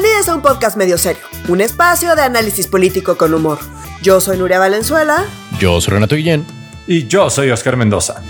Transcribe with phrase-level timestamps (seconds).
[0.00, 3.58] Bienvenidos a un podcast medio serio, un espacio de análisis político con humor.
[4.00, 5.24] Yo soy Nuria Valenzuela.
[5.58, 6.46] Yo soy Renato Guillén.
[6.86, 8.22] Y yo soy Oscar Mendoza.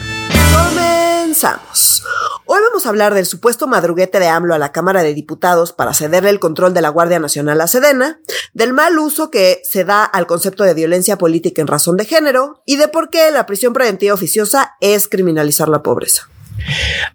[0.50, 2.04] Comenzamos.
[2.46, 5.92] Hoy vamos a hablar del supuesto madruguete de AMLO a la Cámara de Diputados para
[5.92, 8.18] cederle el control de la Guardia Nacional a Sedena,
[8.54, 12.62] del mal uso que se da al concepto de violencia política en razón de género
[12.64, 16.30] y de por qué la prisión preventiva oficiosa es criminalizar la pobreza.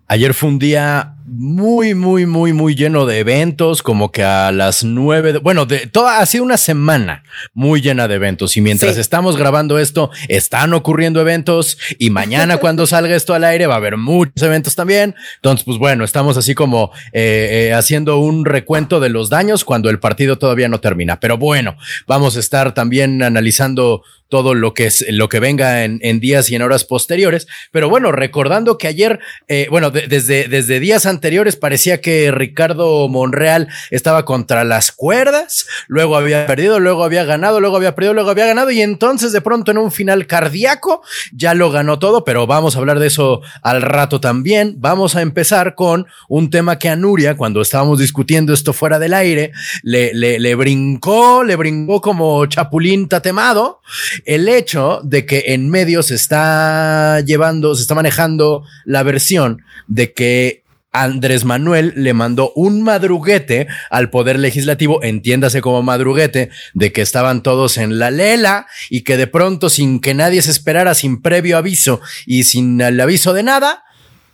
[0.08, 4.84] Ayer fue un día muy, muy, muy, muy lleno de eventos, como que a las
[4.84, 7.24] nueve, bueno, de toda, ha sido una semana
[7.54, 12.86] muy llena de eventos y mientras estamos grabando esto, están ocurriendo eventos y mañana cuando
[12.88, 15.16] salga esto al aire va a haber muchos eventos también.
[15.36, 19.90] Entonces, pues bueno, estamos así como eh, eh, haciendo un recuento de los daños cuando
[19.90, 21.20] el partido todavía no termina.
[21.20, 24.04] Pero bueno, vamos a estar también analizando
[24.34, 27.46] todo lo que es lo que venga en, días y en horas posteriores.
[27.72, 33.70] Pero bueno, recordando que ayer, eh, bueno, desde, desde días anteriores parecía que Ricardo Monreal
[33.92, 38.48] estaba contra las cuerdas, luego había perdido, luego había ganado, luego había perdido, luego había
[38.48, 42.76] ganado y entonces de pronto en un final cardíaco ya lo ganó todo, pero vamos
[42.76, 44.76] a hablar de eso al rato también.
[44.80, 49.14] Vamos a empezar con un tema que a Nuria, cuando estábamos discutiendo esto fuera del
[49.14, 49.52] aire,
[49.84, 53.82] le, le, le brincó, le brincó como chapulín tatemado
[54.26, 60.14] el hecho de que en medio se está llevando, se está manejando la versión de
[60.14, 60.63] que
[60.94, 67.42] Andrés Manuel le mandó un madruguete al Poder Legislativo, entiéndase como madruguete, de que estaban
[67.42, 71.58] todos en la lela y que de pronto, sin que nadie se esperara, sin previo
[71.58, 73.84] aviso y sin el aviso de nada,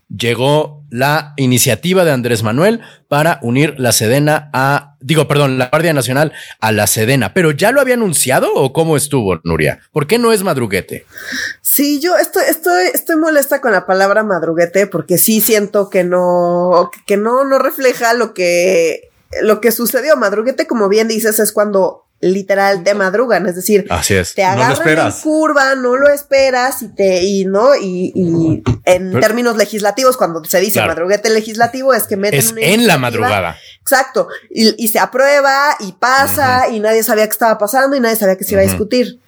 [0.10, 5.94] llegó la iniciativa de Andrés Manuel para unir la Sedena a, digo, perdón, la Guardia
[5.94, 7.34] Nacional a la Sedena.
[7.34, 9.80] Pero ya lo había anunciado o cómo estuvo, Nuria?
[9.92, 11.06] ¿Por qué no es madruguete?
[11.62, 16.90] Sí, yo estoy, estoy, estoy molesta con la palabra madruguete porque sí siento que no,
[17.06, 20.18] que no, no refleja lo que, lo que sucedió.
[20.18, 24.34] Madruguete, como bien dices, es cuando literal te madrugan, es decir, Así es.
[24.34, 29.56] te agarran en curva, no lo esperas y te y no y, y en términos
[29.56, 33.58] legislativos cuando se dice madruguete legislativo es que meten es en la madrugada.
[33.82, 38.16] Exacto, y, y se aprueba y pasa y nadie sabía qué estaba pasando y nadie
[38.16, 39.20] sabía que se iba a discutir.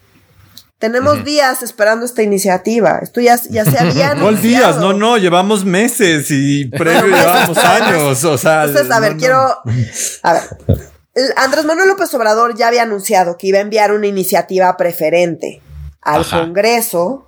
[0.82, 3.02] Tenemos días esperando esta iniciativa.
[3.04, 4.78] Esto ya, ya se había ¿Cuál días?
[4.78, 8.24] No, no, llevamos meses y previo llevamos años.
[8.24, 9.60] O sea, entonces, a ver, quiero.
[10.24, 10.42] A ver.
[11.36, 15.62] Andrés Manuel López Obrador ya había anunciado que iba a enviar una iniciativa preferente
[16.02, 17.28] al Congreso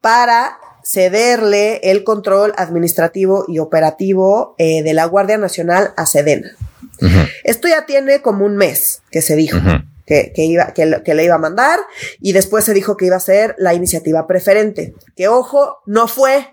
[0.00, 6.50] para cederle el control administrativo y operativo eh, de la Guardia Nacional a Sedena.
[7.44, 9.58] Esto ya tiene como un mes que se dijo.
[10.06, 11.78] Que, iba, que, le iba a mandar
[12.20, 14.92] y después se dijo que iba a ser la iniciativa preferente.
[15.14, 16.48] Que ojo, no fue.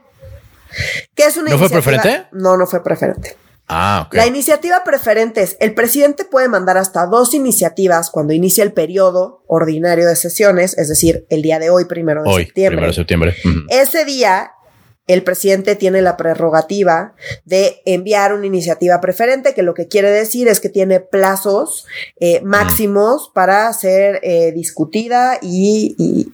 [1.16, 2.28] ¿Qué es una ¿No fue preferente?
[2.34, 3.36] No, no fue preferente.
[3.70, 8.72] Ah, La iniciativa preferente es, el presidente puede mandar hasta dos iniciativas cuando inicia el
[8.72, 12.78] periodo ordinario de sesiones, es decir, el día de hoy, primero de septiembre.
[12.78, 13.36] Primero de septiembre.
[13.70, 14.52] Ese día,
[15.08, 17.14] el presidente tiene la prerrogativa
[17.44, 21.86] de enviar una iniciativa preferente, que lo que quiere decir es que tiene plazos
[22.20, 26.32] eh, máximos para ser eh, discutida y, y,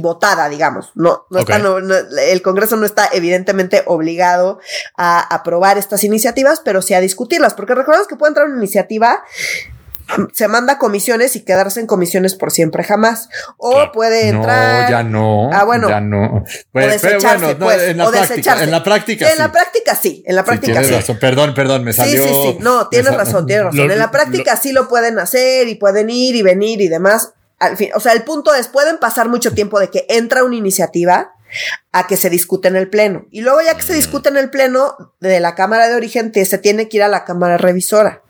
[0.00, 0.92] votada, digamos.
[0.94, 4.60] No, no, está, el Congreso no está evidentemente obligado
[4.96, 9.22] a aprobar estas iniciativas, pero sí a discutirlas, porque recordemos que puede entrar una iniciativa
[10.32, 13.28] se manda a comisiones y quedarse en comisiones por siempre jamás.
[13.56, 14.84] O puede entrar.
[14.84, 15.50] No, ya no.
[15.52, 15.88] Ah, bueno.
[15.88, 16.44] Ya no.
[16.72, 17.82] o desecharse, pues.
[17.82, 19.30] En la, o práctica, en la práctica.
[19.30, 20.22] En la práctica sí.
[20.26, 20.92] En la práctica sí.
[20.92, 21.18] Razón.
[21.20, 22.24] Perdón, perdón, me salió.
[22.24, 22.58] Sí, sí, sí.
[22.60, 23.90] No, tienes razón, tienes razón.
[23.90, 27.76] en la práctica sí lo pueden hacer y pueden ir y venir y demás al
[27.76, 31.34] fin, o sea, el punto es, pueden pasar mucho tiempo de que entra una iniciativa
[31.92, 33.26] a que se discute en el pleno.
[33.30, 36.58] Y luego ya que se discute en el pleno de la Cámara de Origen, se
[36.58, 38.22] tiene que ir a la Cámara Revisora.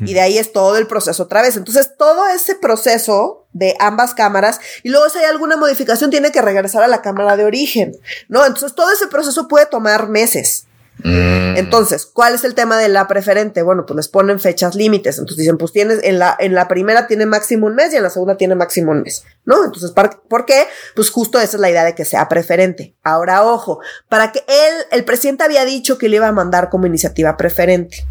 [0.00, 1.56] Y de ahí es todo el proceso otra vez.
[1.56, 6.42] Entonces, todo ese proceso de ambas cámaras, y luego si hay alguna modificación, tiene que
[6.42, 7.96] regresar a la Cámara de Origen,
[8.28, 8.44] ¿no?
[8.44, 10.66] Entonces, todo ese proceso puede tomar meses.
[10.98, 11.56] Mm.
[11.56, 13.62] Entonces, ¿cuál es el tema de la preferente?
[13.62, 15.18] Bueno, pues les ponen fechas límites.
[15.18, 18.02] Entonces dicen, pues tienes, en la, en la primera tiene máximo un mes y en
[18.02, 19.64] la segunda tiene máximo un mes, ¿no?
[19.64, 20.66] Entonces, ¿por qué?
[20.94, 22.94] Pues justo esa es la idea de que sea preferente.
[23.02, 26.86] Ahora, ojo, para que él, el presidente había dicho que le iba a mandar como
[26.86, 28.04] iniciativa preferente.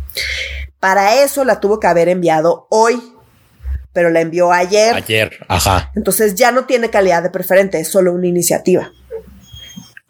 [0.80, 3.02] Para eso la tuvo que haber enviado hoy,
[3.94, 4.96] pero la envió ayer.
[4.96, 5.92] Ayer, ajá.
[5.96, 8.92] Entonces ya no tiene calidad de preferente, es solo una iniciativa.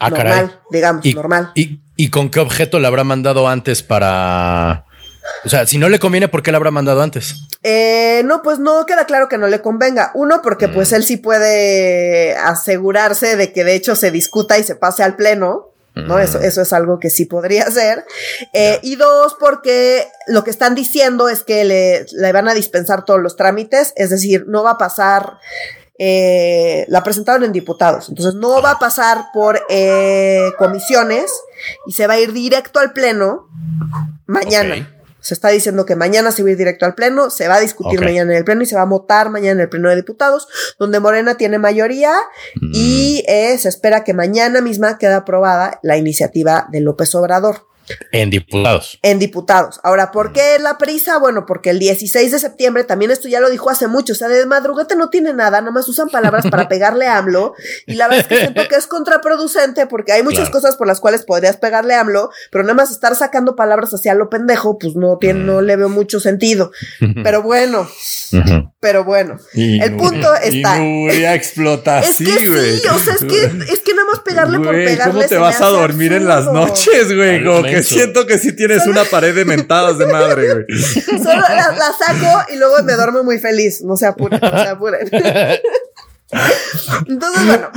[0.01, 1.51] Ah, normal, digamos, normal.
[1.55, 4.85] Y, ¿Y con qué objeto le habrá mandado antes para...
[5.45, 7.35] O sea, si no le conviene, ¿por qué le habrá mandado antes?
[7.61, 10.11] Eh, no, pues no queda claro que no le convenga.
[10.15, 10.95] Uno, porque pues mm.
[10.95, 15.67] él sí puede asegurarse de que de hecho se discuta y se pase al pleno.
[15.93, 16.19] ¿no?
[16.19, 16.43] Eso, Mm.
[16.43, 18.05] eso es algo que sí podría ser.
[18.53, 23.03] Eh, Y dos, porque lo que están diciendo es que le, le van a dispensar
[23.03, 25.37] todos los trámites, es decir, no va a pasar.
[26.03, 31.31] Eh, la presentaron en diputados, entonces no va a pasar por eh, comisiones
[31.85, 33.47] y se va a ir directo al pleno
[34.25, 34.97] mañana.
[35.19, 37.59] Se está diciendo que mañana se va a ir directo al pleno, se va a
[37.59, 39.95] discutir mañana en el pleno y se va a votar mañana en el pleno de
[39.95, 40.47] diputados,
[40.79, 42.15] donde Morena tiene mayoría
[42.55, 42.71] Mm.
[42.73, 47.67] y eh, se espera que mañana misma quede aprobada la iniciativa de López Obrador
[48.11, 48.99] En diputados.
[49.01, 49.79] en diputados.
[49.83, 51.17] Ahora, ¿por qué la prisa?
[51.17, 54.27] Bueno, porque el 16 de septiembre, también esto ya lo dijo hace mucho, o sea,
[54.27, 57.53] de madrugate no tiene nada, nada más usan palabras para pegarle a AMLO
[57.87, 60.51] y la verdad es que siento que es contraproducente porque hay muchas Claro.
[60.53, 64.13] cosas por las cuales podrías pegarle a AMLO, pero nada más estar sacando palabras hacia
[64.15, 66.71] lo pendejo, pues no tiene, no le veo mucho sentido.
[67.23, 67.87] Pero bueno,
[68.79, 69.37] pero bueno.
[69.53, 73.79] Y El punto está- Y Nuria explota Es que sí, o sea, es que, es
[73.79, 75.13] que nada más pegarle por pegarle.
[75.13, 77.43] ¿Cómo te vas a dormir en las noches, güey?
[77.43, 80.65] Como que siento que sí tienes una pared de mentadas de madre, güey.
[81.23, 83.81] Solo la, la saco y luego me duermo muy feliz.
[83.83, 85.09] No se apuren, no se apuren.
[87.07, 87.69] Entonces, bueno,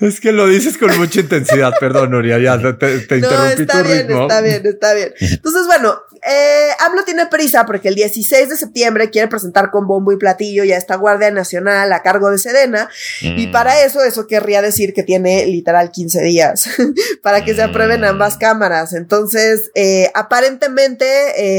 [0.00, 1.72] Es que lo dices con mucha intensidad.
[1.78, 4.22] Perdón, Nuria, ya te, te- te no, interrumpí está tu bien, ritmo.
[4.22, 5.14] está bien, está bien.
[5.20, 10.12] Entonces, bueno, eh, AMLO tiene prisa porque el 16 de septiembre quiere presentar con bombo
[10.12, 12.88] y platillo ya esta Guardia Nacional a cargo de Sedena.
[13.20, 13.52] Y Mm.
[13.52, 16.64] para eso, eso querría decir que tiene literal 15 días
[17.22, 18.04] para que se aprueben Mm.
[18.04, 18.92] ambas cámaras.
[18.92, 21.06] Entonces, eh, aparentemente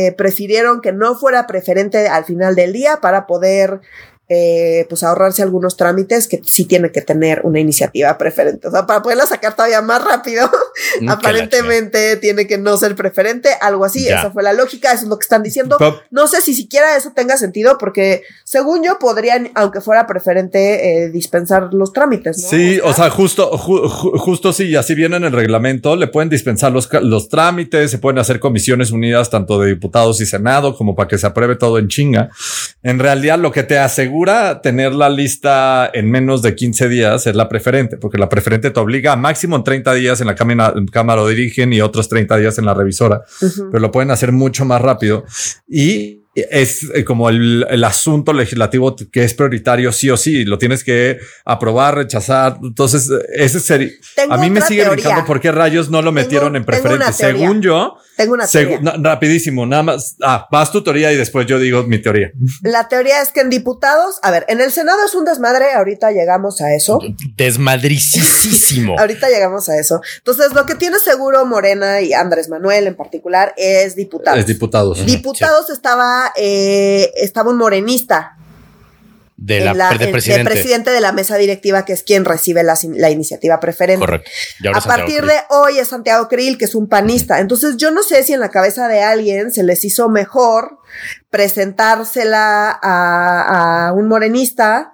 [0.08, 3.82] eh, prefirieron que no fuera preferente al final del día para poder
[4.30, 8.68] eh, pues ahorrarse algunos trámites que sí tiene que tener una iniciativa preferente.
[8.68, 10.50] O sea, para poderla sacar todavía más rápido,
[11.08, 14.06] aparentemente tiene que no ser preferente, algo así.
[14.06, 14.20] Ya.
[14.20, 15.78] Esa fue la lógica, eso es lo que están diciendo.
[15.78, 15.96] Pop.
[16.12, 21.10] No sé si siquiera eso tenga sentido, porque según yo podrían, aunque fuera preferente, eh,
[21.10, 22.38] dispensar los trámites.
[22.44, 22.50] ¿no?
[22.50, 26.08] Sí, o sea, justo, ju- ju- justo sí, y así viene en el reglamento, le
[26.08, 30.76] pueden dispensar los, los trámites, se pueden hacer comisiones unidas tanto de diputados y senado
[30.78, 32.30] como para que se apruebe todo en chinga.
[32.82, 34.13] En realidad, lo que te asegura
[34.62, 38.80] tener la lista en menos de 15 días es la preferente, porque la preferente te
[38.80, 42.38] obliga a máximo en 30 días en la cámara, cámara de origen y otros 30
[42.38, 43.24] días en la revisora.
[43.40, 45.26] Pero lo pueden hacer mucho más rápido.
[45.68, 50.58] Y es eh, como el, el asunto legislativo que es prioritario sí o sí, lo
[50.58, 52.58] tienes que aprobar, rechazar.
[52.64, 56.56] Entonces, ese sería, Tengo a mí me sigue brincando por qué rayos no lo metieron
[56.56, 57.14] en tengo preferente.
[57.14, 58.80] Según yo, Tengo una teoría.
[58.82, 60.16] na- rapidísimo, nada más.
[60.22, 62.32] Ah, vas tu teoría y después yo digo mi teoría.
[62.64, 66.12] La teoría es que en diputados, a ver, en el Senado es un desmadre, ahorita
[66.12, 67.00] llegamos a eso.
[67.38, 68.96] Desmadricísimo.
[69.00, 70.02] Ahorita llegamos a eso.
[70.18, 74.40] Entonces, lo que tiene seguro Morena y Andrés Manuel en particular es diputados.
[74.40, 75.06] Es diputados.
[75.06, 78.38] Diputados estaba, eh, estaba un morenista
[79.36, 80.44] de la, la- de en- presidente.
[80.44, 84.00] de presidente de la mesa directiva, que es quien recibe la, la iniciativa preferente.
[84.06, 84.30] Correcto.
[84.74, 85.28] A partir Krill.
[85.28, 87.40] de hoy es Santiago Krill, que es un panista.
[87.40, 90.78] Entonces, yo no sé si en la cabeza de alguien se les hizo mejor
[91.30, 94.94] presentársela a, a un morenista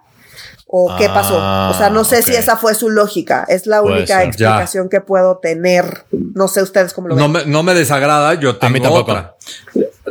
[0.71, 1.35] o qué Ah, pasó.
[1.71, 3.43] O sea, no sé si esa fue su lógica.
[3.49, 4.27] Es la Puede única ser.
[4.27, 6.05] explicación que puedo tener.
[6.11, 7.23] No sé ustedes cómo lo ven.
[7.23, 9.11] No me, no me desagrada, yo tengo mí tampoco.
[9.11, 9.35] otra.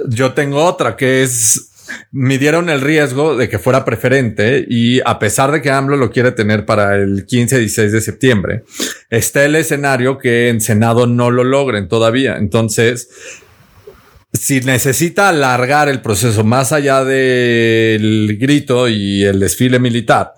[0.08, 1.70] Yo tengo otra que es
[2.12, 6.32] midieron el riesgo de que fuera preferente y a pesar de que AMLO lo quiere
[6.32, 8.64] tener para el 15 y 16 de septiembre,
[9.08, 12.36] está el escenario que en Senado no lo logren todavía.
[12.36, 13.08] Entonces,
[14.32, 20.34] si necesita alargar el proceso más allá del grito y el desfile militar,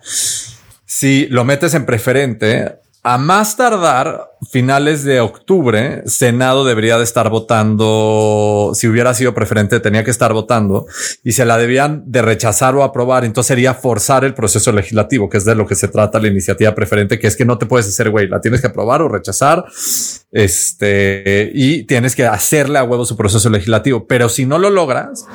[0.87, 7.31] si lo metes en preferente, a más tardar finales de octubre, Senado debería de estar
[7.31, 10.87] votando, si hubiera sido preferente, tenía que estar votando
[11.25, 13.25] y se la debían de rechazar o aprobar.
[13.25, 16.75] Entonces sería forzar el proceso legislativo, que es de lo que se trata la iniciativa
[16.75, 19.65] preferente, que es que no te puedes hacer güey, la tienes que aprobar o rechazar.
[20.31, 24.07] Este, y tienes que hacerle a huevo su proceso legislativo.
[24.07, 25.27] Pero si no lo logras,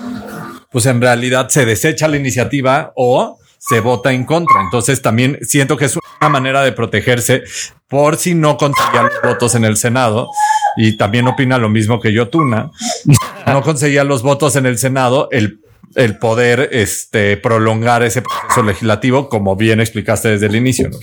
[0.72, 4.62] pues en realidad se desecha la iniciativa o se vota en contra.
[4.62, 7.44] Entonces también siento que es una manera de protegerse
[7.88, 10.30] por si no conseguía los votos en el Senado.
[10.78, 12.72] Y también opina lo mismo que yo, Tuna.
[13.48, 15.62] No conseguía los votos en el Senado, el,
[15.96, 20.90] el poder este, prolongar ese proceso legislativo, como bien explicaste desde el inicio.
[20.90, 20.98] ¿no?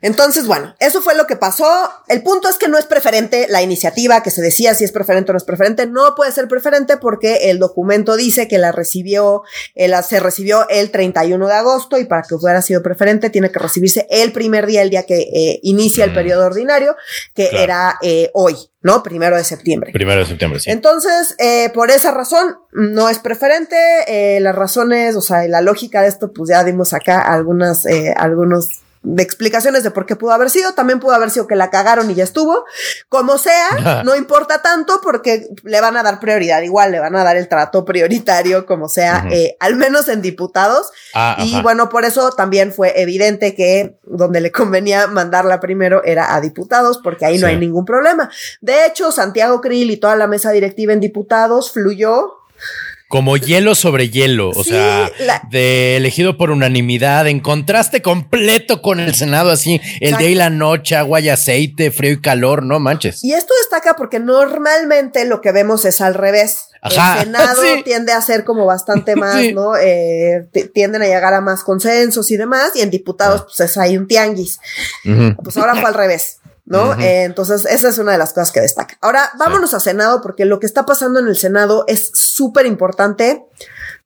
[0.00, 1.66] Entonces, bueno, eso fue lo que pasó.
[2.08, 5.30] El punto es que no es preferente la iniciativa que se decía si es preferente
[5.30, 5.86] o no es preferente.
[5.86, 9.42] No puede ser preferente porque el documento dice que la recibió,
[9.74, 13.50] eh, la- se recibió el 31 de agosto y para que hubiera sido preferente tiene
[13.50, 16.14] que recibirse el primer día, el día que eh, inicia el Mm.
[16.14, 16.96] periodo ordinario,
[17.34, 17.64] que Claro.
[17.64, 19.02] era eh, hoy, ¿no?
[19.02, 19.90] Primero de septiembre.
[19.92, 20.70] Primero de septiembre, sí.
[20.70, 23.76] Entonces, eh, por esa razón, no es preferente.
[24.06, 28.14] eh, las razones, o sea, la lógica de esto, pues ya dimos acá algunas, eh,
[28.16, 28.68] algunos
[29.10, 30.74] de explicaciones de por qué pudo haber sido.
[30.74, 32.64] También pudo haber sido que la cagaron y ya estuvo.
[33.08, 36.60] Como sea, no importa tanto porque le van a dar prioridad.
[36.62, 40.90] Igual le van a dar el trato prioritario, como sea, eh, al menos en diputados.
[41.14, 46.34] Ah, y bueno, por eso también fue evidente que donde le convenía mandarla primero era
[46.34, 48.30] a diputados, porque ahí no hay ningún problema.
[48.60, 52.34] De hecho, Santiago Krill y toda la mesa directiva en diputados fluyó
[53.08, 55.10] como hielo sobre hielo, o sea,
[55.50, 60.50] de elegido por unanimidad, en contraste completo con el Senado, así, el día y la
[60.50, 63.24] noche, agua y aceite, frío y calor, no manches.
[63.24, 66.68] Y esto destaca porque normalmente lo que vemos es al revés.
[66.82, 69.74] el Senado tiende a ser como bastante más, ¿no?
[69.76, 74.06] Eh, tienden a llegar a más consensos y demás, y en diputados, pues hay un
[74.06, 74.60] tianguis.
[75.42, 76.37] Pues ahora fue al revés.
[76.68, 76.94] ¿No?
[77.00, 78.96] Eh, entonces, esa es una de las cosas que destaca.
[79.00, 83.44] Ahora, vámonos a Senado, porque lo que está pasando en el Senado es súper importante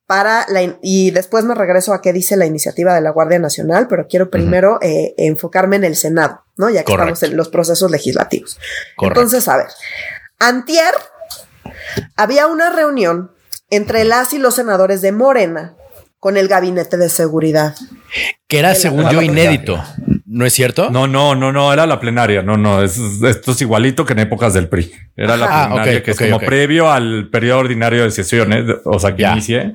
[0.05, 3.87] para la, y después me regreso a qué dice la iniciativa de la Guardia Nacional,
[3.87, 6.69] pero quiero primero eh, enfocarme en el Senado, ¿no?
[6.69, 8.57] Ya que estamos en los procesos legislativos.
[9.01, 9.67] Entonces, a ver,
[10.39, 10.93] antier
[12.15, 13.31] había una reunión
[13.69, 15.75] entre las y los senadores de Morena
[16.19, 17.75] con el gabinete de seguridad.
[18.47, 19.83] Que era, según yo, inédito.
[20.33, 20.89] ¿No es cierto?
[20.89, 22.41] No, no, no, no, era la plenaria.
[22.41, 24.91] No, no, es, esto es igualito que en épocas del PRI.
[25.15, 29.15] Era la ah, plenaria, que es como previo al periodo ordinario de sesiones, o sea,
[29.15, 29.73] que inicie.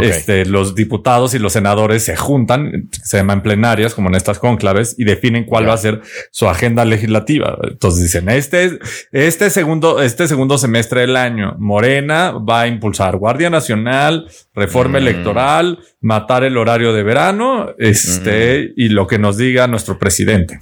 [0.00, 4.96] Este, los diputados y los senadores se juntan, se llaman plenarias, como en estas conclaves,
[4.98, 6.00] y definen cuál va a ser
[6.32, 7.56] su agenda legislativa.
[7.62, 8.80] Entonces dicen, este,
[9.12, 15.02] este segundo, este segundo semestre del año, Morena va a impulsar Guardia Nacional, reforma mm.
[15.02, 18.72] electoral, matar el horario de verano, este, mm.
[18.76, 20.58] y lo que nos diga nuestro presidente.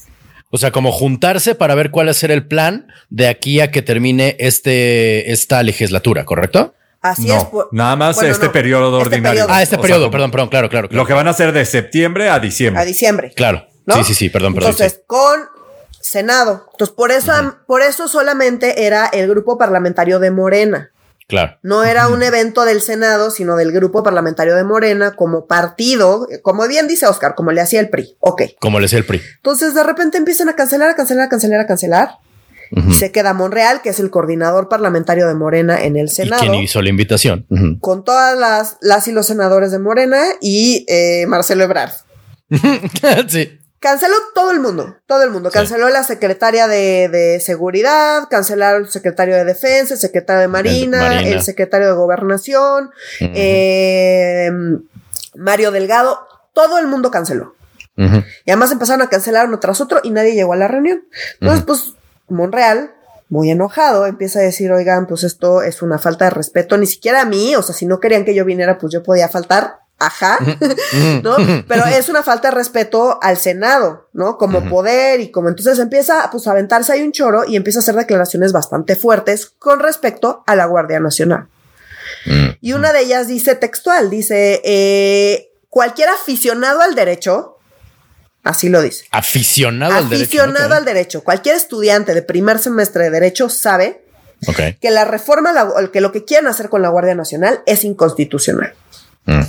[0.50, 3.70] O sea, como juntarse para ver cuál va a ser el plan de aquí a
[3.70, 6.74] que termine este, esta legislatura, ¿correcto?
[7.00, 7.44] Así es.
[7.72, 9.46] Nada más este periodo este ordinario.
[9.48, 12.38] Ah, este periodo, perdón, perdón, claro, claro, Lo que van a hacer de septiembre a
[12.38, 12.80] diciembre.
[12.80, 13.32] A diciembre.
[13.34, 13.66] Claro.
[13.88, 14.70] Sí, sí, sí, perdón, perdón.
[14.70, 15.40] Entonces, con
[16.00, 16.66] Senado.
[16.72, 17.32] Entonces, por eso,
[17.66, 20.90] por eso solamente era el grupo parlamentario de Morena.
[21.32, 21.58] Claro.
[21.62, 26.68] No era un evento del Senado, sino del grupo parlamentario de Morena como partido, como
[26.68, 28.16] bien dice Oscar, como le hacía el PRI.
[28.20, 28.42] Ok.
[28.60, 29.22] Como le hacía el PRI.
[29.36, 32.10] Entonces, de repente empiezan a cancelar, a cancelar, a cancelar, a cancelar.
[32.86, 36.44] Y se queda Monreal, que es el coordinador parlamentario de Morena en el Senado.
[36.44, 37.46] ¿Y quién hizo la invitación?
[37.80, 41.92] Con todas las, las y los senadores de Morena y eh, Marcelo Ebrard.
[43.28, 43.58] sí.
[43.82, 45.50] Canceló todo el mundo, todo el mundo.
[45.50, 51.42] Canceló la secretaria de, seguridad, cancelaron el secretario de defensa, el secretario de marina, el,
[51.42, 54.84] secretario de gobernación, em,
[55.34, 57.56] Mario Delgado, todo el mundo canceló.
[57.96, 61.02] Y además empezaron a cancelar uno tras otro y nadie llegó a la reunión.
[61.40, 61.94] Entonces, pues,
[62.28, 62.94] Monreal,
[63.28, 67.22] muy enojado, empieza a decir, oigan, pues esto es una falta de respeto, ni siquiera
[67.22, 70.38] a mí, o sea, si no querían que yo viniera, pues yo podía faltar ajá,
[71.22, 71.36] ¿no?
[71.68, 74.36] Pero es una falta de respeto al Senado, ¿no?
[74.36, 77.82] Como poder y como entonces empieza pues, a aventarse ahí un choro y empieza a
[77.82, 81.48] hacer declaraciones bastante fuertes con respecto a la Guardia Nacional.
[82.60, 87.58] Y una de ellas dice textual, dice, eh, cualquier aficionado al derecho,
[88.44, 89.06] así lo dice.
[89.10, 90.24] Aficionado al derecho.
[90.24, 91.24] Aficionado al derecho.
[91.24, 94.04] Cualquier estudiante de primer semestre de derecho sabe
[94.80, 95.52] que la reforma,
[95.92, 98.74] que lo que quieren hacer con la Guardia Nacional es inconstitucional.
[99.24, 99.42] Mm.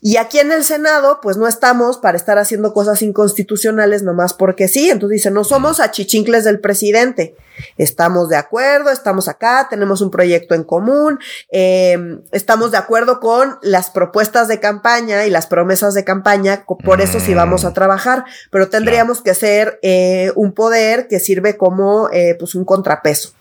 [0.00, 4.68] Y aquí en el Senado, pues no estamos para estar haciendo cosas inconstitucionales nomás porque
[4.68, 4.90] sí.
[4.90, 7.36] Entonces dice, no somos achichincles del presidente.
[7.78, 13.58] Estamos de acuerdo, estamos acá, tenemos un proyecto en común, em, estamos de acuerdo con
[13.62, 17.74] las propuestas de campaña y las promesas de campaña, por eso sí vamos a mm.
[17.74, 23.34] trabajar, pero tendríamos que ser eh, un poder que sirve como eh, pues un contrapeso.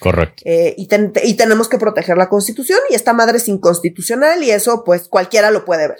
[0.00, 0.42] Correcto.
[0.46, 0.86] Eh, y,
[1.36, 5.66] tenemos que proteger la constitución y esta madre es inconstitucional y eso pues cualquiera lo
[5.66, 5.98] puede ver.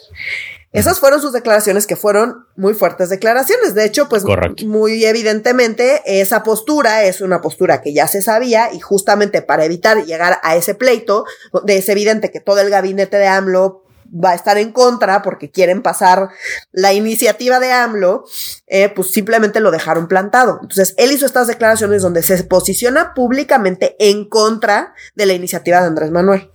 [0.72, 3.74] Esas fueron sus declaraciones que fueron muy fuertes declaraciones.
[3.74, 4.24] De hecho, pues
[4.64, 10.04] muy evidentemente esa postura es una postura que ya se sabía y justamente para evitar
[10.06, 11.26] llegar a ese pleito,
[11.66, 15.82] es evidente que todo el gabinete de AMLO va a estar en contra porque quieren
[15.82, 16.30] pasar
[16.72, 18.24] la iniciativa de AMLO,
[18.66, 20.58] eh, pues simplemente lo dejaron plantado.
[20.62, 25.86] Entonces, él hizo estas declaraciones donde se posiciona públicamente en contra de la iniciativa de
[25.86, 26.50] Andrés Manuel.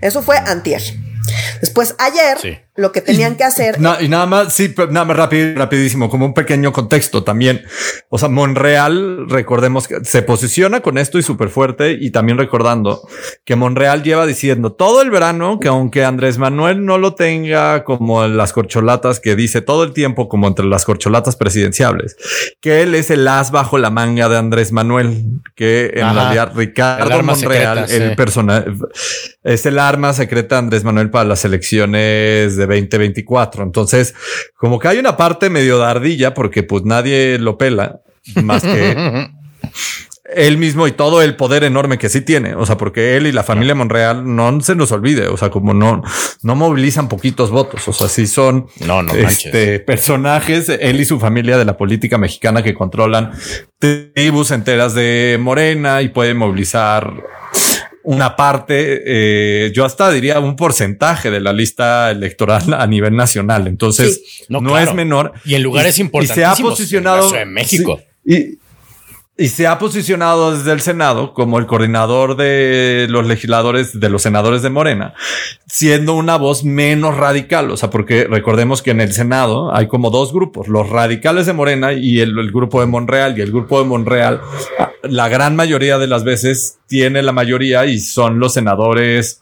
[0.00, 0.82] Eso fue antier.
[1.60, 3.76] Después, ayer, lo que tenían que hacer.
[4.00, 7.62] y nada más, sí, nada más rápido, rapidísimo, como un pequeño contexto también.
[8.08, 13.06] O sea, Monreal, recordemos que se posiciona con esto y súper fuerte y también recordando
[13.44, 18.26] que Monreal lleva diciendo todo el verano que aunque Andrés Manuel no lo tenga como
[18.26, 22.16] las corcholatas que dice todo el tiempo como entre las corcholatas presidenciables,
[22.60, 27.22] que él es el as bajo la manga de Andrés Manuel, que en realidad Ricardo
[27.22, 28.76] Monreal, el personal,
[29.42, 33.62] es el arma secreta de Andrés Manuel para las elecciones de de 2024.
[33.62, 34.14] Entonces,
[34.56, 38.00] como que hay una parte medio de ardilla porque pues nadie lo pela
[38.42, 39.30] más que
[40.34, 42.54] él mismo y todo el poder enorme que sí tiene.
[42.54, 45.28] O sea, porque él y la familia Monreal no se nos olvide.
[45.28, 46.02] O sea, como no,
[46.42, 47.86] no movilizan poquitos votos.
[47.88, 52.18] O sea, sí son no, no este, personajes, él y su familia de la política
[52.18, 53.32] mexicana que controlan
[53.78, 57.12] tribus enteras de Morena y pueden movilizar
[58.06, 63.66] una parte, eh, yo hasta diría un porcentaje de la lista electoral a nivel nacional.
[63.66, 65.32] Entonces, no, es menor.
[65.44, 66.36] Y en lugares importantes.
[66.36, 68.00] Y se ha posicionado en México.
[68.24, 68.58] y,
[69.38, 74.22] y se ha posicionado desde el Senado como el coordinador de los legisladores, de los
[74.22, 75.12] senadores de Morena,
[75.66, 77.70] siendo una voz menos radical.
[77.70, 81.52] O sea, porque recordemos que en el Senado hay como dos grupos, los radicales de
[81.52, 83.36] Morena y el, el grupo de Monreal.
[83.36, 84.40] Y el grupo de Monreal,
[85.08, 89.40] la gran mayoría de las veces tiene la mayoría y son los senadores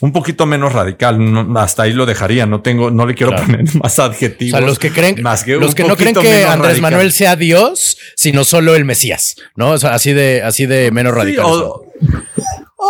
[0.00, 1.18] un poquito menos radical.
[1.56, 2.46] hasta ahí lo dejaría.
[2.46, 4.54] No tengo, no le quiero poner más adjetivos.
[4.54, 7.36] O sea, los que creen, más que los que no creen que Andrés Manuel sea
[7.36, 9.70] Dios, sino solo el Mesías, ¿no?
[9.72, 11.44] O sea, así de, así de menos radical.
[11.46, 11.86] O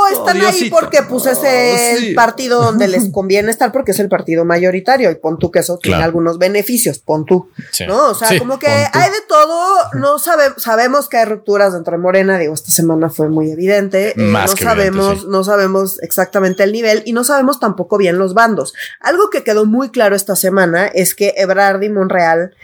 [0.09, 4.45] están ahí porque pues es el partido donde les conviene estar porque es el partido
[4.45, 7.51] mayoritario y pon tú que eso tiene algunos beneficios, pon tú,
[7.87, 8.11] ¿no?
[8.11, 11.99] O sea, como que hay de todo, no sabemos, sabemos que hay rupturas dentro de
[11.99, 17.03] Morena, digo, esta semana fue muy evidente, eh, no sabemos, no sabemos exactamente el nivel
[17.05, 18.75] y no sabemos tampoco bien los bandos.
[19.01, 22.55] Algo que quedó muy claro esta semana es que Ebrard y Monreal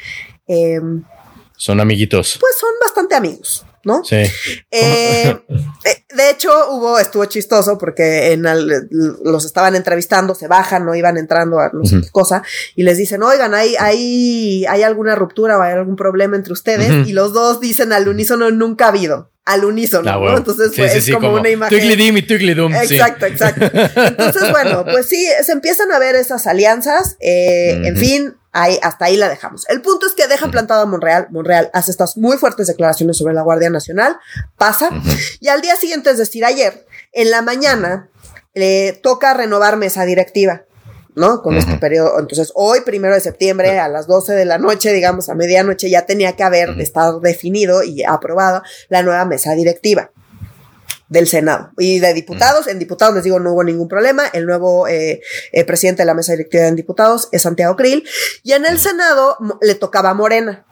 [0.47, 0.81] eh,
[1.57, 2.39] son amiguitos.
[2.41, 3.65] Pues son bastante amigos.
[3.85, 4.03] ¿No?
[4.05, 4.23] Sí.
[4.75, 5.37] Eh,
[6.15, 11.59] de hecho, hubo, estuvo chistoso porque en los estaban entrevistando, se bajan, no iban entrando
[11.59, 12.43] a no sé qué cosa,
[12.75, 17.07] y les dicen, oigan, ¿hay, hay, hay alguna ruptura o hay algún problema entre ustedes,
[17.07, 20.37] y los dos dicen al unísono, nunca ha habido al unísono, ah, ¿no?
[20.37, 21.97] Entonces pues, es como, una imagen.
[21.97, 22.75] Dim y Doom.
[22.75, 23.71] Exacto, exacto.
[23.73, 27.17] Entonces, bueno, pues sí, se empiezan a ver esas alianzas.
[27.21, 29.67] Eh, en fin, Ahí, hasta ahí la dejamos.
[29.71, 31.27] El punto es que dejan plantado a Monreal.
[31.31, 34.19] Monreal hace estas muy fuertes declaraciones sobre la Guardia Nacional,
[34.59, 34.91] pasa,
[35.41, 38.11] y al día siguiente, es decir, ayer, en la mañana,
[38.53, 40.65] le toca renovar mesa directiva.
[41.15, 41.43] ¿No?
[41.43, 42.19] Con este periodo.
[42.19, 46.07] Entonces, hoy, primero de septiembre, a las 12 de la noche, digamos, a medianoche, ya
[46.07, 50.11] tenía que haber estado definido y aprobado la nueva mesa directiva
[51.13, 52.67] del Senado y de diputados.
[52.67, 54.27] En diputados, les digo, no hubo ningún problema.
[54.33, 55.21] El nuevo eh,
[55.53, 58.05] eh, presidente de la mesa directiva de diputados es Santiago Krill.
[58.43, 60.65] Y en el Senado le tocaba a Morena.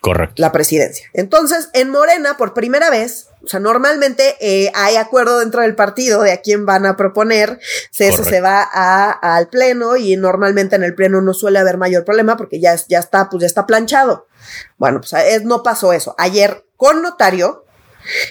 [0.00, 0.34] Correcto.
[0.36, 1.08] La presidencia.
[1.14, 6.22] Entonces, en Morena, por primera vez, o sea, normalmente eh, hay acuerdo dentro del partido
[6.22, 7.58] de a quién van a proponer.
[7.98, 12.36] eso se va al pleno y normalmente en el pleno no suele haber mayor problema
[12.36, 14.28] porque ya, ya está, pues ya está planchado.
[14.78, 16.14] Bueno, pues no pasó eso.
[16.18, 17.64] Ayer con notario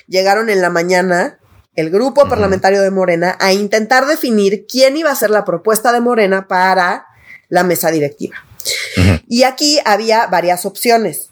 [0.07, 1.39] llegaron en la mañana
[1.75, 6.01] el grupo parlamentario de Morena a intentar definir quién iba a ser la propuesta de
[6.01, 7.07] Morena para
[7.49, 8.35] la mesa directiva.
[9.27, 11.29] Y aquí había varias opciones.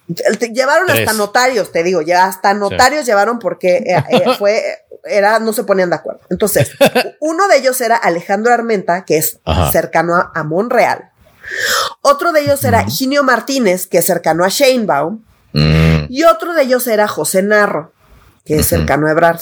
[0.54, 4.64] Llevaron hasta notarios, te digo, ya hasta notarios llevaron porque eh, eh, fue,
[5.04, 6.22] era, no se ponían de acuerdo.
[6.30, 6.72] Entonces,
[7.20, 9.40] uno de ellos era Alejandro Armenta, que es
[9.72, 11.12] cercano a, Monreal.
[12.02, 15.24] Otro de ellos era Ginio Martínez, que es cercano a Sheinbaum.
[15.54, 16.06] Mm.
[16.10, 17.92] Y otro de ellos era José Narro,
[18.46, 19.42] que es cercano a Ebrard.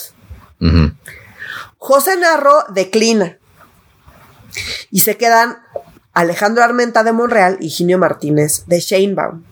[1.77, 3.37] José Narro declina
[4.91, 5.59] y se quedan
[6.17, 9.43] Alejandro Armenta de Monreal y Ginio Martínez de Sheinbaum.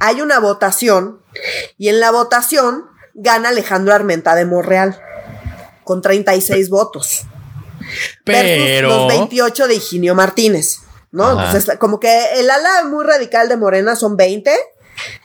[0.00, 1.20] Hay una votación
[1.76, 4.98] y en la votación gana Alejandro Armenta de Monreal
[5.84, 7.26] con 36 votos.
[8.24, 10.78] Pero los 28 de Higinio Martínez,
[11.12, 11.32] ¿no?
[11.32, 14.50] Entonces, como que el ala muy radical de Morena son 20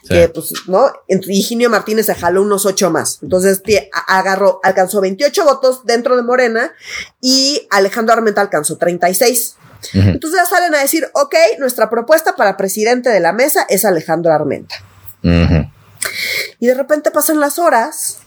[0.06, 0.92] que pues, ¿no?
[1.08, 3.20] Higinio Martínez se jaló unos ocho más.
[3.22, 3.62] Entonces
[4.06, 6.74] agarró, alcanzó 28 votos dentro de Morena
[7.22, 9.56] y Alejandro Armenta alcanzó 36.
[9.92, 14.32] Entonces ya salen a decir, ok, nuestra propuesta para presidente de la mesa es Alejandro
[14.32, 14.76] Armenta.
[16.58, 18.18] Y de repente pasan las horas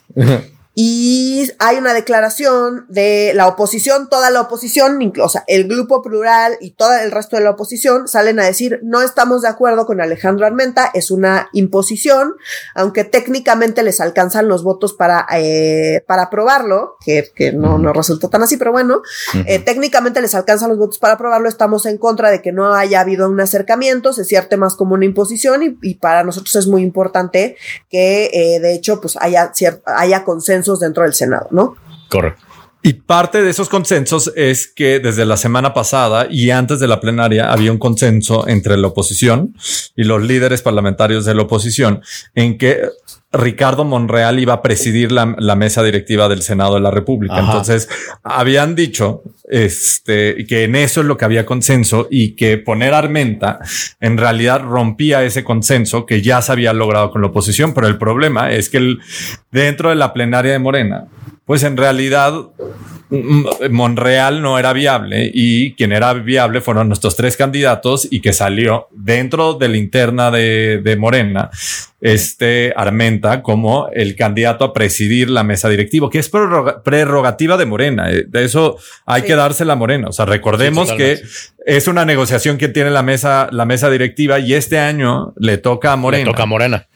[0.81, 6.55] y hay una declaración de la oposición, toda la oposición, o sea, el grupo plural
[6.61, 9.99] y todo el resto de la oposición salen a decir, no estamos de acuerdo con
[9.99, 12.35] Alejandro Armenta, es una imposición,
[12.75, 18.29] aunque técnicamente les alcanzan los votos para, eh, para aprobarlo, que, que no, no, resultó
[18.29, 19.01] tan así, pero bueno,
[19.47, 23.01] eh, técnicamente les alcanzan los votos para aprobarlo, estamos en contra de que no haya
[23.01, 26.83] habido un acercamiento, se cierte más como una imposición y, y para nosotros es muy
[26.83, 27.57] importante
[27.89, 29.51] que, eh, de hecho, pues haya,
[29.85, 31.77] haya consenso dentro del Senado, ¿no?
[32.09, 32.43] Correcto.
[32.81, 37.01] Y parte de esos consensos es que desde la semana pasada y antes de la
[37.01, 39.53] plenaria había un consenso entre la oposición
[39.97, 42.01] y los líderes parlamentarios de la oposición
[42.35, 42.89] en que
[43.31, 47.39] Ricardo Monreal iba a presidir la, mesa directiva del Senado de la República.
[47.39, 47.87] Entonces
[48.23, 53.59] habían dicho este, que en eso es lo que había consenso y que poner Armenta
[53.99, 57.75] en realidad rompía ese consenso que ya se había logrado con la oposición.
[57.75, 58.99] Pero el problema es que el,
[59.51, 61.05] dentro de la plenaria de Morena,
[61.49, 62.31] pues en realidad
[63.71, 68.87] Monreal no era viable y quien era viable fueron nuestros tres candidatos y que salió
[68.91, 71.49] dentro de la interna de, Morena,
[72.01, 78.11] este Armenta como el candidato a presidir la mesa directiva, que es prerrogativa de Morena.
[78.11, 80.09] Eh, de eso hay que dársela a Morena.
[80.09, 81.19] O sea, recordemos que
[81.65, 85.93] es una negociación que tiene la mesa, la mesa directiva y este año le toca
[85.93, 86.25] a Morena.
[86.25, 86.87] Le toca a Morena.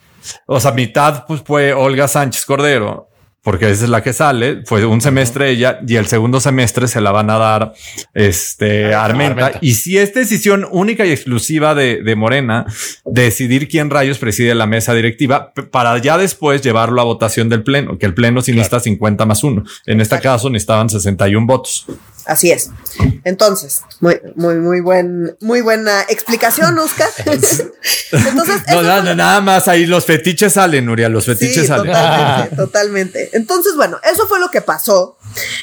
[0.46, 3.08] O sea, mitad pues fue Olga Sánchez Cordero
[3.44, 7.02] porque esa es la que sale, fue un semestre ella y el segundo semestre se
[7.02, 7.74] la van a dar
[8.14, 9.58] este Armenta.
[9.60, 12.64] Y si es decisión única y exclusiva de, de, Morena,
[13.04, 17.98] decidir quién rayos preside la mesa directiva para ya después llevarlo a votación del pleno,
[17.98, 19.62] que el pleno sí necesita 50 más uno.
[19.84, 21.86] En este caso necesitaban 61 votos.
[22.26, 22.70] Así es.
[23.24, 27.08] Entonces, muy, muy, muy buen, muy buena explicación, Oscar.
[27.26, 31.92] Entonces, no, nada más ahí los fetiches salen, Nuria, los fetiches salen.
[31.92, 33.30] Totalmente, totalmente.
[33.32, 35.18] Entonces, bueno, eso fue lo que pasó.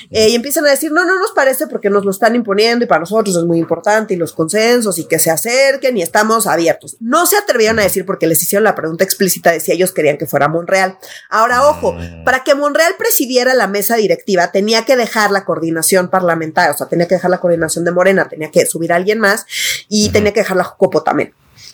[0.10, 2.88] Eh, y empiezan a decir, no, no nos parece porque nos lo están imponiendo y
[2.88, 6.98] para nosotros es muy importante y los consensos y que se acerquen y estamos abiertos.
[7.00, 10.18] No se atrevieron a decir porque les hicieron la pregunta explícita de si ellos querían
[10.18, 10.98] que fuera Monreal.
[11.30, 12.24] Ahora, ojo, mm.
[12.26, 16.88] para que Monreal presidiera la mesa directiva tenía que dejar la coordinación parlamentaria, o sea,
[16.88, 19.46] tenía que dejar la coordinación de Morena, tenía que subir a alguien más
[19.90, 21.34] y tenía que dejar la Jocopo también.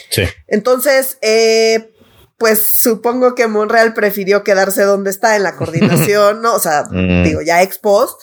[0.10, 0.24] Sí.
[0.48, 1.92] Entonces, eh,
[2.38, 6.54] pues supongo que Monreal prefirió quedarse donde está en la coordinación, ¿no?
[6.54, 7.24] O sea, mm.
[7.24, 8.22] digo, ya ex post,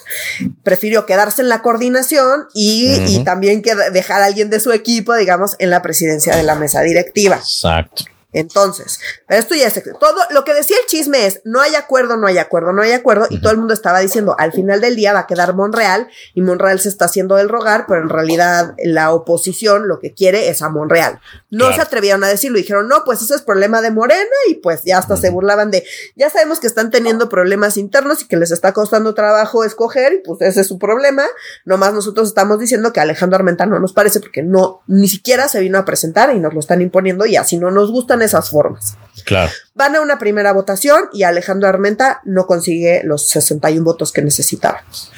[0.62, 3.62] prefirió quedarse en la coordinación y, también
[3.92, 7.36] dejar a alguien de su equipo, digamos, en la presidencia de la mesa directiva.
[7.36, 8.04] Exacto.
[8.34, 12.26] Entonces, esto ya es todo lo que decía el chisme es no hay acuerdo, no
[12.26, 15.12] hay acuerdo, no hay acuerdo y todo el mundo estaba diciendo al final del día
[15.12, 19.12] va a quedar Monreal y Monreal se está haciendo del rogar, pero en realidad la
[19.12, 21.20] oposición lo que quiere es a Monreal.
[21.50, 24.82] No se atrevieron a decirlo, dijeron, "No, pues ese es problema de Morena" y pues
[24.84, 25.84] ya hasta se burlaban de,
[26.16, 30.18] ya sabemos que están teniendo problemas internos y que les está costando trabajo escoger y
[30.18, 31.24] pues ese es su problema.
[31.64, 35.60] Nomás nosotros estamos diciendo que Alejandro Armental no nos parece porque no ni siquiera se
[35.60, 38.96] vino a presentar y nos lo están imponiendo y así no nos gustan esas formas.
[39.24, 39.50] Claro.
[39.74, 45.12] Van a una primera votación y Alejandro Armenta no consigue los 61 votos que necesitábamos.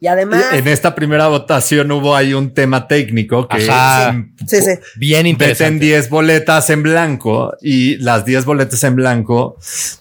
[0.00, 0.44] Y además.
[0.52, 5.84] En esta primera votación hubo ahí un tema técnico que sí, sí, bien interesante.
[5.84, 9.56] 10 boletas en blanco y las 10 boletas en blanco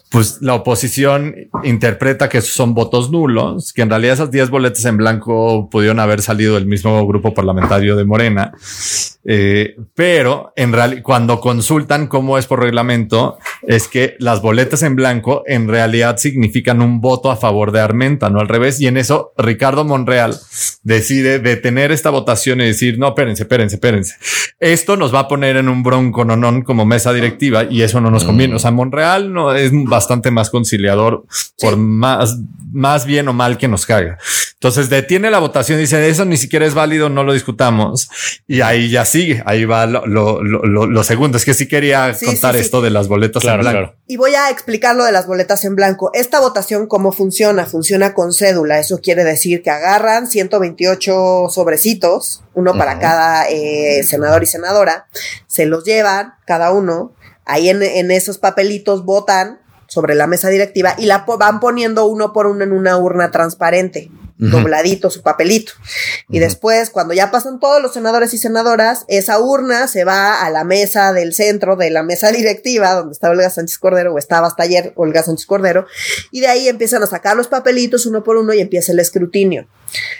[0.09, 4.97] pues la oposición interpreta que son votos nulos, que en realidad esas 10 boletas en
[4.97, 8.53] blanco pudieron haber salido del mismo grupo parlamentario de Morena.
[9.29, 14.95] Eh, pero en realidad, cuando consultan cómo es por reglamento, es que las boletas en
[14.95, 18.79] blanco en realidad significan un voto a favor de Armenta, no al revés.
[18.79, 20.37] Y en eso Ricardo Monreal
[20.83, 24.15] decide detener esta votación y decir, no, espérense, espérense, espérense.
[24.61, 28.09] Esto nos va a poner en un bronco nonón como mesa directiva y eso no
[28.09, 28.55] nos conviene.
[28.55, 31.25] O sea, Monreal no es bastante más conciliador
[31.59, 32.37] por más,
[32.71, 34.17] más bien o mal que nos caiga.
[34.53, 38.09] Entonces detiene la votación dice eso ni siquiera es válido, no lo discutamos.
[38.47, 41.37] Y ahí ya sigue, ahí va lo, lo, lo, segundo.
[41.37, 43.93] Es que sí quería contar esto de las boletas en blanco.
[44.07, 46.11] Y voy a explicar lo de las boletas en blanco.
[46.13, 47.65] Esta votación, ¿cómo funciona?
[47.65, 48.79] Funciona con cédula.
[48.79, 55.07] Eso quiere decir que agarran 128 sobrecitos, uno para cada eh, senador y senadora,
[55.47, 57.13] se los llevan cada uno.
[57.45, 62.33] Ahí en, en esos papelitos votan sobre la mesa directiva y la van poniendo uno
[62.33, 65.73] por uno en una urna transparente, dobladito su papelito.
[66.29, 70.49] Y después, cuando ya pasan todos los senadores y senadoras, esa urna se va a
[70.49, 74.47] la mesa del centro de la mesa directiva, donde está Olga Sánchez Cordero, o estaba
[74.47, 75.85] hasta ayer Olga Sánchez Cordero,
[76.31, 79.67] y de ahí empiezan a sacar los papelitos uno por uno y empieza el escrutinio.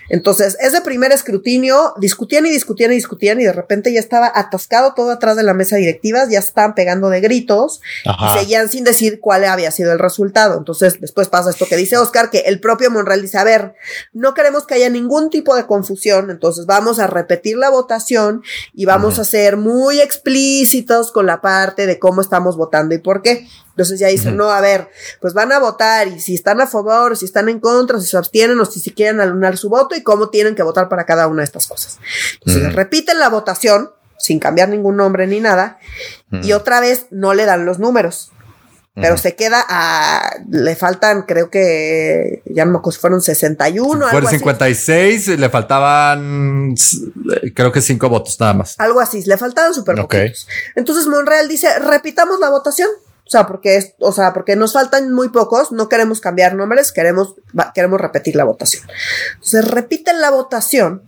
[0.10, 4.94] Entonces, ese primer escrutinio, discutían y discutían y discutían y de repente ya estaba atascado
[4.94, 9.20] todo atrás de la mesa directiva, ya estaban pegando de gritos y seguían sin decir
[9.20, 10.58] cuál había sido el resultado.
[10.58, 13.76] Entonces, después pasa esto que dice Oscar, que el propio Monreal dice, a ver,
[14.14, 18.86] no queremos que haya ningún tipo de confusión, entonces vamos a repetir la votación y
[18.86, 23.48] vamos a ser muy explícitos con la parte de cómo estamos votando y por qué.
[23.78, 24.90] Entonces ya dicen, no, a ver,
[25.22, 28.18] pues van a votar y si están a favor, si están en contra, si se
[28.18, 31.28] abstienen o si, si quieren alunar su voto y cómo tienen que votar para cada
[31.28, 32.00] una de estas cosas.
[32.34, 35.80] Entonces repiten la votación sin cambiar ningún nombre ni nada
[36.32, 38.32] y otra vez no le dan los números.
[39.00, 40.38] Pero se queda a.
[40.50, 42.42] Le faltan, creo que.
[42.46, 44.08] Ya no me acuerdo fueron 61.
[44.08, 46.74] Fueron 56, le faltaban.
[47.54, 48.74] Creo que cinco votos nada más.
[48.80, 50.48] Algo así, le faltaban súper poquitos.
[50.76, 52.90] Entonces Monreal dice: repitamos la votación
[53.28, 57.36] O sea, porque, o sea, porque nos faltan muy pocos, no queremos cambiar nombres, queremos,
[57.76, 58.88] queremos repetir la votación.
[59.34, 61.04] Entonces repiten la votación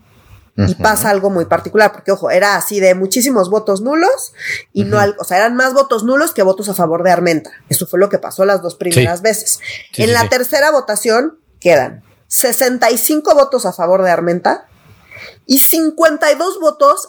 [0.67, 4.33] y pasa algo muy particular, porque ojo, era así de muchísimos votos nulos
[4.73, 7.51] y no, o sea, eran más votos nulos que votos a favor de Armenta.
[7.69, 9.59] Eso fue lo que pasó las dos primeras veces.
[9.95, 14.67] en la tercera votación quedan 65 votos a favor de Armenta
[15.45, 17.07] y 52 votos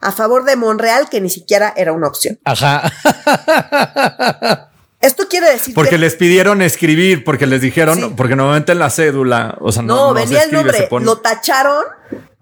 [0.00, 2.38] a favor de Monreal, que ni siquiera era una opción.
[2.44, 2.90] Ajá.
[5.00, 9.56] Esto quiere decir porque les pidieron escribir, porque les dijeron, porque normalmente en la cédula,
[9.58, 11.84] o sea, no, no, venía el nombre, lo tacharon,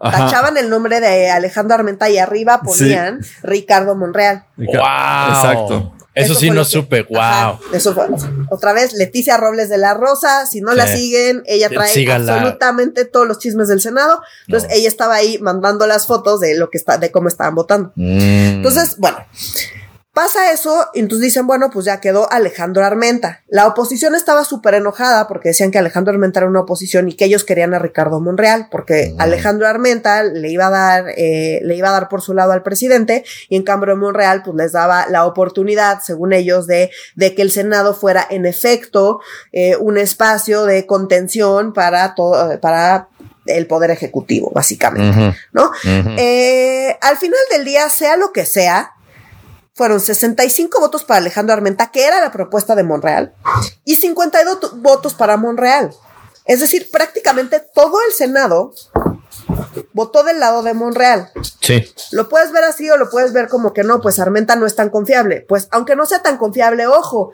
[0.01, 4.45] tachaban el nombre de Alejandro Armenta y arriba ponían Ricardo Monreal.
[4.57, 4.67] Wow.
[4.67, 5.98] Exacto.
[6.19, 7.59] Eso, sí no supe, wow.
[7.73, 8.07] eso fue.
[8.51, 13.27] Otra vez, Leticia Robles de la Rosa, si no la siguen, ella trae absolutamente todos
[13.27, 14.21] los chismes del Senado.
[14.47, 17.93] Entonces, ella estaba ahí mandando las fotos de lo que está, de cómo estaban votando.
[17.95, 18.59] Mm.
[18.59, 19.19] Entonces, bueno,
[20.19, 23.45] Pasa eso, y entonces dicen, bueno, pues ya quedó Alejandro Armenta.
[23.47, 27.27] La oposición estaba súper enojada porque decían que Alejandro Armenta era una oposición y que
[27.27, 31.91] ellos querían a Ricardo Monreal, porque Alejandro Armenta le iba a dar, eh, le iba
[31.91, 35.25] a dar por su lado al presidente, y en cambio Monreal, pues les daba la
[35.25, 39.21] oportunidad, según ellos, de, de que el Senado fuera en efecto
[39.53, 43.07] eh, un espacio de contención para todo, para
[43.47, 45.71] el poder ejecutivo, básicamente, ¿no?
[45.85, 48.95] Eh, al final del día, sea lo que sea,
[49.79, 53.33] fueron 65 votos para Alejandro Armenta, que era la propuesta de Monreal,
[53.85, 55.95] y 52 votos para Monreal.
[56.45, 58.73] Es decir, prácticamente todo el Senado
[59.93, 61.31] votó del lado de Monreal.
[61.61, 61.89] Sí.
[62.11, 64.75] Lo puedes ver así o lo puedes ver como que no, pues Armenta no es
[64.75, 65.47] tan confiable.
[65.49, 67.31] Pues aunque no sea tan confiable, ojo,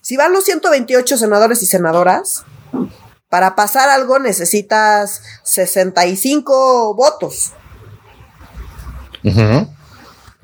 [0.00, 2.42] si van los 128 senadores y senadoras,
[3.28, 7.52] para pasar algo necesitas 65 votos.
[9.24, 9.68] Ajá.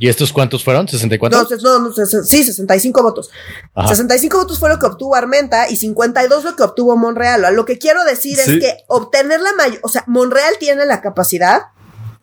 [0.02, 0.88] ¿Y estos cuántos fueron?
[0.88, 1.62] ¿64?
[1.62, 1.92] No, no,
[2.24, 3.30] sí, 65 votos.
[3.86, 7.54] 65 votos fue lo que obtuvo Armenta y 52 lo que obtuvo Monreal.
[7.54, 11.66] Lo que quiero decir es que obtener la mayor, o sea, Monreal tiene la capacidad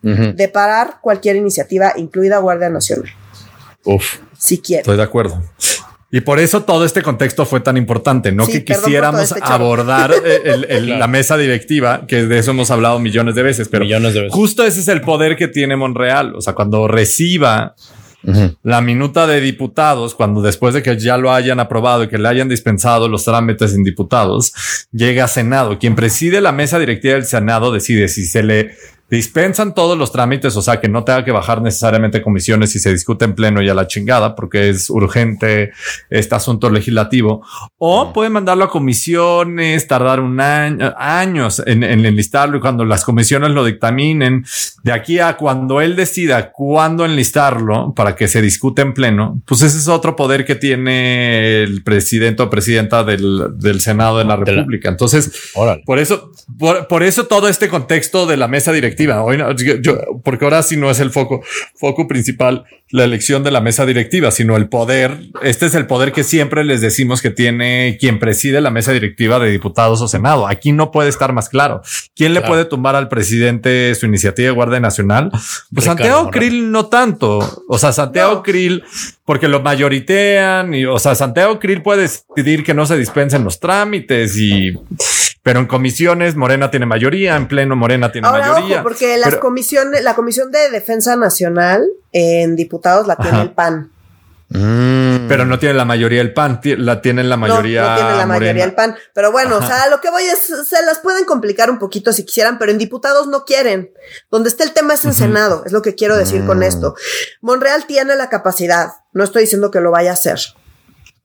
[0.02, 3.10] de parar cualquier iniciativa, incluida Guardia Nacional.
[3.86, 4.18] Uf.
[4.38, 4.82] Si quiere.
[4.82, 5.42] Estoy de acuerdo.
[6.12, 10.82] Y por eso todo este contexto fue tan importante, no que quisiéramos este abordar eh,
[10.82, 13.86] la mesa directiva, que de eso hemos hablado millones de veces, pero
[14.32, 16.34] justo ese es el poder que tiene Monreal.
[16.36, 17.76] O sea, cuando reciba
[18.64, 22.28] la minuta de diputados, cuando después de que ya lo hayan aprobado y que le
[22.28, 24.54] hayan dispensado los trámites en diputados,
[24.92, 25.80] llega a Senado.
[25.80, 28.72] Quien preside la mesa directiva del Senado decide si se le
[29.10, 32.92] dispensan todos los trámites, o sea, que no tenga que bajar necesariamente comisiones si se
[32.92, 35.72] discute en pleno y a la chingada, porque es urgente
[36.10, 37.44] este asunto legislativo,
[37.78, 43.52] o puede mandarlo a comisiones, tardar un año, años en, enlistarlo y cuando las comisiones
[43.52, 44.46] lo dictaminen,
[44.84, 49.62] de aquí a cuando él decida cuándo enlistarlo para que se discute en pleno, pues
[49.62, 54.90] ese es otro poder que tiene el presidente o presidenta del, Senado de la República.
[54.90, 55.52] Entonces,
[55.86, 59.38] por eso, por eso todo este contexto de la mesa directiva Hoy
[60.24, 61.42] porque ahora sí no es el foco,
[61.76, 65.20] foco principal la elección de la mesa directiva, sino el poder.
[65.44, 69.38] Este es el poder que siempre les decimos que tiene quien preside la mesa directiva
[69.40, 70.48] de diputados o senado.
[70.48, 71.82] Aquí no puede estar más claro.
[72.16, 75.30] ¿Quién le puede tumbar al presidente su iniciativa de Guardia Nacional?
[75.74, 77.64] Pues Santiago Krill no tanto.
[77.68, 78.84] O sea, Santiago Krill,
[79.24, 83.60] porque lo mayoritean y, o sea, Santiago Krill puede decidir que no se dispensen los
[83.60, 84.74] trámites y
[85.50, 88.84] pero en comisiones Morena tiene mayoría, en pleno Morena tiene mayoría.
[88.84, 93.92] porque las comisiones, la Comisión de Defensa Nacional en diputados la tiene el PAN.
[94.50, 95.28] Mm.
[95.28, 97.82] Pero no tiene la mayoría el PAN, la tienen la mayoría.
[97.82, 98.96] No, tiene la mayoría el PAN.
[99.16, 102.26] Pero bueno, o sea, lo que voy es, se las pueden complicar un poquito si
[102.26, 103.92] quisieran, pero en diputados no quieren.
[104.30, 106.64] Donde está el tema es en Senado, es lo que quiero decir con mm.
[106.64, 106.94] esto.
[107.42, 110.40] Monreal tiene la capacidad, no estoy diciendo que lo vaya a hacer,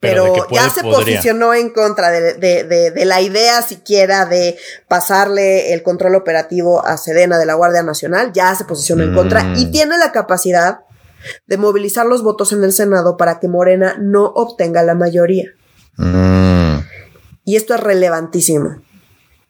[0.09, 4.57] pero, ya se posicionó en contra de, la idea siquiera de
[4.89, 9.55] pasarle el control operativo a Sedena de la Guardia Nacional, ya se posicionó en contra
[9.57, 9.71] y mm.
[9.71, 10.81] tiene la capacidad
[11.47, 15.51] de movilizar los votos en el Senado para que Morena no obtenga la mayoría.
[15.97, 16.79] Mm.
[17.45, 18.83] Y esto es relevantísimo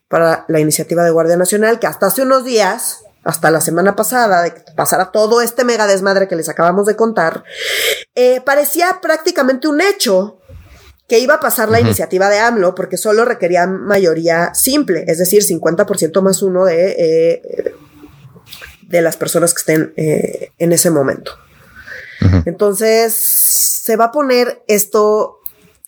[0.08, 4.42] para la iniciativa de Guardia Nacional, que hasta hace unos días hasta la semana pasada,
[4.42, 7.42] de que pasara todo este mega desmadre que les acabamos de contar,
[8.14, 10.40] eh, parecía prácticamente un hecho
[11.08, 15.42] que iba a pasar la iniciativa de AMLO porque solo requería mayoría simple, es decir,
[15.42, 17.74] 50% más uno de, eh,
[18.82, 21.38] de las personas que estén eh, en ese momento.
[22.46, 25.40] Entonces, se va a poner esto...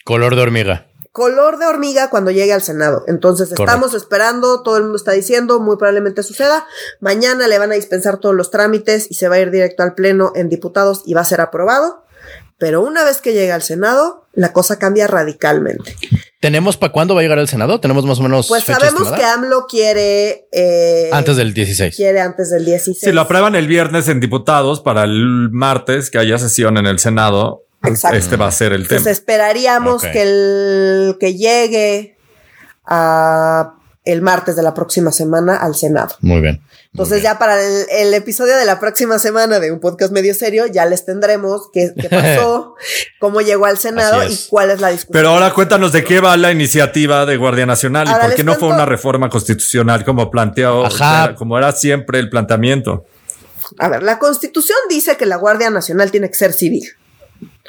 [0.04, 0.86] Color de hormiga.
[1.12, 3.04] Color de hormiga cuando llegue al Senado.
[3.08, 6.66] Entonces, estamos esperando, todo el mundo está diciendo, muy probablemente suceda.
[7.00, 9.94] Mañana le van a dispensar todos los trámites y se va a ir directo al
[9.94, 12.05] Pleno en diputados y va a ser aprobado
[12.58, 15.94] Pero una vez que llega al Senado, la cosa cambia radicalmente.
[16.40, 17.80] ¿Tenemos para cuándo va a llegar al Senado?
[17.80, 18.48] ¿Tenemos más o menos?
[18.48, 20.48] Pues sabemos que AMLO quiere...
[20.52, 21.94] Eh, antes del 16.
[21.96, 22.98] Quiere antes del 16.
[22.98, 26.98] Si lo aprueban el viernes en diputados para el martes que haya sesión en el
[26.98, 29.02] Senado, este va a ser el tema.
[29.02, 32.16] Pues esperaríamos que, el, que llegue
[32.86, 33.74] a
[34.06, 36.14] el martes de la próxima semana al Senado.
[36.20, 36.62] Muy bien.
[36.92, 40.86] Entonces ya para el, episodio de la próxima semana de un podcast medio serio ya
[40.86, 42.76] les tendremos qué, pasó,
[43.20, 45.12] cómo llegó al Senado y cuál es la discusión.
[45.12, 48.54] Pero ahora cuéntanos de qué va la iniciativa de Guardia Nacional y por qué no
[48.54, 50.84] fue una reforma constitucional como planteó,
[51.36, 53.04] como era siempre el planteamiento.
[53.78, 56.88] A ver, la constitución dice que la Guardia Nacional tiene que ser civil.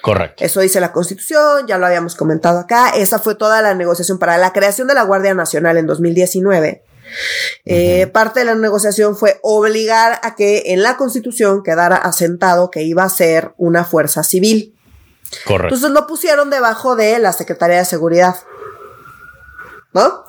[0.08, 0.42] Correcto.
[0.42, 2.92] Eso dice la Constitución, ya lo habíamos comentado acá.
[2.92, 6.82] Esa fue toda la negociación para la creación de la Guardia Nacional en 2019.
[7.66, 12.84] Eh, parte de la negociación fue obligar a que en la Constitución quedara asentado que
[12.84, 14.78] iba a ser una fuerza civil.
[15.44, 15.76] Correcto.
[15.76, 18.38] Entonces lo pusieron debajo de la Secretaría de Seguridad.
[19.94, 20.24] ¿No?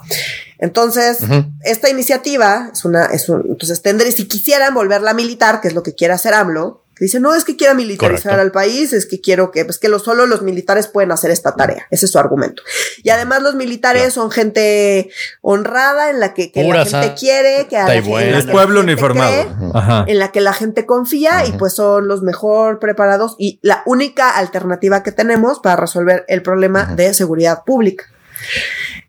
[0.58, 1.18] Entonces,
[1.62, 5.84] esta iniciativa es una, es un, entonces tendré, si quisieran volverla militar, que es lo
[5.84, 9.50] que quiere hacer AMLO, dice, no es que quiera militarizar al país, es que quiero
[9.50, 11.86] que, pues que lo, solo los militares pueden hacer esta tarea.
[11.90, 12.62] Ese es su argumento.
[13.02, 17.94] Y además los militares son gente honrada, en la que, la gente quiere, que a
[17.94, 23.36] es pueblo uniformado, en la que la gente confía y pues son los mejor preparados
[23.38, 28.06] y la única alternativa que tenemos para resolver el problema de seguridad pública.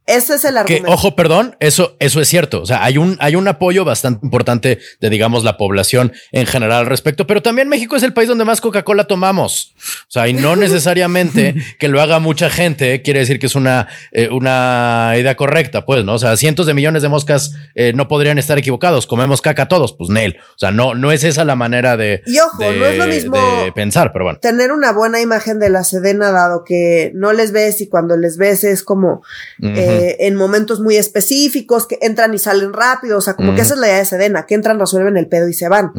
[0.10, 0.88] Ese es el argumento.
[0.88, 2.62] Que, ojo, perdón, eso, eso es cierto.
[2.62, 6.80] O sea, hay un, hay un apoyo bastante importante de, digamos, la población en general
[6.80, 9.76] al respecto, pero también México es el país donde más Coca-Cola tomamos.
[9.78, 13.88] O sea, y no necesariamente que lo haga mucha gente quiere decir que es una,
[14.12, 16.16] eh, una idea correcta, pues, ¿no?
[16.16, 19.06] O sea, cientos de millones de moscas eh, no podrían estar equivocados.
[19.06, 20.38] Comemos caca todos, pues, Nel.
[20.56, 23.38] O sea, no, no es esa la manera de, y ojo, no es lo mismo
[23.64, 24.40] de pensar, pero bueno.
[24.40, 28.38] Tener una buena imagen de la Sedena, dado que no les ves y cuando les
[28.38, 29.22] ves es como,
[29.62, 33.74] eh, en momentos muy específicos, que entran y salen rápido, o sea, como que esa
[33.74, 35.92] es la idea de Sedena, que entran, resuelven el pedo y se van.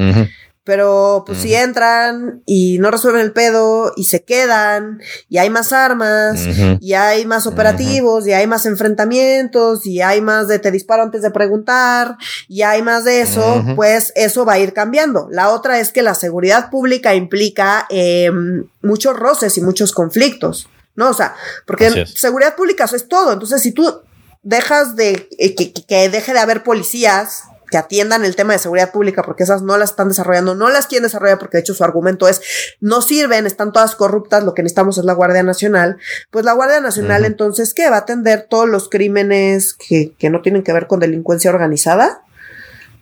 [0.62, 5.72] Pero pues si entran y no resuelven el pedo y se quedan y hay más
[5.72, 6.38] armas
[6.80, 11.22] y hay más operativos y hay más enfrentamientos y hay más de te disparo antes
[11.22, 15.28] de preguntar y hay más de eso, pues eso va a ir cambiando.
[15.32, 20.68] La otra es que la seguridad pública implica em, muchos roces y muchos conflictos.
[21.00, 21.08] ¿No?
[21.08, 21.34] O sea,
[21.66, 23.32] porque seguridad pública eso es todo.
[23.32, 24.02] Entonces, si tú
[24.42, 29.22] dejas de eh, que, deje de haber policías que atiendan el tema de seguridad pública
[29.22, 32.28] porque esas no las están desarrollando, no las quieren desarrollar porque de hecho su argumento
[32.28, 32.42] es
[32.80, 35.96] no sirven, están todas corruptas, lo que necesitamos es la Guardia Nacional,
[36.30, 37.88] pues la Guardia Nacional entonces, ¿qué?
[37.88, 42.24] Va a atender todos los crímenes que, que no tienen que ver con delincuencia organizada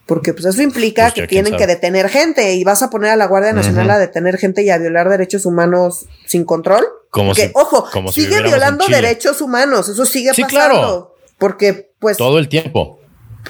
[0.09, 3.17] porque pues eso implica pues que tienen que detener gente y vas a poner a
[3.17, 6.87] la Guardia Nacional a detener gente y a violar derechos humanos sin control.
[7.11, 10.49] Como que, ojo, sigue violando derechos humanos, eso sigue pasando.
[10.49, 11.15] Claro.
[11.39, 13.01] Porque pues todo el tiempo.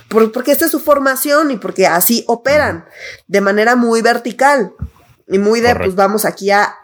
[0.09, 2.85] porque esta es su formación y porque así operan
[3.27, 4.73] de manera muy vertical
[5.27, 6.77] y muy de pues vamos aquí a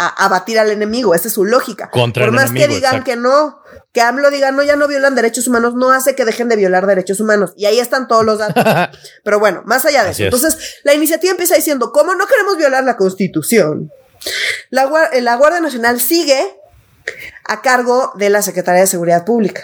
[0.00, 1.14] a, batir al enemigo.
[1.14, 1.90] Esa es su lógica.
[1.90, 3.60] Por más que digan que no,
[3.92, 6.86] que AMLO diga no, ya no violan derechos humanos, no hace que dejen de violar
[6.86, 7.52] derechos humanos.
[7.56, 8.64] Y ahí están todos los datos.
[9.24, 10.24] Pero bueno, más allá de eso.
[10.24, 13.90] Entonces, la iniciativa empieza diciendo, ¿cómo no queremos violar la constitución?
[14.70, 16.40] La, la Guardia Nacional sigue
[17.44, 19.62] a cargo de la Secretaría de Seguridad Pública.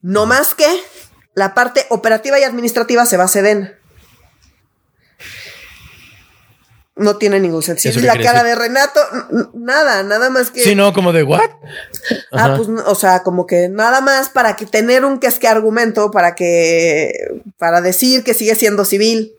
[0.00, 0.68] No más que
[1.34, 3.78] la parte operativa y administrativa se va a Sedena
[6.94, 8.00] no tiene ningún sentido.
[8.00, 9.00] la cara de Renato,
[9.54, 10.62] nada, nada más que.
[10.62, 11.40] Sí, no, como de what?
[12.32, 15.48] Ah, pues, o sea, como que nada más para que tener un que es que
[15.48, 17.12] argumento para que,
[17.58, 19.34] para decir que sigue siendo civil.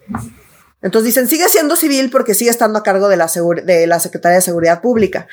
[0.83, 3.31] Entonces dicen, sigue siendo civil porque sigue estando a cargo de la,
[3.63, 5.27] de la Secretaría de Seguridad Pública.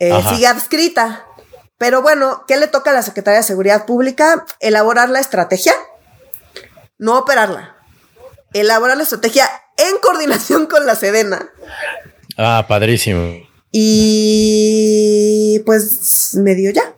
[0.00, 1.24] Eh, sigue adscrita.
[1.78, 4.44] Pero bueno, ¿qué le toca a la Secretaría de Seguridad Pública?
[4.58, 5.72] Elaborar la estrategia,
[6.98, 7.76] no operarla.
[8.52, 11.50] Elaborar la estrategia en coordinación con la Sedena.
[12.36, 13.46] Ah, padrísimo.
[13.70, 16.94] Y pues medio ya.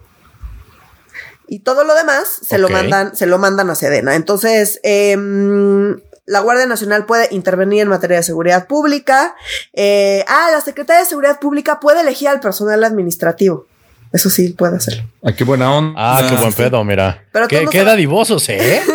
[1.47, 4.15] Y todo lo demás se lo mandan, se lo mandan a Sedena.
[4.15, 9.35] Entonces, em, la Guardia Nacional puede intervenir en materia de seguridad pública.
[9.73, 13.67] Eh, ah, la Secretaría de Seguridad Pública puede elegir al personal administrativo.
[14.13, 15.03] Eso sí, puede hacerlo.
[15.25, 15.93] Ah, qué buena onda.
[15.97, 17.25] Ah, qué buen pedo, mira.
[17.33, 18.81] Pero qué, qué dadivosos, ¿eh?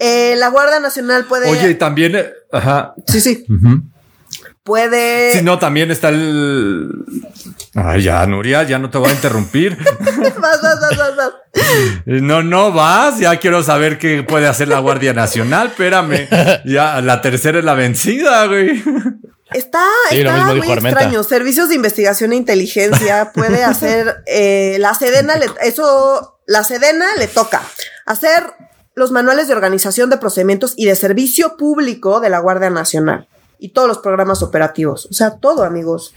[0.00, 1.48] Eh, la Guardia Nacional puede.
[1.48, 2.16] Oye, y también.
[2.16, 2.94] Eh, ajá.
[3.06, 3.46] Sí, sí.
[4.64, 5.34] Puede.
[5.34, 6.88] Sí, no, también está el.
[7.74, 9.76] Ay, ya, Nuria, ya no te voy a interrumpir.
[10.40, 11.32] vas, vas, vas, vas,
[12.06, 13.18] No, no vas.
[13.18, 15.66] Ya quiero saber qué puede hacer la Guardia Nacional.
[15.66, 16.28] Espérame.
[16.64, 18.82] Ya, la tercera es la vencida, güey.
[19.52, 21.22] Está, está muy extraño.
[21.24, 27.60] Servicios de investigación e inteligencia puede hacer eh, la Sedena, eso, la Sedena le toca
[28.06, 28.44] hacer
[28.94, 33.72] los manuales de organización de procedimientos y de servicio público de la Guardia Nacional y
[33.72, 35.06] todos los programas operativos.
[35.10, 36.14] O sea, todo, amigos.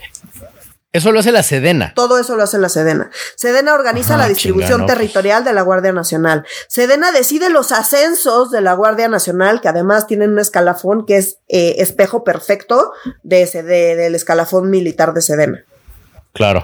[0.94, 1.94] Eso lo hace la Sedena.
[1.96, 3.12] Todo eso lo hace la Sedena.
[3.36, 4.94] Sedena organiza la distribución pues.
[4.94, 6.46] territorial de la Guardia Nacional.
[6.70, 11.40] Sedena decide los ascensos de la Guardia Nacional, que además tienen un escalafón que es
[11.50, 15.66] eh, espejo perfecto de ese, del escalafón militar de Sedena.
[16.38, 16.64] Claro.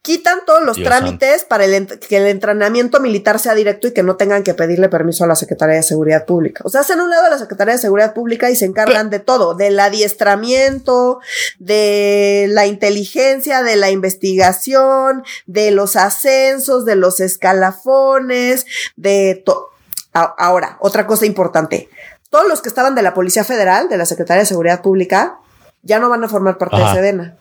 [0.00, 4.42] Quitan todos los trámites para que el entrenamiento militar sea directo y que no tengan
[4.42, 6.62] que pedirle permiso a la Secretaría de Seguridad Pública.
[6.64, 9.18] O sea, hacen un lado a la Secretaría de Seguridad Pública y se encargan de
[9.18, 11.20] todo, del adiestramiento,
[11.58, 19.70] de la inteligencia, de la investigación, de los ascensos, de los escalafones, de todo.
[20.12, 21.90] Ahora, otra cosa importante.
[22.30, 25.38] Todos los que estaban de la Policía Federal, de la Secretaría de Seguridad Pública,
[25.82, 27.36] ya no van a formar parte de Sedena.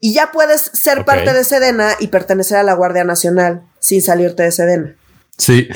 [0.00, 4.42] Y ya puedes ser parte de Sedena y pertenecer a la Guardia Nacional sin salirte
[4.42, 4.96] de Sedena.
[5.36, 5.68] Sí.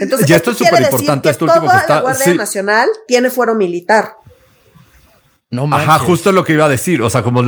[0.00, 1.30] Entonces, esto, es súper importante.
[1.30, 4.16] Esto último que está, la Guardia Nacional tiene fuero militar.
[5.54, 7.00] No Ajá, justo lo que iba a decir.
[7.02, 7.42] O sea, como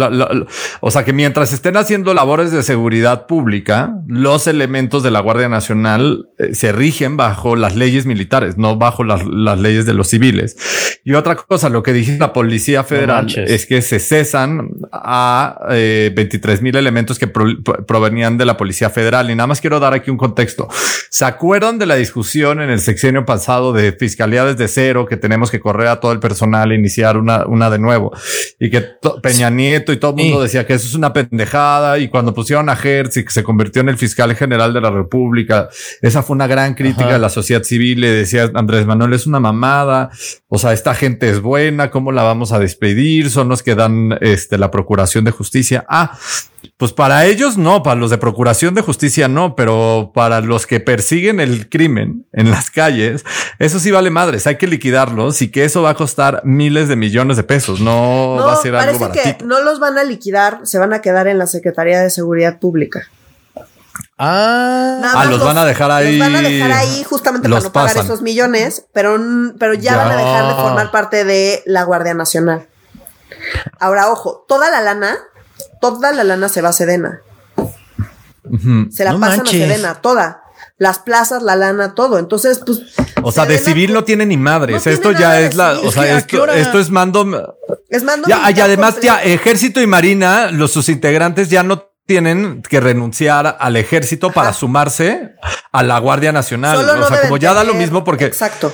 [0.80, 5.48] o sea, que mientras estén haciendo labores de seguridad pública, los elementos de la Guardia
[5.48, 9.24] Nacional eh, se rigen bajo las leyes militares, no bajo las,
[9.58, 10.56] leyes de los civiles.
[11.04, 16.58] Y otra cosa, lo que dije la Policía Federal es que se cesan a 23
[16.58, 19.30] eh, mil elementos que provenían de la Policía Federal.
[19.30, 20.68] Y nada más quiero dar aquí un contexto.
[21.10, 25.50] ¿Se acuerdan de la discusión en el sexenio pasado de fiscalía desde cero, que tenemos
[25.50, 27.95] que correr a todo el personal e iniciar una, una de nuevo?
[28.58, 28.82] Y que
[29.22, 32.68] Peña Nieto y todo el mundo decía que eso es una pendejada y cuando pusieron
[32.68, 35.68] a Hertz y que se convirtió en el fiscal general de la República,
[36.02, 38.00] esa fue una gran crítica de la sociedad civil.
[38.00, 40.10] Le decía Andrés Manuel es una mamada,
[40.48, 43.30] o sea, esta gente es buena, ¿cómo la vamos a despedir?
[43.30, 45.84] Son los que dan este, la procuración de justicia.
[45.88, 46.18] Ah,
[46.78, 50.78] pues para ellos no, para los de Procuración de Justicia no, pero para los que
[50.78, 53.24] persiguen el crimen en las calles,
[53.58, 56.96] eso sí vale madres, hay que liquidarlos y que eso va a costar miles de
[56.96, 59.38] millones de pesos, no, va a ser algo baratito.
[59.38, 62.58] que no los van a liquidar, se van a quedar en la Secretaría de Seguridad
[62.58, 63.08] Pública.
[64.18, 66.18] Ah, ah los, van a dejar ahí.
[66.18, 69.18] Los van a dejar ahí justamente para no pagar esos millones, pero,
[69.58, 72.66] pero ya, van a dejar de formar parte de la Guardia Nacional.
[73.78, 75.18] Ahora, ojo, toda la lana
[75.80, 77.22] toda la lana se va a Sedena.
[78.90, 80.42] Se la pasan a Sedena, toda.
[80.78, 82.18] Las plazas, la lana, todo.
[82.18, 82.80] Entonces, pues.
[83.22, 84.86] O sea, de civil no tiene ni madres.
[84.86, 85.72] esto ya es la.
[85.80, 87.56] O sea, esto, esto, es mando.
[87.88, 88.28] Es mando.
[88.28, 93.56] Ya, y además, ya, ejército y marina, los sus integrantes ya no tienen que renunciar
[93.58, 95.34] al ejército para sumarse
[95.72, 96.76] a la Guardia Nacional.
[96.78, 98.26] o sea, como ya da lo mismo porque.
[98.26, 98.72] Exacto.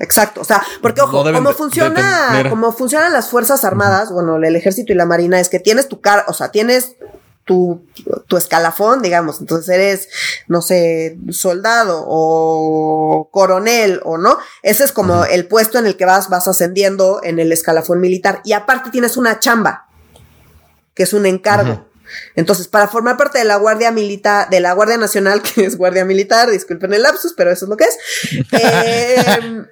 [0.00, 4.92] Exacto, o sea, porque ojo, como funciona, como funcionan las fuerzas armadas, bueno, el ejército
[4.92, 6.96] y la marina es que tienes tu cara, o sea, tienes
[7.44, 7.82] tu,
[8.28, 10.08] tu escalafón, digamos, entonces eres,
[10.46, 16.04] no sé, soldado o coronel o no, ese es como el puesto en el que
[16.04, 19.88] vas, vas ascendiendo en el escalafón militar y aparte tienes una chamba,
[20.94, 21.86] que es un encargo.
[22.36, 26.04] Entonces, para formar parte de la Guardia Militar, de la Guardia Nacional, que es Guardia
[26.04, 27.98] Militar, disculpen el lapsus, pero eso es lo que es,
[28.52, 29.64] eh,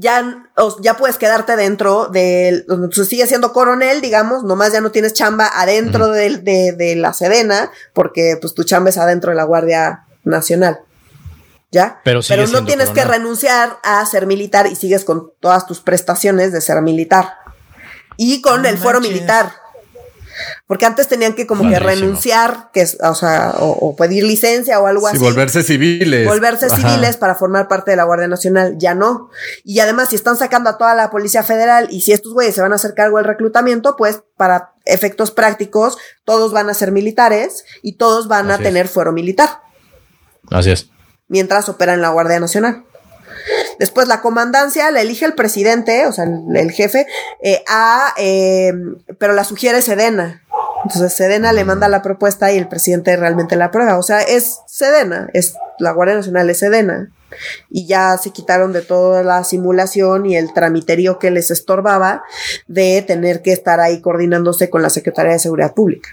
[0.00, 5.12] ya, ya puedes quedarte dentro del, sigue sigue siendo coronel, digamos, nomás ya no tienes
[5.12, 10.80] chamba adentro de, la Sedena, porque pues tu chamba es adentro de la Guardia Nacional.
[11.70, 12.00] ¿Ya?
[12.02, 16.52] Pero, Pero no tienes que renunciar a ser militar y sigues con todas tus prestaciones
[16.52, 17.34] de ser militar.
[18.16, 19.52] Y con el fuero militar.
[20.66, 24.86] Porque antes tenían que como que renunciar, que es, o sea, o, pedir licencia o
[24.86, 25.16] algo así.
[25.16, 26.26] Y volverse civiles.
[26.26, 28.76] Volverse civiles para formar parte de la Guardia Nacional.
[28.78, 29.30] Ya no.
[29.64, 32.62] Y además, si están sacando a toda la Policía Federal y si estos güeyes se
[32.62, 37.64] van a hacer cargo del reclutamiento, pues para efectos prácticos, todos van a ser militares
[37.82, 39.60] y todos van a tener fuero militar.
[40.50, 40.90] Así es.
[41.28, 42.84] Mientras operan en la Guardia Nacional.
[43.80, 47.06] Después la comandancia la elige el presidente, o sea, el, jefe,
[47.42, 48.74] eh, a, eh,
[49.18, 50.42] pero la sugiere Sedena.
[50.84, 53.96] Entonces Sedena le manda la propuesta y el presidente realmente la aprueba.
[53.96, 57.10] O sea, es Sedena, es la Guardia Nacional es Sedena.
[57.70, 62.22] Y ya se quitaron de toda la simulación y el tramiterio que les estorbaba
[62.66, 66.10] de tener que estar ahí coordinándose con la Secretaría de Seguridad Pública.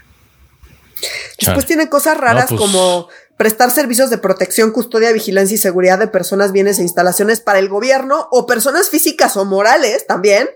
[1.38, 6.08] Después tiene cosas raras pues como prestar servicios de protección, custodia, vigilancia y seguridad de
[6.08, 10.50] personas, bienes e instalaciones para el gobierno o personas físicas o morales también,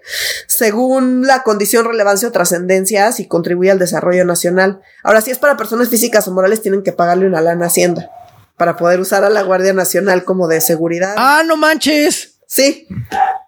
[0.48, 4.82] según la condición, relevancia o trascendencia, si contribuye al desarrollo nacional.
[5.04, 8.10] Ahora, si es para personas físicas o morales, tienen que pagarle una lana a Hacienda
[8.58, 11.14] para poder usar a la Guardia Nacional como de seguridad.
[11.18, 12.40] Ah, no manches.
[12.48, 12.88] Sí.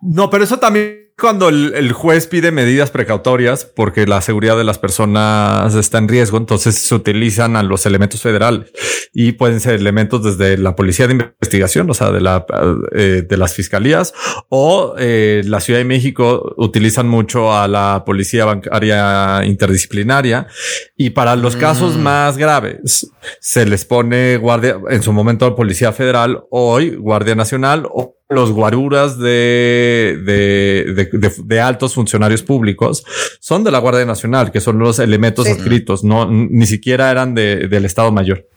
[0.02, 4.80] No, pero eso también cuando el, juez pide medidas precautorias porque la seguridad de las
[4.80, 8.72] personas está en riesgo, entonces se utilizan a los elementos federales
[9.14, 12.46] y pueden ser elementos desde la policía de investigación, o sea, de la
[12.94, 14.14] eh, de las fiscalías
[14.50, 20.48] o eh, la Ciudad de México utilizan mucho a la policía bancaria interdisciplinaria
[20.98, 22.02] y para los casos mm.
[22.02, 28.18] más graves se les pone guardia en su momento policía federal, hoy guardia nacional o
[28.30, 33.06] los guaruras de, de, altos funcionarios públicos
[33.40, 37.86] son de la Guardia Nacional, que son los elementos adscritos, no, ni siquiera eran del
[37.86, 38.48] Estado Mayor.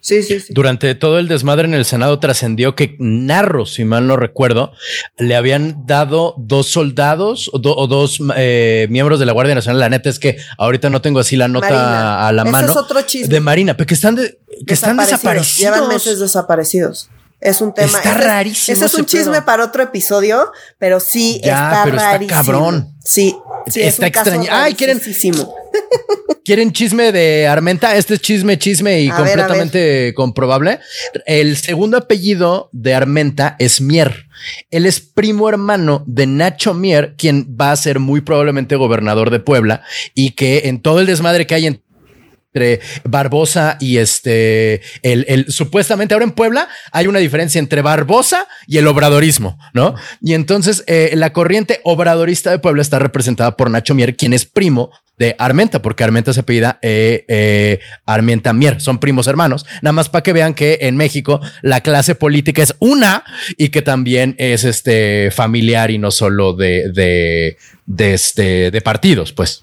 [0.00, 0.52] Sí, sí, sí.
[0.54, 4.72] Durante todo el desmadre en el Senado trascendió que Narro, si mal no recuerdo,
[5.18, 9.80] le habían dado dos soldados o, dos eh, miembros de la Guardia Nacional.
[9.80, 12.70] La neta es que ahorita no tengo así la nota a la mano.
[12.70, 13.28] Es otro chisme.
[13.28, 15.58] De Marina, pero que están, que están desaparecidos.
[15.58, 17.10] Llevan meses desaparecidos.
[17.40, 17.98] Es un tema.
[17.98, 18.76] Está rarísimo.
[18.76, 22.40] Ese es un chisme para otro episodio, pero sí está pero rarísimo.
[22.40, 22.96] Está cabrón.
[23.02, 23.34] Sí,
[23.66, 24.48] sí está extraño.
[24.50, 25.00] Ay, quieren.
[26.44, 27.94] ¿Quieren chisme de Armenta?
[27.96, 30.80] Este es chisme, chisme y completamente comprobable.
[31.26, 34.26] El segundo apellido de Armenta es Mier.
[34.70, 39.38] Él es primo hermano de Nacho Mier, quien va a ser muy probablemente gobernador de
[39.38, 39.82] Puebla
[40.14, 41.82] y que en todo el desmadre que hay en
[42.52, 48.46] entre Barbosa y este, el, el, supuestamente ahora en Puebla hay una diferencia entre Barbosa
[48.66, 49.94] y el obradorismo, ¿no?
[50.20, 54.46] Y entonces eh, la corriente obradorista de Puebla está representada por Nacho Mier, quien es
[54.46, 59.92] primo de Armenta, porque Armenta se apellida eh, eh, Armenta Mier, son primos hermanos, nada
[59.92, 63.22] más para que vean que en México la clase política es una
[63.58, 69.32] y que también es este familiar y no solo de, de, de, este, de partidos,
[69.32, 69.62] pues.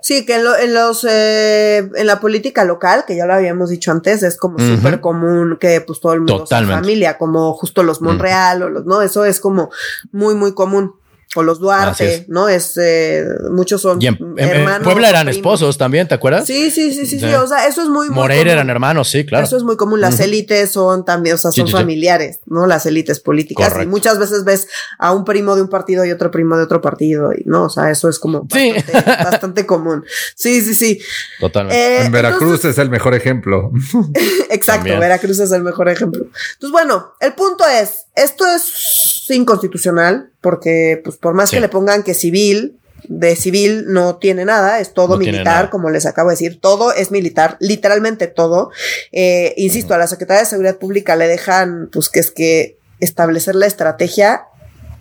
[0.00, 4.22] Sí, que en, los eh, en la política local, que ya lo habíamos dicho antes,
[4.22, 8.62] es como súper común que pues todo el mundo sea familia, como justo los Monreal
[8.62, 9.02] o los, ¿no?
[9.02, 9.70] Eso es como
[10.10, 10.94] muy, muy común
[11.36, 12.48] o los Duarte, ¿no?
[12.48, 14.00] Es eh, muchos son
[14.36, 14.84] hermanos.
[14.84, 16.46] Puebla eran esposos también, ¿te acuerdas?
[16.46, 19.24] Sí, sí, sí, sí, sí, o sea, eso es muy, muy Moreira eran hermanos, sí,
[19.24, 19.44] claro.
[19.44, 22.66] Eso es muy común, las élites son también, o sea, son familiares, ¿no?
[22.66, 24.68] Las élites políticas y muchas veces ves
[24.98, 27.70] a un primo de un partido y otro primo de otro partido y no, o
[27.70, 28.92] sea, eso es como bastante,
[29.24, 30.04] bastante común.
[30.34, 31.00] Sí, sí, sí.
[31.38, 31.78] Totalmente.
[31.78, 33.70] Eh, en Veracruz es el mejor ejemplo.
[34.50, 36.24] Exacto, Veracruz es el mejor ejemplo.
[36.24, 42.02] Entonces, bueno, el punto es, esto es inconstitucional porque, pues, por más que le pongan
[42.02, 46.60] que civil, de civil no tiene nada, es todo militar, como les acabo de decir,
[46.60, 48.70] todo es militar, literalmente todo.
[49.12, 53.54] Eh, insisto, a la Secretaría de Seguridad Pública le dejan, pues, que es que establecer
[53.54, 54.42] la estrategia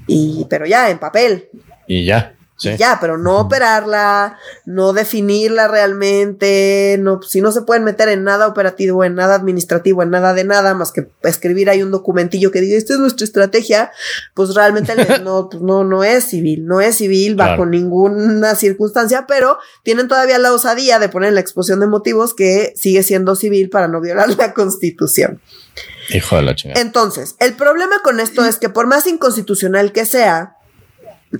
[0.07, 1.49] y, pero ya, en papel.
[1.88, 2.36] Y ya.
[2.60, 8.47] Ya, pero no operarla, no definirla realmente, no, si no se pueden meter en nada
[8.47, 12.60] operativo, en nada administrativo, en nada de nada, más que escribir ahí un documentillo que
[12.60, 13.91] diga, esta es nuestra estrategia,
[14.34, 14.93] pues realmente
[15.24, 20.38] no, pues no, no es civil, no es civil bajo ninguna circunstancia, pero tienen todavía
[20.38, 24.01] la osadía de poner en la exposición de motivos que sigue siendo civil para no
[24.01, 25.41] violar la constitución.
[26.10, 26.82] Hijo de la chingada.
[26.82, 30.57] Entonces, el problema con esto es que por más inconstitucional que sea,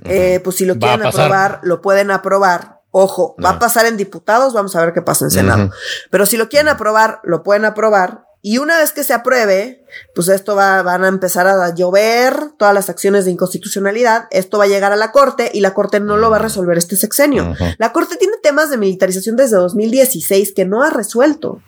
[0.04, 2.80] eh, pues si lo quieren aprobar, lo pueden aprobar.
[2.92, 5.70] Ojo, va a pasar en diputados, vamos a ver qué pasa en Senado.
[6.10, 8.24] Pero si lo quieren aprobar, lo pueden aprobar.
[8.42, 9.84] Y una vez que se apruebe,
[10.14, 14.28] pues esto va, van a empezar a llover todas las acciones de inconstitucionalidad.
[14.30, 16.78] Esto va a llegar a la Corte y la Corte no lo va a resolver
[16.78, 17.54] este sexenio.
[17.76, 21.60] La Corte tiene temas de militarización desde 2016 que no ha resuelto.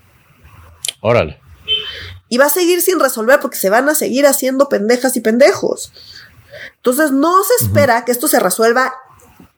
[1.02, 1.40] Órale.
[2.30, 5.92] Y va a seguir sin resolver porque se van a seguir haciendo pendejas y pendejos.
[6.84, 8.92] Entonces, no se espera que esto se resuelva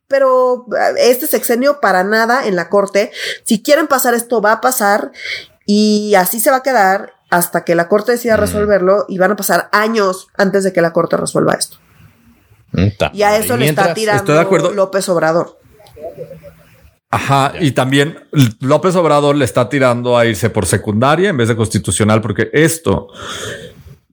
[0.06, 3.10] pero eh, este sexenio para nada en la corte.
[3.44, 5.12] Si quieren pasar esto, va a pasar
[5.66, 9.36] y así se va a quedar hasta que la corte decida resolverlo y van a
[9.36, 11.78] pasar años antes de que la corte resuelva esto.
[13.12, 15.58] Y a eso le está tirando López Obrador.
[17.10, 18.18] Ajá, y también
[18.60, 23.08] López Obrador le está tirando a irse por secundaria en vez de constitucional, porque esto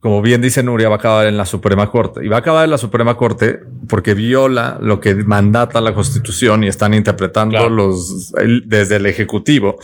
[0.02, 2.26] como bien dice Nuria, va a acabar en la Suprema Corte.
[2.26, 6.64] Y va a acabar en la Suprema Corte porque viola lo que mandata la Constitución
[6.64, 8.34] y están interpretando los
[8.66, 9.78] desde el Ejecutivo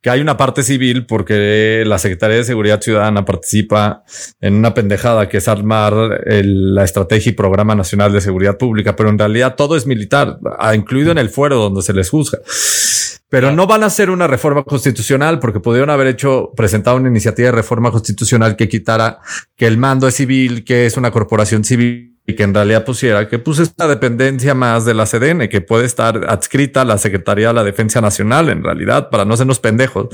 [0.00, 4.04] que hay una parte civil porque la Secretaría de Seguridad Ciudadana participa
[4.40, 5.92] en una pendejada que es armar
[6.26, 10.38] la estrategia y programa nacional de seguridad pública, pero en realidad todo es militar,
[10.74, 12.38] incluido en el fuero donde se les juzga.
[13.30, 17.46] Pero no van a hacer una reforma constitucional porque pudieron haber hecho, presentado una iniciativa
[17.46, 19.20] de reforma constitucional que quitara
[19.54, 23.26] que el mando es civil, que es una corporación civil y que en realidad pusiera
[23.26, 27.48] que pues esta dependencia más de la CDN, que puede estar adscrita a la Secretaría
[27.48, 30.08] de la Defensa Nacional, en realidad, para no sernos pendejos.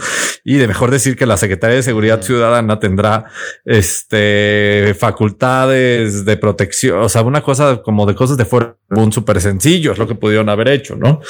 [0.45, 3.25] Y de mejor decir que la Secretaría de Seguridad Ciudadana tendrá
[3.65, 9.41] este facultades de protección, o sea, una cosa como de cosas de fuera, un súper
[9.41, 11.21] sencillo, es lo que pudieron haber hecho, ¿no?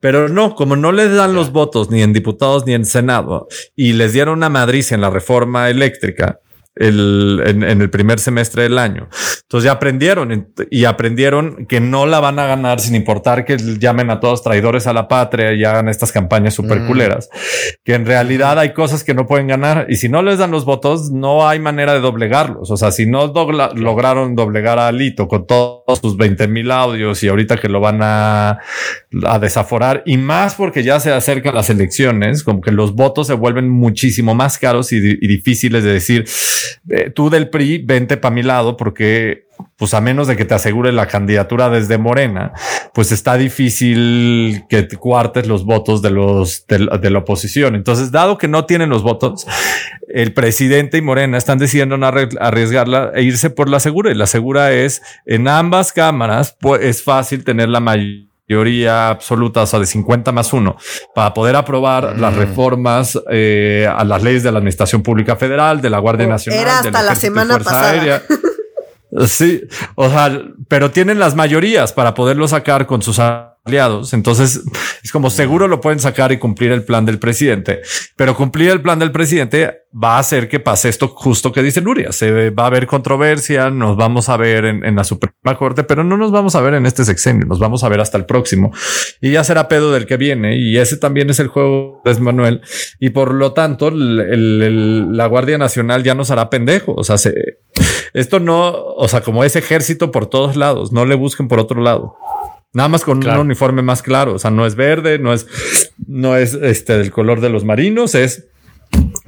[0.00, 3.92] Pero no, como no les dan los votos ni en diputados ni en Senado y
[3.92, 6.40] les dieron una madriz en la reforma eléctrica,
[6.74, 9.08] el, en, el primer semestre del año.
[9.42, 14.10] Entonces ya aprendieron y aprendieron que no la van a ganar sin importar que llamen
[14.10, 16.86] a todos traidores a la patria y hagan estas campañas super mm.
[16.86, 17.28] culeras,
[17.84, 20.64] que en realidad hay cosas que no pueden ganar y si no les dan los
[20.64, 22.70] votos, no hay manera de doblegarlos.
[22.70, 23.32] O sea, si no
[23.74, 28.00] lograron doblegar a Alito con todos sus 20 mil audios y ahorita que lo van
[28.02, 28.58] a,
[29.26, 33.34] a desaforar y más porque ya se acercan las elecciones, como que los votos se
[33.34, 36.24] vuelven muchísimo más caros y, difíciles de decir
[36.88, 39.46] eh, tú del PRI, vente para mi lado porque
[39.76, 42.52] pues a menos de que te asegure la candidatura desde Morena,
[42.94, 47.74] pues está difícil que te cuartes los votos de los de, la oposición.
[47.74, 49.46] Entonces, dado que no tienen los votos,
[50.08, 54.10] el presidente y Morena están decidiendo no arriesgarla e irse por la segura.
[54.10, 59.62] Y la segura es en ambas cámaras, pues es fácil tener la mayoría mayoría absoluta,
[59.62, 60.76] o sea, de 50 más 1,
[61.14, 62.38] para poder aprobar las mm.
[62.38, 66.60] reformas eh, a las leyes de la Administración Pública Federal, de la Guardia Nacional.
[66.60, 68.22] Era hasta la semana pasada.
[69.26, 69.62] Sí,
[69.94, 73.18] o sea, pero tienen las mayorías para poderlo sacar con sus
[73.64, 74.12] aliados.
[74.12, 74.62] Entonces
[75.02, 77.82] es como seguro lo pueden sacar y cumplir el plan del presidente,
[78.16, 81.80] pero cumplir el plan del presidente va a hacer que pase esto justo que dice
[81.80, 82.12] Luria.
[82.12, 86.16] Se va a haber controversia, nos vamos a ver en, la Suprema Corte, pero no
[86.16, 88.72] nos vamos a ver en este sexenio, nos vamos a ver hasta el próximo
[89.20, 90.56] y ya será pedo del que viene.
[90.56, 92.62] Y ese también es el juego de Manuel.
[93.00, 96.94] Y por lo tanto, la Guardia Nacional ya nos hará pendejo.
[96.96, 97.16] O sea,
[98.14, 101.80] esto no, o sea, como es ejército por todos lados, no le busquen por otro
[101.80, 102.16] lado.
[102.74, 104.34] Nada más con un uniforme más claro.
[104.34, 105.46] O sea, no es verde, no es,
[106.06, 108.46] no es este del color de los marinos, es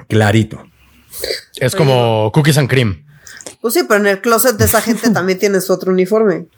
[0.09, 0.65] clarito.
[1.57, 3.05] Es como cookies and cream.
[3.65, 6.49] Pues sí, pero en el closet de esa gente también tienes otro uniforme.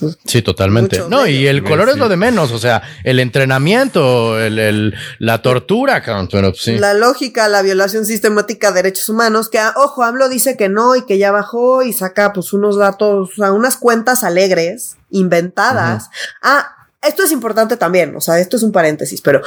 [0.00, 1.04] Pues, sí, totalmente.
[1.08, 2.50] No, y el color es lo de menos.
[2.50, 6.76] O sea, el entrenamiento, el, la tortura, pero sí.
[6.76, 11.06] La lógica, la violación sistemática de derechos humanos, que, ojo, AMLO dice que no y
[11.06, 16.10] que ya bajó y saca pues unos datos, o sea, unas cuentas alegres, inventadas.
[16.42, 16.77] Ah,
[17.08, 19.42] esto es importante también, o sea, esto es un paréntesis, pero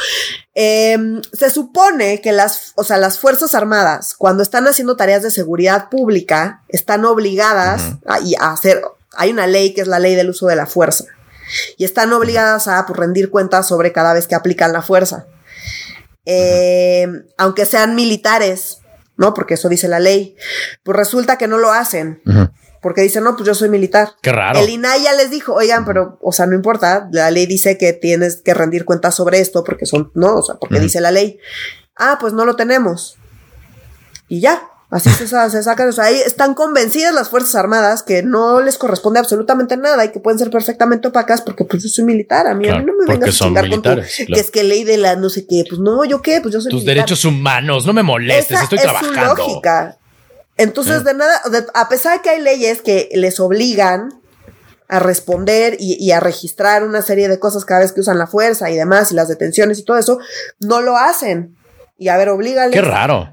[0.54, 5.32] em, se supone que las, o sea, las Fuerzas Armadas, cuando están haciendo tareas de
[5.32, 8.82] seguridad pública, están obligadas a, hacer,
[9.14, 11.06] hay una ley que es la ley del uso de la fuerza,
[11.78, 15.28] y están obligadas a pues, rendir cuentas sobre cada vez que aplican la fuerza.
[16.26, 18.80] Em, aunque sean militares,
[19.18, 19.34] ¿no?
[19.34, 20.36] Porque eso dice la ley,
[20.84, 22.22] pues resulta que no lo hacen
[22.82, 24.14] porque dice, no, pues yo soy militar.
[24.22, 24.60] Qué raro.
[24.60, 27.94] El INAI ya les dijo, oigan, pero, o sea, no importa, la ley dice que
[27.94, 31.38] tienes que rendir cuentas sobre esto porque son, no, o sea, porque dice la ley.
[31.96, 33.18] Ah, pues no lo tenemos.
[34.28, 38.24] Y ya, así se, se sacan, o sea, ahí están convencidas las Fuerzas Armadas que
[38.24, 42.06] no les corresponde absolutamente nada y que pueden ser perfectamente opacas porque pues yo soy
[42.06, 44.64] militar, a mí, a mí no me vengas a chingar con tu, que es que
[44.64, 47.26] ley de la no sé qué, pues no, yo qué, pues yo soy Tus derechos
[47.26, 49.36] humanos, no me molestes, estoy es trabajando.
[49.36, 49.98] Su lógica.
[50.58, 51.42] Entonces, de nada,
[51.74, 54.22] a pesar de que hay leyes que les obligan
[54.88, 58.70] a responder y, a registrar una serie de cosas cada vez que usan la fuerza
[58.70, 60.20] y demás, y las detenciones y todo eso,
[60.60, 61.56] no lo hacen.
[61.98, 62.72] Y a ver, obligan.
[62.72, 63.32] Qué raro.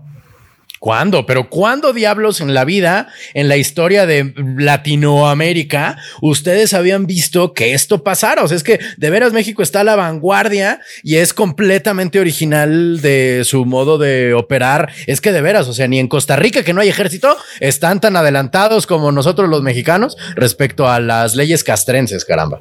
[0.79, 1.27] ¿Cuándo?
[1.27, 7.75] Pero ¿cuándo diablos en la vida, en la historia de Latinoamérica, ustedes habían visto que
[7.75, 8.43] esto pasara?
[8.45, 13.01] O sea, es que de veras México está a la vanguardia y es completamente original
[13.01, 14.91] de su modo de operar.
[15.07, 18.01] Es que de veras, o sea, ni en Costa Rica, que no hay ejército, están
[18.01, 22.61] tan adelantados como nosotros los mexicanos respecto a las leyes castrenses, caramba.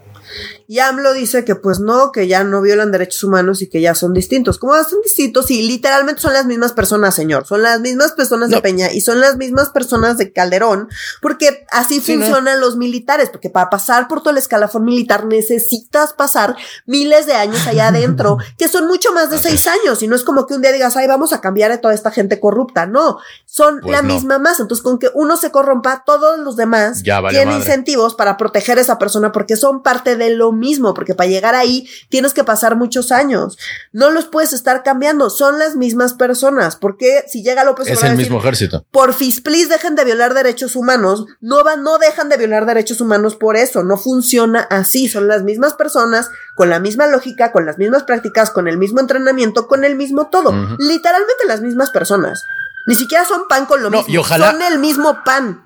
[0.67, 3.95] Y AMLO dice que pues no, que ya no violan derechos humanos y que ya
[3.95, 4.57] son distintos.
[4.57, 5.49] ¿Cómo son distintos?
[5.51, 7.45] Y literalmente son las mismas personas, señor.
[7.45, 10.89] Son las mismas personas de Peña y son las mismas personas de Calderón,
[11.21, 16.55] porque así funcionan los militares, porque para pasar por todo el escalafón militar necesitas pasar
[16.85, 20.01] miles de años allá adentro, que son mucho más de seis años.
[20.03, 22.11] Y no es como que un día digas, ay, vamos a cambiar a toda esta
[22.11, 22.85] gente corrupta.
[22.85, 23.19] No,
[23.57, 24.61] son pues la misma masa.
[24.61, 28.99] Entonces, con que uno se corrompa, todos los demás tienen incentivos para proteger a esa
[28.99, 33.11] persona porque son parte de lo mismo, porque para llegar ahí tienes que pasar muchos
[33.11, 33.57] años.
[33.91, 36.75] No los puedes estar cambiando, son las mismas personas.
[36.75, 38.85] Porque si llega López Es el mismo ejército.
[38.91, 41.25] Por please, dejen de violar derechos humanos.
[41.41, 43.83] No van, no dejan de violar derechos humanos por eso.
[43.83, 45.07] No funciona así.
[45.07, 48.99] Son las mismas personas, con la misma lógica, con las mismas prácticas, con el mismo
[48.99, 50.53] entrenamiento, con el mismo todo.
[50.77, 52.43] Literalmente las mismas personas.
[52.87, 54.05] Ni siquiera son pan con lo mismo.
[54.07, 55.63] Y ojalá, son el mismo pan.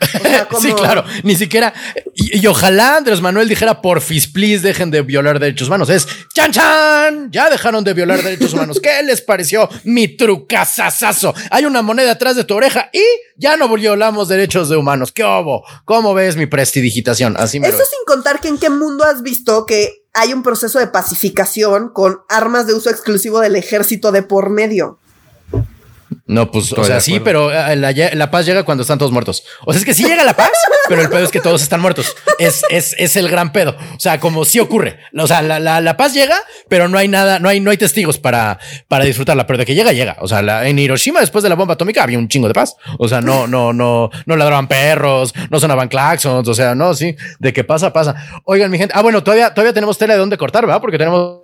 [0.60, 1.72] Sí, claro, ni siquiera.
[2.14, 5.88] Y, ojalá Andrés Manuel dijera, porfis, please, dejen de violar derechos humanos.
[5.88, 8.80] Es chan chan, ya dejaron de violar derechos humanos.
[8.82, 11.34] ¿Qué les pareció mi trucazazazo?
[11.50, 13.02] Hay una moneda atrás de tu oreja y
[13.36, 15.12] ya no violamos derechos de humanos.
[15.12, 15.64] ¿Qué obo?
[15.84, 17.36] ¿Cómo ves mi prestidigitación?
[17.38, 20.78] Así me Eso sin contar que en qué mundo has visto que hay un proceso
[20.78, 25.00] de pacificación con armas de uso exclusivo del ejército de por medio.
[26.26, 29.44] No, pues, o sea, sí, pero eh, la, paz llega cuando están todos muertos.
[29.64, 30.52] O sea, es que sí llega la paz,
[30.88, 32.16] pero el pedo es que todos están muertos.
[32.38, 33.76] Es, es, es el gran pedo.
[33.96, 34.98] O sea, como sí ocurre.
[35.16, 36.36] O sea, la, la, la, paz llega,
[36.68, 38.58] pero no hay nada, no hay, no hay testigos para,
[38.88, 39.46] para disfrutarla.
[39.46, 40.16] Pero de que llega, llega.
[40.20, 42.76] O sea, en Hiroshima, después de la bomba atómica, había un chingo de paz.
[42.98, 46.48] O sea, no, no, no, no ladraban perros, no sonaban claxons.
[46.48, 48.14] O sea, no, sí, de que pasa, pasa.
[48.44, 48.94] Oigan, mi gente.
[48.96, 50.80] Ah, bueno, todavía, todavía tenemos tela de dónde cortar, ¿verdad?
[50.80, 51.43] Porque tenemos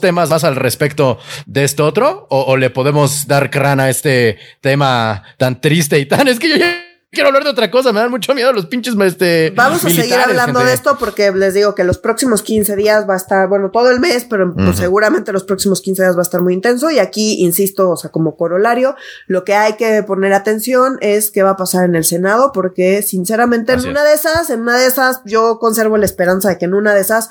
[0.00, 2.26] temas más al respecto de esto otro?
[2.30, 6.28] ¿O, le podemos dar crana a este tema tan triste y tan?
[6.28, 6.83] Es que yo ya
[7.14, 10.14] quiero hablar de otra cosa, me dan mucho miedo los pinches este, Vamos a seguir
[10.14, 13.70] hablando de esto porque les digo que los próximos 15 días va a estar, bueno,
[13.70, 16.90] todo el mes, pero pues, seguramente los próximos 15 días va a estar muy intenso
[16.90, 18.96] y aquí, insisto, o sea, como corolario,
[19.26, 23.02] lo que hay que poner atención es qué va a pasar en el Senado porque
[23.02, 26.64] sinceramente en una de esas, en una de esas, yo conservo la esperanza de que
[26.64, 27.30] en una de esas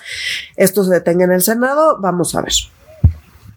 [0.56, 2.54] esto se detenga en el Senado, vamos a ver.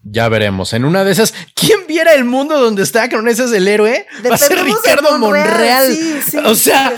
[0.09, 0.73] Ya veremos.
[0.73, 3.09] En una de esas, ¿quién viera el mundo donde está?
[3.09, 4.05] Que no ese es el héroe.
[4.29, 5.97] Va a ser Ricardo Monreal.
[6.45, 6.93] o sea,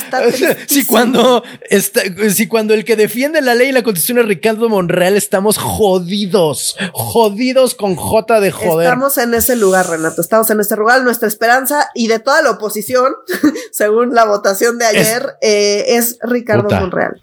[0.67, 2.01] si cuando está,
[2.33, 6.75] si cuando el que defiende la ley y la constitución es Ricardo Monreal, estamos jodidos.
[6.93, 8.87] Jodidos con J de joder.
[8.87, 10.21] Estamos en ese lugar, Renato.
[10.21, 11.03] Estamos en ese lugar.
[11.03, 13.13] Nuestra esperanza y de toda la oposición,
[13.71, 17.21] según la votación de ayer, es, eh, Ricardo Monreal.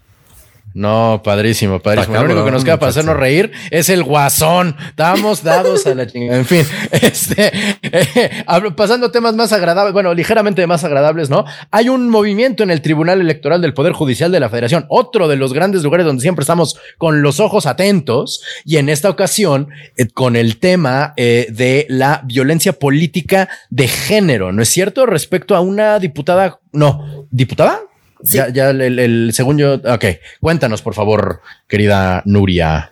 [0.73, 2.15] No, padrísimo, padrísimo.
[2.15, 4.75] Lo único que nos queda para hacernos reír es el guasón.
[4.89, 6.37] Estamos dados a la chingada.
[6.37, 7.51] En fin, este,
[7.81, 8.45] eh,
[8.75, 11.45] pasando temas más agradables, bueno, ligeramente más agradables, ¿no?
[11.71, 15.35] Hay un movimiento en el Tribunal Electoral del Poder Judicial de la Federación, otro de
[15.35, 20.07] los grandes lugares donde siempre estamos con los ojos atentos, y en esta ocasión eh,
[20.13, 25.05] con el tema eh, de la violencia política de género, ¿no es cierto?
[25.05, 27.86] Respecto a una diputada, no, diputada,
[28.21, 30.05] ya, ya el, el, según yo, ok,
[30.41, 32.91] cuéntanos por favor, querida Nuria.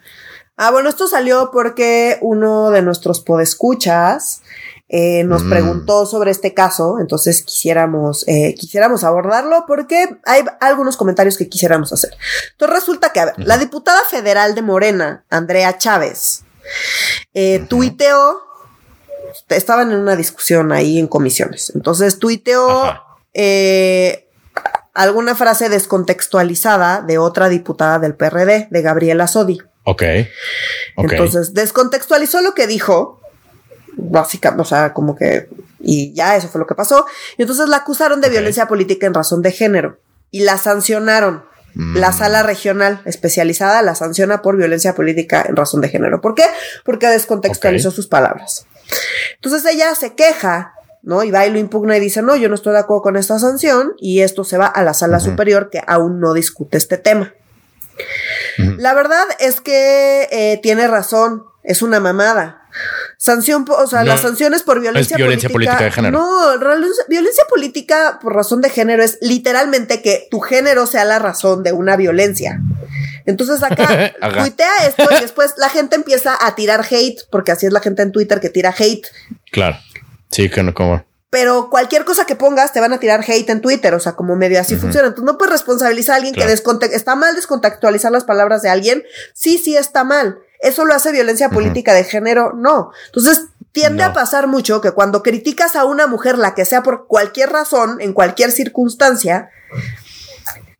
[0.58, 4.42] Ah, bueno, esto salió porque uno de nuestros podescuchas
[4.88, 5.50] eh, nos mm.
[5.50, 11.92] preguntó sobre este caso, entonces quisiéramos, eh, quisiéramos abordarlo porque hay algunos comentarios que quisiéramos
[11.92, 12.16] hacer.
[12.52, 16.44] Entonces resulta que, a ver, la diputada federal de Morena, Andrea Chávez,
[17.34, 18.42] eh, tuiteó,
[19.50, 22.94] estaban en una discusión ahí en comisiones, entonces tuiteó
[23.34, 24.25] eh,
[24.96, 29.60] alguna frase descontextualizada de otra diputada del PRD, de Gabriela Sodi.
[29.84, 30.04] Ok.
[30.98, 33.22] Entonces, descontextualizó lo que dijo,
[33.98, 37.06] básicamente, o sea, como que, y ya eso fue lo que pasó.
[37.38, 40.00] Y entonces la acusaron de violencia política en razón de género
[40.32, 41.46] y la sancionaron.
[41.76, 42.18] La mm.
[42.18, 46.22] sala regional especializada la sanciona por violencia política en razón de género.
[46.22, 46.46] ¿Por qué?
[46.86, 48.66] Porque descontextualizó sus palabras.
[49.36, 50.74] Entonces ella se queja
[51.06, 51.24] ¿no?
[51.24, 53.40] Y va y lo impugna y dice, no, yo no estoy de acuerdo con esta
[53.40, 57.34] sanción y esto se va a la sala superior que aún no discute este tema.
[58.58, 62.64] La verdad es que eh, tiene razón, es una mamada.
[63.18, 66.20] Sanción, o sea, las sanciones por violencia, violencia política, de género.
[66.20, 66.60] No,
[67.08, 71.72] violencia política por razón de género es literalmente que tu género sea la razón de
[71.72, 72.60] una violencia.
[73.26, 77.72] Entonces acá tuitea esto y después la gente empieza a tirar hate, porque así es
[77.72, 79.08] la gente en Twitter que tira hate.
[79.52, 79.78] Claro.
[80.36, 81.02] Sí, que no como.
[81.30, 84.36] Pero cualquier cosa que pongas te van a tirar hate en Twitter, o sea, como
[84.36, 85.08] medio así funciona.
[85.08, 86.44] Entonces no puedes responsabilizar a alguien que
[86.94, 89.04] está mal descontextualizar las palabras de alguien.
[89.34, 90.40] Sí, sí está mal.
[90.60, 92.92] Eso lo hace violencia política de género, no.
[93.06, 97.08] Entonces tiende a pasar mucho que cuando criticas a una mujer, la que sea por
[97.08, 99.52] cualquier razón, en cualquier circunstancia,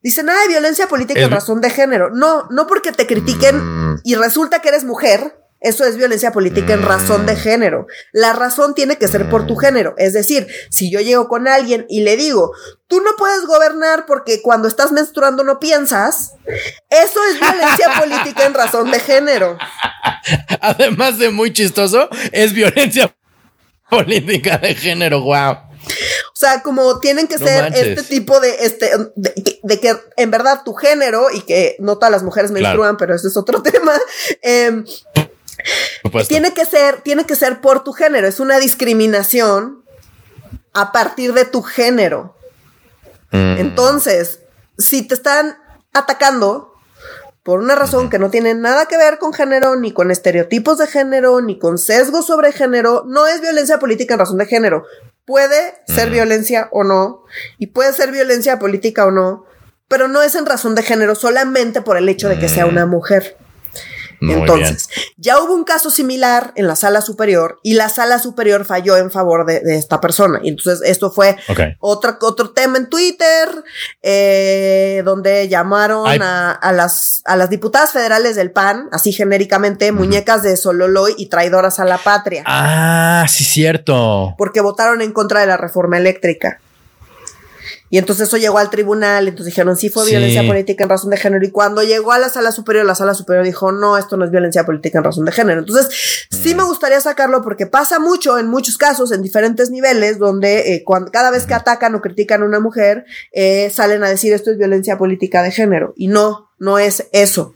[0.06, 2.12] Dice nada de violencia política en razón de género.
[2.12, 3.56] No, no porque te critiquen
[3.94, 4.02] mm.
[4.04, 7.38] y resulta que eres mujer, eso es violencia política en razón de mm.
[7.38, 7.88] género.
[8.12, 9.60] La razón tiene que ser por tu mm.
[9.60, 9.96] género.
[9.98, 12.52] Es decir, si yo llego con alguien y le digo,
[12.88, 16.34] tú no puedes gobernar porque cuando estás menstruando no piensas,
[16.90, 19.58] eso es violencia política en razón de género.
[20.62, 23.16] Además de muy chistoso, es violencia
[23.90, 25.22] política de género.
[25.22, 25.58] Wow.
[26.34, 30.74] O sea, como tienen que ser este tipo de, este, de, que en verdad tu
[30.74, 33.94] género y que no todas las mujeres menstruan, pero ese es otro tema.
[34.42, 34.84] Eh,
[36.28, 38.28] tiene que ser, tiene que ser por tu género.
[38.28, 39.84] Es una discriminación
[40.74, 42.36] a partir de tu género.
[43.32, 43.58] Mm.
[43.58, 44.42] Entonces,
[44.78, 45.58] si te están
[45.94, 46.74] atacando
[47.44, 50.88] por una razón que no tiene nada que ver con género, ni con estereotipos de
[50.88, 54.86] género, ni con sesgos sobre género, no es violencia política en razón de género.
[55.26, 57.24] puede ser violencia o no,
[57.58, 59.46] y puede ser violencia política o no,
[59.88, 62.86] pero no es en razón de género solamente por el hecho de que sea una
[62.86, 63.38] mujer.
[64.22, 68.98] Entonces, ya hubo un caso similar en la sala superior y la sala superior falló
[68.98, 70.40] en favor de, esta persona.
[70.44, 71.38] Y entonces esto fue
[71.80, 73.50] otro, otro tema en Twitter,
[74.02, 80.58] eh, donde llamaron a, las, a las diputadas federales del PAN, así genéricamente, muñecas de
[80.58, 82.44] Sololoy y traidoras a la patria.
[82.46, 84.36] Ah, sí, cierto.
[84.38, 86.60] Porque votaron en contra de la reforma eléctrica.
[87.90, 91.18] Y entonces eso llegó al tribunal, entonces dijeron, sí fue violencia política en razón de
[91.18, 91.46] género.
[91.46, 94.32] Y cuando llegó a la sala superior, la sala superior dijo, no, esto no es
[94.32, 95.60] violencia política en razón de género.
[95.60, 96.68] Entonces, sí me mm.
[96.68, 101.30] gustaría sacarlo porque pasa mucho en muchos casos, en diferentes niveles, donde eh, cuando, cada
[101.30, 104.98] vez que atacan o critican a una mujer, eh, salen a decir esto es violencia
[104.98, 105.94] política de género.
[105.96, 107.54] Y no, no es eso.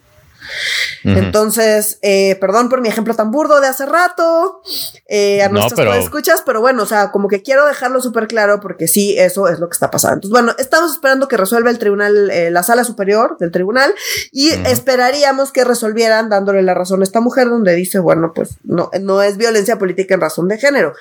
[1.03, 4.61] Entonces, eh, perdón por mi ejemplo tan burdo de hace rato,
[5.07, 5.93] eh, a nuestras pero...
[5.93, 9.59] escuchas, pero bueno, o sea, como que quiero dejarlo súper claro porque sí, eso es
[9.59, 10.15] lo que está pasando.
[10.15, 13.93] Entonces, bueno, estamos esperando que resuelva el tribunal, eh, la sala superior del tribunal,
[14.31, 18.89] y esperaríamos que resolvieran dándole la razón a esta mujer, donde dice, bueno, pues no,
[19.01, 20.93] no es violencia política en razón de género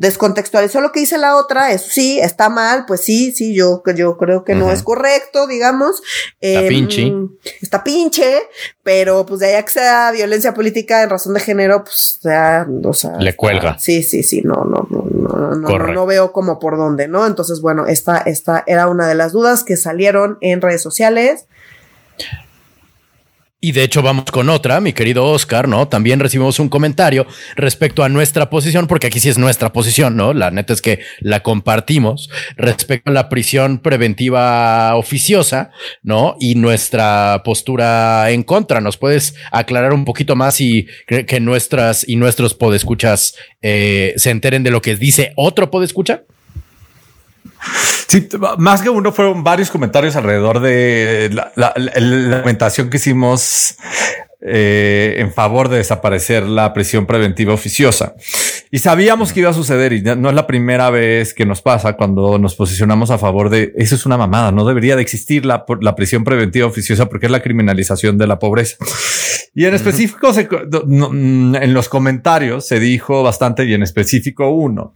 [0.00, 4.16] descontextualizó lo que dice la otra, eso sí, está mal, pues sí, sí, yo, yo
[4.16, 6.02] creo que no es correcto, digamos.
[6.40, 7.12] Está em, pinche.
[7.60, 8.48] Está pinche,
[8.82, 12.92] pero pues de allá que sea violencia política en razón de género, pues ya, o
[12.94, 13.18] sea.
[13.18, 13.78] Le cuelga.
[13.78, 17.26] sí, sí, sí, no, no, no, no, no, no, veo como por dónde, ¿no?
[17.26, 21.46] Entonces, bueno, esta, esta era una de las dudas que salieron en redes sociales.
[23.62, 25.86] Y de hecho vamos con otra, mi querido Oscar, ¿no?
[25.86, 30.32] También recibimos un comentario respecto a nuestra posición, porque aquí sí es nuestra posición, ¿no?
[30.32, 36.36] La neta es que la compartimos respecto a la prisión preventiva oficiosa, ¿no?
[36.40, 38.80] Y nuestra postura en contra.
[38.80, 44.62] ¿Nos puedes aclarar un poquito más y que nuestras y nuestros podescuchas eh, se enteren
[44.62, 46.22] de lo que dice otro podescucha?
[48.10, 53.76] Sí, más que uno fueron varios comentarios alrededor de la, la, lamentación que hicimos
[54.40, 58.16] eh, en favor de desaparecer la prisión preventiva oficiosa.
[58.72, 61.92] Y sabíamos que iba a suceder y no es la primera vez que nos pasa
[61.92, 65.64] cuando nos posicionamos a favor de eso es una mamada, no debería de existir la,
[65.80, 68.76] la prisión preventiva oficiosa porque es la criminalización de la pobreza.
[69.54, 74.94] Y en específico, mm, en los comentarios se dijo bastante bien específico uno,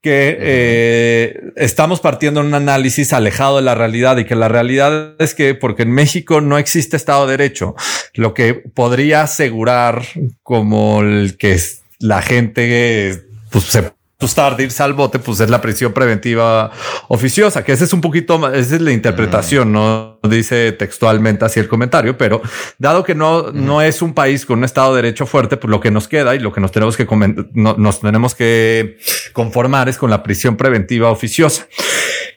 [0.00, 5.14] que eh, estamos partiendo en un análisis alejado de la realidad y que la realidad
[5.18, 7.74] es que porque en México no existe Estado de Derecho,
[8.14, 10.02] lo que podría asegurar
[10.42, 11.58] como el que
[12.00, 13.92] la gente pues, se
[14.24, 16.70] gustar de irse al bote, pues es la prisión preventiva
[17.08, 21.60] oficiosa, que ese es un poquito más, esa es la interpretación, no dice textualmente así
[21.60, 22.40] el comentario, pero
[22.78, 25.80] dado que no, no es un país con un Estado de Derecho fuerte, pues lo
[25.80, 27.06] que nos queda y lo que nos tenemos que
[27.54, 28.96] nos tenemos que
[29.34, 31.66] conformar es con la prisión preventiva oficiosa.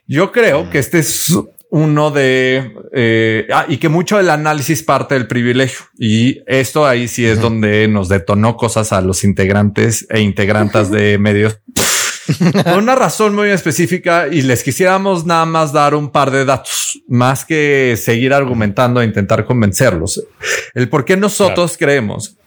[0.07, 1.33] Yo creo que este es
[1.69, 5.85] uno de, eh, ah, y que mucho del análisis parte del privilegio.
[5.97, 11.17] Y esto ahí sí es donde nos detonó cosas a los integrantes e integrantes de
[11.19, 11.59] medios.
[12.63, 17.01] Por una razón muy específica y les quisiéramos nada más dar un par de datos,
[17.07, 20.25] más que seguir argumentando e intentar convencerlos.
[20.73, 22.37] El por qué nosotros creemos,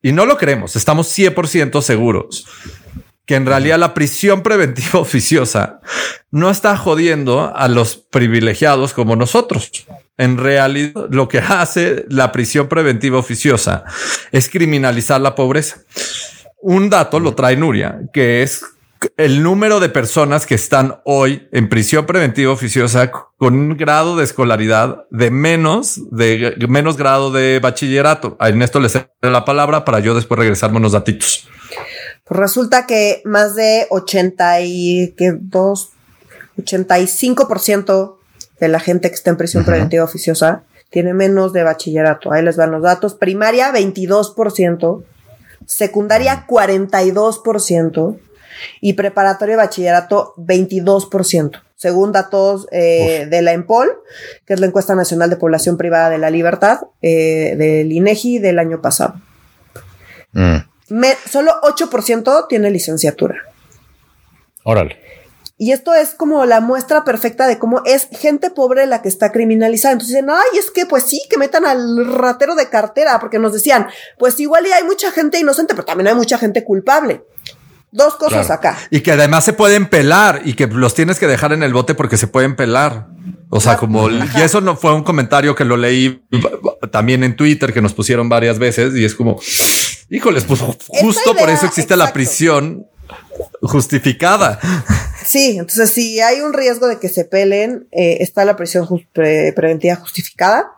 [0.00, 2.46] y no lo creemos, estamos 100% seguros
[3.26, 5.80] que en realidad la prisión preventiva oficiosa
[6.30, 9.86] no está jodiendo a los privilegiados como nosotros.
[10.16, 13.84] En realidad, lo que hace la prisión preventiva oficiosa
[14.30, 15.78] es criminalizar la pobreza.
[16.60, 18.64] Un dato lo trae Nuria, que es
[19.16, 24.24] el número de personas que están hoy en prisión preventiva oficiosa con un grado de
[24.24, 28.36] escolaridad de menos, de menos grado de bachillerato.
[28.40, 31.48] A Ernesto le cedo la palabra para yo después regresarme unos datitos.
[32.24, 35.90] Pues resulta que más de 82,
[36.56, 38.16] 85%
[38.60, 42.32] de la gente que está en prisión preventiva oficiosa tiene menos de bachillerato.
[42.32, 43.14] Ahí les van los datos.
[43.14, 45.04] Primaria, 22%.
[45.66, 48.18] Secundaria, 42%.
[48.80, 51.60] Y preparatorio de bachillerato, 22%.
[51.74, 53.98] Según datos eh, de la EMPOL,
[54.46, 58.60] que es la encuesta nacional de población privada de la libertad, eh, del INEGI del
[58.60, 59.20] año pasado.
[60.32, 60.73] Mm
[61.30, 63.36] solo 8% tiene licenciatura.
[64.64, 64.98] Órale.
[65.56, 69.30] Y esto es como la muestra perfecta de cómo es gente pobre la que está
[69.30, 69.92] criminalizada.
[69.92, 73.52] Entonces dicen, ay, es que pues sí, que metan al ratero de cartera, porque nos
[73.52, 73.86] decían,
[74.18, 77.22] pues igual y hay mucha gente inocente, pero también hay mucha gente culpable.
[77.92, 78.76] Dos cosas acá.
[78.90, 81.94] Y que además se pueden pelar y que los tienes que dejar en el bote
[81.94, 83.06] porque se pueden pelar.
[83.50, 86.24] O sea, como, y eso no fue un comentario que lo leí
[86.90, 89.38] también en Twitter que nos pusieron varias veces y es como,
[90.10, 92.86] Híjoles, pues justo por eso existe la prisión.
[93.62, 94.58] justificada.
[95.24, 99.96] Sí, entonces si hay un riesgo de que se pelen, eh, está la prisión preventiva
[99.96, 100.70] justificada.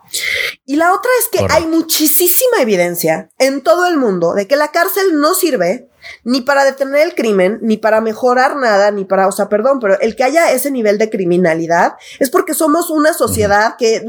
[0.65, 4.69] Y la otra es que hay muchísima evidencia en todo el mundo de que la
[4.69, 5.89] cárcel no sirve
[6.25, 9.99] ni para detener el crimen, ni para mejorar nada, ni para, o sea, perdón, pero
[10.01, 14.05] el que haya ese nivel de criminalidad es porque somos una sociedad que,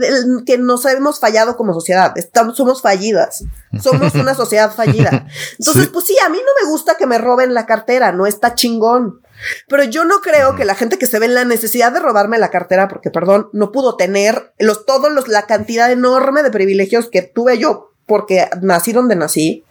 [0.45, 3.43] que nos hemos fallado como sociedad, estamos, somos fallidas,
[3.81, 5.27] somos una sociedad fallida.
[5.59, 8.55] Entonces, pues sí, a mí no me gusta que me roben la cartera, no está
[8.55, 9.21] chingón.
[9.67, 12.39] Pero yo no creo que la gente que se ve en la necesidad de robarme
[12.39, 17.09] la cartera, porque perdón, no pudo tener los, todos los, la cantidad enorme de privilegios
[17.09, 19.63] que tuve yo porque nací donde nací.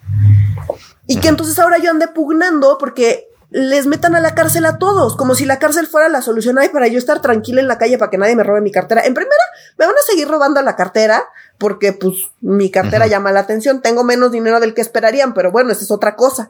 [1.06, 5.16] Y que entonces ahora yo ande pugnando porque les metan a la cárcel a todos,
[5.16, 6.58] como si la cárcel fuera la solución.
[6.58, 9.02] Ay, para yo estar tranquila en la calle para que nadie me robe mi cartera.
[9.04, 9.42] En primera,
[9.78, 11.24] me van a seguir robando la cartera
[11.58, 13.80] porque pues mi cartera llama la atención.
[13.82, 16.48] Tengo menos dinero del que esperarían, pero bueno, esa es otra cosa.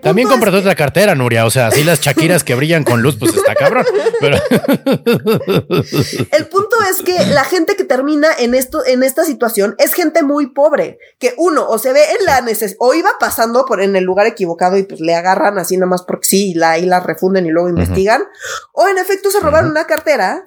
[0.00, 1.44] También compré otra cartera, Nuria.
[1.44, 3.84] O sea, así las chaquiras que brillan con luz, pues está cabrón.
[4.20, 4.36] Pero
[6.32, 10.22] el punto es que la gente que termina en esto, en esta situación, es gente
[10.22, 10.98] muy pobre.
[11.18, 14.26] Que uno, o se ve en la necesidad, o iba pasando por en el lugar
[14.26, 17.68] equivocado y pues le agarran así nomás porque sí, la, y la refunden y luego
[17.68, 18.22] investigan.
[18.72, 20.44] O en efecto se robaron una cartera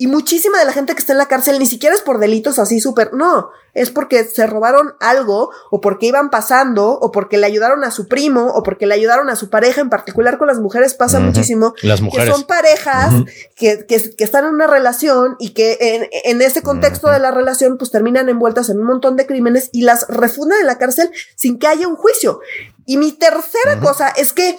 [0.00, 2.60] y muchísima de la gente que está en la cárcel ni siquiera es por delitos
[2.60, 7.46] así súper, no, es porque se robaron algo o porque iban pasando o porque le
[7.46, 10.60] ayudaron a su primo o porque le ayudaron a su pareja, en particular con las
[10.60, 11.74] mujeres pasa muchísimo.
[11.82, 12.28] Las mujeres.
[12.28, 13.12] Que son parejas
[13.56, 17.32] que, que, que, están en una relación y que en, en ese contexto de la
[17.32, 21.10] relación pues terminan envueltas en un montón de crímenes y las refundan en la cárcel
[21.34, 22.40] sin que haya un juicio.
[22.86, 24.56] Y mi tercera cosa es que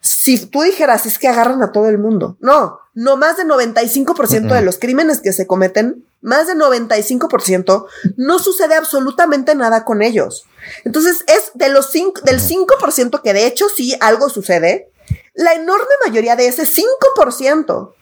[0.00, 4.54] si tú dijeras es que agarran a todo el mundo, no, no más de 95%
[4.54, 7.86] de los crímenes que se cometen, más de 95%,
[8.16, 10.46] no sucede absolutamente nada con ellos.
[10.84, 14.90] Entonces es de los cinco, del 5% que de hecho sí algo sucede,
[15.34, 17.92] la enorme mayoría de ese 5%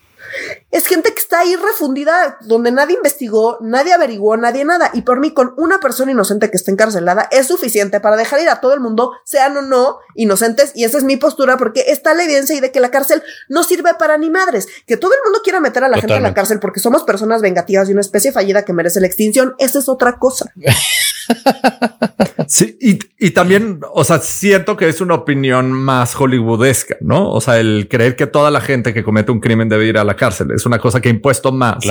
[0.71, 4.91] es gente que está ahí refundida, donde nadie investigó, nadie averiguó, nadie nada.
[4.93, 8.49] Y por mí, con una persona inocente que está encarcelada, es suficiente para dejar ir
[8.49, 10.73] a todo el mundo, sean o no inocentes.
[10.75, 13.63] Y esa es mi postura, porque está la evidencia y de que la cárcel no
[13.63, 14.69] sirve para ni madres.
[14.87, 17.43] Que todo el mundo quiera meter a la gente en la cárcel porque somos personas
[17.43, 20.53] vengativas y una especie fallida que merece la extinción, esa es otra cosa.
[22.47, 27.31] Sí, y, y, también, o sea, siento que es una opinión más hollywoodesca, ¿no?
[27.31, 30.05] O sea, el creer que toda la gente que comete un crimen debe ir a
[30.05, 31.85] la cárcel es una cosa que ha impuesto más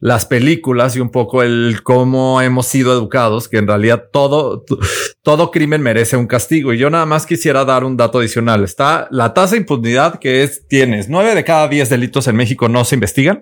[0.00, 4.64] las películas y un poco el cómo hemos sido educados, que en realidad todo,
[5.30, 6.72] todo crimen merece un castigo.
[6.72, 8.64] Y yo nada más quisiera dar un dato adicional.
[8.64, 12.68] Está la tasa de impunidad que es, tienes nueve de cada diez delitos en México
[12.68, 13.40] no se investigan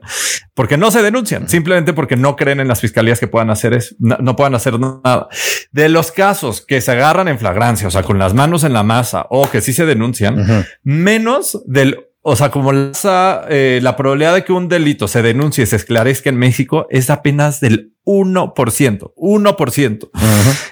[0.53, 3.95] porque no se denuncian, simplemente porque no creen en las fiscalías que puedan hacer eso,
[4.01, 5.29] no, no puedan hacer nada.
[5.73, 8.83] De los casos que se agarran en flagrancia, o sea, con las manos en la
[8.83, 14.35] masa o que sí se denuncian, menos del o sea, como la, eh, la probabilidad
[14.35, 19.13] de que un delito se denuncie y se esclarezca en México es apenas del 1%,
[19.17, 20.11] 1%.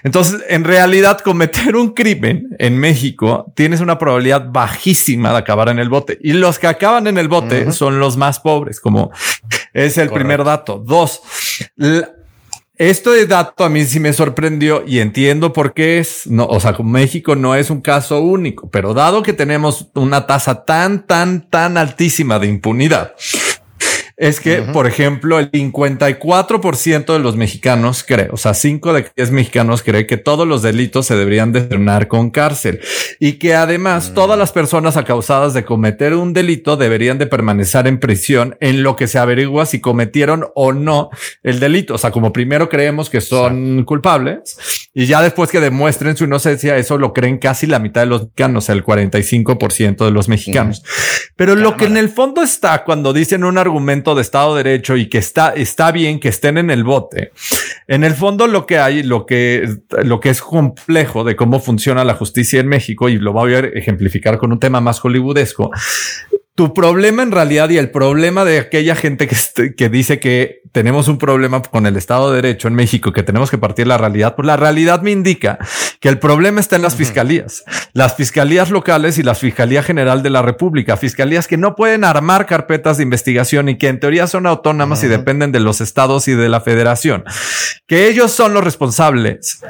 [0.03, 5.79] Entonces, en realidad, cometer un crimen en México tienes una probabilidad bajísima de acabar en
[5.79, 6.19] el bote.
[6.23, 9.11] Y los que acaban en el bote son los más pobres, como
[9.75, 10.79] es el primer dato.
[10.79, 11.21] Dos,
[12.79, 16.61] esto de dato a mí sí me sorprendió y entiendo por qué es, no, o
[16.61, 21.49] sea, México no es un caso único, pero dado que tenemos una tasa tan, tan,
[21.49, 23.15] tan altísima de impunidad,
[24.17, 29.31] es que, por ejemplo, el 54% de los mexicanos cree, o sea, 5 de 10
[29.31, 31.67] mexicanos cree que todos los delitos se deberían de
[32.09, 32.81] con cárcel
[33.21, 34.15] y que además mm.
[34.15, 38.97] todas las personas acausadas de cometer un delito deberían de permanecer en prisión en lo
[38.97, 41.11] que se averigua si cometieron o no
[41.43, 41.95] el delito.
[41.95, 46.77] O sea, como primero creemos que son culpables y ya después que demuestren su inocencia,
[46.77, 50.83] eso lo creen casi la mitad de los mexicanos, el 45% de los mexicanos.
[51.37, 54.97] Pero lo que en el fondo está cuando dicen un argumento de Estado de Derecho
[54.97, 57.33] y que está, está bien que estén en el bote.
[57.89, 59.69] En el fondo lo que hay, lo que,
[60.03, 63.61] lo que es complejo de cómo funciona la justicia en México, y lo voy a
[63.61, 65.71] ejemplificar con un tema más hollywoodesco,
[66.57, 71.07] tu problema en realidad y el problema de aquella gente que, que dice que tenemos
[71.07, 74.35] un problema con el Estado de Derecho en México, que tenemos que partir la realidad,
[74.35, 75.59] pues la realidad me indica
[76.01, 80.31] que el problema está en las fiscalías, las fiscalías locales y la Fiscalía General de
[80.31, 84.47] la República, fiscalías que no pueden armar carpetas de investigación y que en teoría son
[84.47, 87.25] autónomas y dependen de los estados y de la federación,
[87.87, 89.61] que ellos son los responsables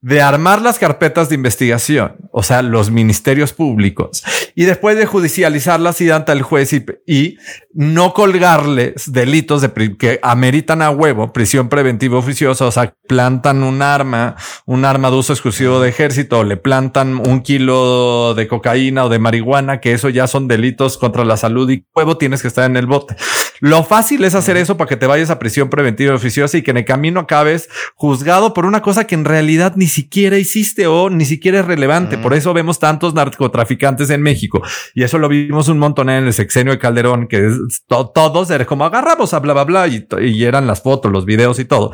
[0.00, 4.22] de armar las carpetas de investigación, o sea, los ministerios públicos,
[4.54, 6.72] y después de judicializarlas y ante el juez
[7.06, 7.36] y,
[7.78, 13.82] no colgarles delitos de que ameritan a huevo prisión preventiva oficiosa, o sea, plantan un
[13.82, 19.04] arma, un arma de uso exclusivo de ejército, o le plantan un kilo de cocaína
[19.04, 22.48] o de marihuana, que eso ya son delitos contra la salud y huevo tienes que
[22.48, 23.16] estar en el bote.
[23.60, 26.70] Lo fácil es hacer eso para que te vayas a prisión preventiva oficiosa y que
[26.70, 31.10] en el camino acabes juzgado por una cosa que en realidad ni siquiera hiciste o
[31.10, 32.18] ni siquiera es relevante.
[32.18, 34.62] Por eso vemos tantos narcotraficantes en México
[34.94, 37.50] y eso lo vimos un montón en el sexenio de Calderón, que
[37.88, 41.58] todos era como agarramos a bla, bla, bla y, y, eran las fotos, los videos
[41.58, 41.92] y todo.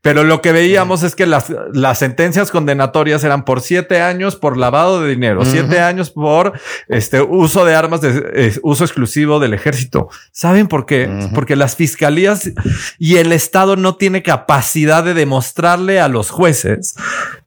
[0.00, 4.56] Pero lo que veíamos es que las, las sentencias condenatorias eran por siete años por
[4.56, 6.52] lavado de dinero, siete años por
[6.88, 10.08] este uso de armas de uso exclusivo del ejército.
[10.32, 11.08] ¿Saben por qué?
[11.34, 12.50] Porque las fiscalías
[12.98, 16.94] y el Estado no tiene capacidad de demostrarle a los jueces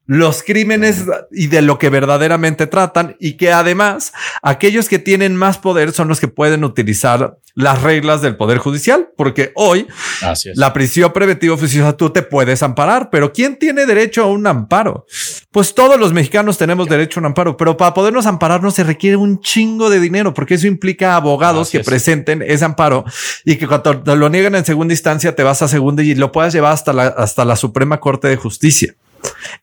[0.06, 5.58] los crímenes y de lo que verdaderamente tratan y que además aquellos que tienen más
[5.58, 9.88] poder son los que pueden utilizar las reglas del poder judicial, porque hoy
[10.56, 15.06] la prisión preventiva oficiosa tú te puedes amparar, pero ¿quién tiene derecho a un amparo?
[15.52, 18.26] Pues todos los mexicanos tenemos derecho a un amparo, pero para podernos
[18.62, 23.06] no se requiere un chingo de dinero, porque eso implica abogados que presenten ese amparo
[23.46, 26.34] y que cuando te lo niegan en segunda instancia te vas a segunda y lo
[26.34, 28.96] puedas llevar hasta la, hasta la Suprema Corte de Justicia.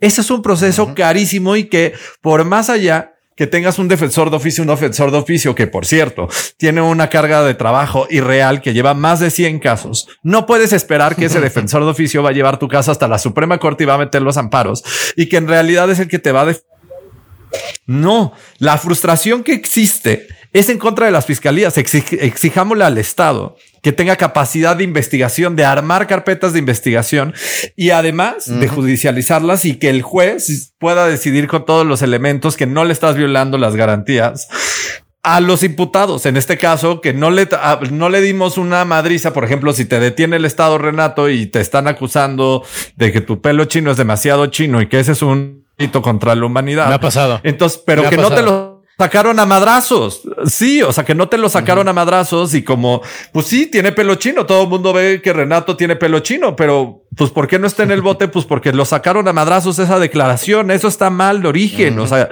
[0.00, 4.36] Ese es un proceso carísimo y que por más allá que tengas un defensor de
[4.36, 8.74] oficio, un defensor de oficio que, por cierto, tiene una carga de trabajo irreal que
[8.74, 10.08] lleva más de 100 casos.
[10.22, 13.18] No puedes esperar que ese defensor de oficio va a llevar tu caso hasta la
[13.18, 14.84] Suprema Corte y va a meter los amparos
[15.16, 16.54] y que en realidad es el que te va a...
[17.86, 21.76] No, la frustración que existe es en contra de las fiscalías.
[21.78, 27.34] exijámosle al Estado que tenga capacidad de investigación, de armar carpetas de investigación
[27.74, 32.66] y además de judicializarlas y que el juez pueda decidir con todos los elementos que
[32.66, 34.48] no le estás violando las garantías
[35.24, 36.26] a los imputados.
[36.26, 37.48] En este caso, que no le,
[37.90, 41.60] no le dimos una madriza, por ejemplo, si te detiene el Estado Renato y te
[41.60, 42.64] están acusando
[42.96, 46.34] de que tu pelo chino es demasiado chino y que ese es un hito contra
[46.34, 46.88] la humanidad.
[46.88, 47.40] Me ha pasado.
[47.42, 50.22] Entonces, pero que no te lo sacaron a madrazos.
[50.46, 53.92] Sí, o sea que no te lo sacaron a madrazos y como, pues sí, tiene
[53.92, 54.46] pelo chino.
[54.46, 57.82] Todo el mundo ve que Renato tiene pelo chino, pero pues ¿por qué no está
[57.82, 58.28] en el bote?
[58.28, 60.70] Pues porque lo sacaron a madrazos esa declaración.
[60.70, 61.98] Eso está mal de origen.
[61.98, 62.30] O sea,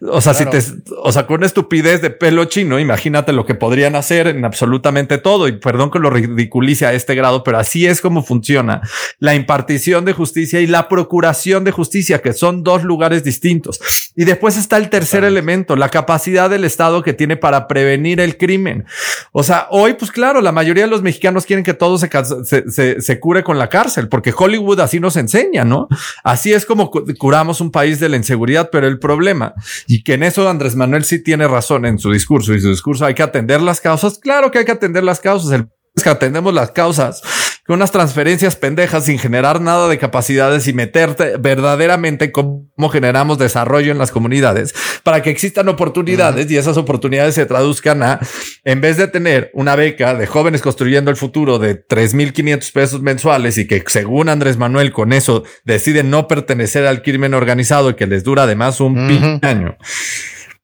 [0.00, 0.60] o sea, si te,
[1.02, 5.48] o sea, con estupidez de pelo chino, imagínate lo que podrían hacer en absolutamente todo.
[5.48, 8.82] Y perdón que lo ridiculice a este grado, pero así es como funciona
[9.18, 13.80] la impartición de justicia y la procuración de justicia, que son dos lugares distintos.
[14.14, 18.36] Y después está el tercer elemento, la capacidad del Estado que tiene para prevenir el
[18.36, 18.84] crimen.
[19.32, 22.10] O sea, hoy, pues claro, la mayoría de los mexicanos quieren que todo se,
[22.44, 25.86] se, se cure con la cárcel porque Hollywood así nos enseña, ¿no?
[26.24, 29.54] Así es como curamos un país de la inseguridad, pero el problema,
[29.86, 33.04] y que en eso Andrés Manuel sí tiene razón en su discurso, y su discurso
[33.04, 35.68] hay que atender las causas, claro que hay que atender las causas, el
[36.02, 37.22] que atendemos las causas
[37.68, 43.98] unas transferencias pendejas sin generar nada de capacidades y meterte verdaderamente cómo generamos desarrollo en
[43.98, 48.20] las comunidades para que existan oportunidades y esas oportunidades se traduzcan a,
[48.64, 53.58] en vez de tener una beca de jóvenes construyendo el futuro de 3.500 pesos mensuales
[53.58, 58.06] y que según Andrés Manuel con eso deciden no pertenecer al crimen organizado y que
[58.06, 59.76] les dura además un año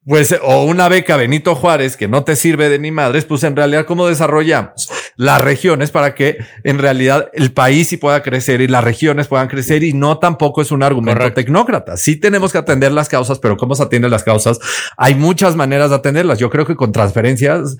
[0.05, 3.55] pues, o una beca Benito Juárez que no te sirve de ni madres, pues en
[3.55, 8.67] realidad, ¿cómo desarrollamos las regiones para que en realidad el país sí pueda crecer y
[8.67, 9.83] las regiones puedan crecer?
[9.83, 11.97] Y no tampoco es un argumento tecnócrata.
[11.97, 14.59] Sí tenemos que atender las causas, pero ¿cómo se atienden las causas?
[14.97, 16.39] Hay muchas maneras de atenderlas.
[16.39, 17.77] Yo creo que con transferencias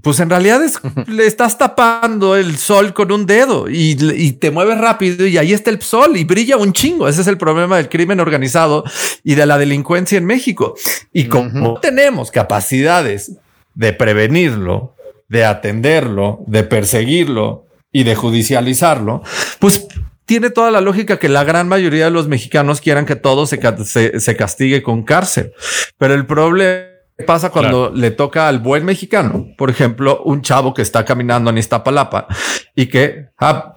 [0.00, 4.78] pues en realidad es, le estás tapando el sol con un dedo y, te mueves
[4.78, 7.08] rápido y ahí está el sol y brilla un chingo.
[7.08, 8.84] Ese es el problema del crimen organizado
[9.22, 10.74] y de la delincuencia en México.
[11.12, 13.32] Y como tenemos capacidades
[13.74, 14.94] de prevenirlo,
[15.28, 19.22] de atenderlo, de perseguirlo y de judicializarlo,
[19.58, 19.86] pues
[20.24, 24.20] tiene toda la lógica que la gran mayoría de los mexicanos quieran que todo se,
[24.20, 25.52] se castigue con cárcel.
[25.98, 26.91] Pero el problema ¿Qué
[27.22, 29.46] pasa cuando le toca al buen mexicano?
[29.56, 32.26] Por ejemplo, un chavo que está caminando en Iztapalapa
[32.74, 33.76] y que ah,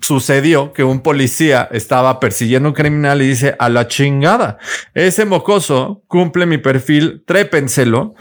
[0.00, 4.58] sucedió que un policía estaba persiguiendo a un criminal y dice a la chingada,
[4.94, 8.14] ese mocoso cumple mi perfil, trépenselo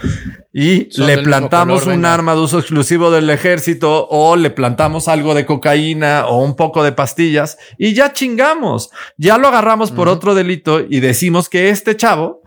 [0.51, 5.45] y le plantamos un arma de uso exclusivo del ejército o le plantamos algo de
[5.45, 10.81] cocaína o un poco de pastillas y ya chingamos, ya lo agarramos por otro delito
[10.81, 12.41] y decimos que este chavo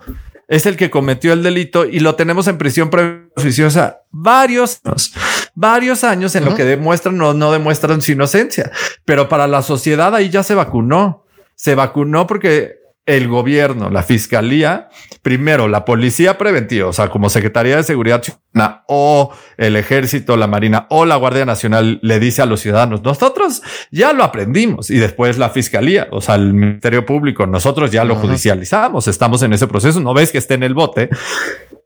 [0.48, 5.12] es el que cometió el delito y lo tenemos en prisión prejuiciosa varios años,
[5.54, 8.70] varios años en lo que demuestran o no demuestran su inocencia.
[9.04, 11.24] Pero para la sociedad ahí ya se vacunó.
[11.54, 14.88] Se vacunó porque el gobierno, la fiscalía,
[15.22, 20.46] primero la policía preventiva, o sea, como Secretaría de Seguridad Ciudadana o el Ejército, la
[20.46, 24.98] Marina o la Guardia Nacional le dice a los ciudadanos, nosotros ya lo aprendimos y
[24.98, 29.66] después la fiscalía, o sea, el Ministerio Público, nosotros ya lo judicializamos, estamos en ese
[29.66, 31.10] proceso, no ves que esté en el bote,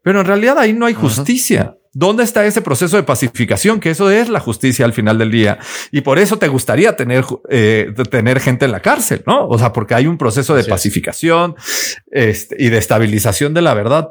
[0.02, 1.76] pero en realidad ahí no hay justicia.
[1.98, 3.80] ¿Dónde está ese proceso de pacificación?
[3.80, 5.58] Que eso es la justicia al final del día.
[5.90, 9.48] Y por eso te gustaría tener, eh, tener gente en la cárcel, ¿no?
[9.48, 11.54] O sea, porque hay un proceso de pacificación
[12.10, 14.10] este, y de estabilización de la verdad.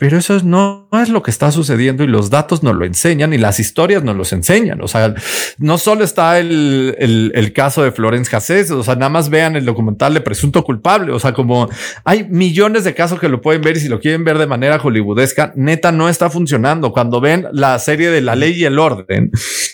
[0.00, 3.38] Pero eso no es lo que está sucediendo y los datos nos lo enseñan y
[3.38, 4.80] las historias nos los enseñan.
[4.80, 5.14] O sea,
[5.58, 6.96] no solo está el,
[7.34, 11.12] el, caso de Florence Cassés, o sea, nada más vean el documental de Presunto Culpable.
[11.12, 11.68] O sea, como
[12.04, 14.78] hay millones de casos que lo pueden ver y si lo quieren ver de manera
[14.78, 16.92] hollywoodesca, neta no está funcionando.
[16.92, 19.30] Cuando ven la serie de La Ley y el Orden,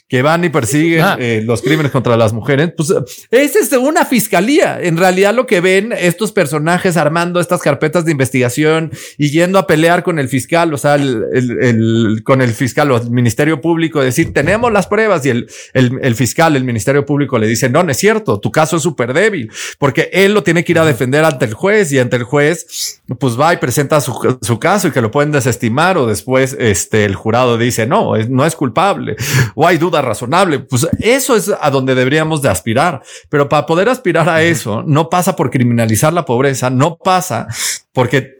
[0.09, 1.17] que van y persiguen ah.
[1.19, 2.95] eh, los crímenes contra las mujeres, pues
[3.31, 4.81] esa es una fiscalía.
[4.81, 9.67] En realidad lo que ven estos personajes armando estas carpetas de investigación y yendo a
[9.67, 14.33] pelear con el fiscal, o sea, el, con el fiscal o el Ministerio Público, decir,
[14.33, 17.99] tenemos las pruebas y el, el, fiscal, el Ministerio Público le dice, no, no es
[17.99, 21.47] cierto, tu caso es súper débil, porque él lo tiene que ir a defender ante
[21.47, 25.01] el juez y ante el juez, pues va y presenta su, su caso y que
[25.01, 29.17] lo pueden desestimar o después este, el jurado dice, no, no es culpable
[29.57, 30.61] o hay duda razonable.
[30.61, 33.03] Pues eso es a donde deberíamos de aspirar.
[33.29, 37.47] Pero para poder aspirar a eso, no pasa por criminalizar la pobreza, no pasa
[37.93, 38.36] porque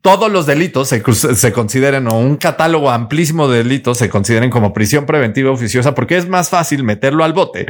[0.00, 4.72] todos los delitos se, se, consideren o un catálogo amplísimo de delitos se consideren como
[4.72, 7.66] prisión preventiva oficiosa porque es más fácil meterlo al bote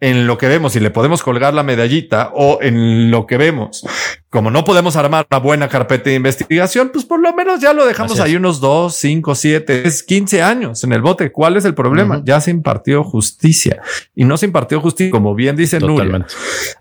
[0.00, 3.84] en lo que vemos y le podemos colgar la medallita o en lo que vemos.
[4.30, 7.86] Como no podemos armar una buena carpeta de investigación, pues por lo menos ya lo
[7.86, 11.32] dejamos ahí unos dos, cinco, siete, quince años en el bote.
[11.32, 12.22] ¿Cuál es el problema?
[12.24, 13.80] Ya se impartió justicia
[14.14, 16.26] y no se impartió justicia, como bien dice Nuria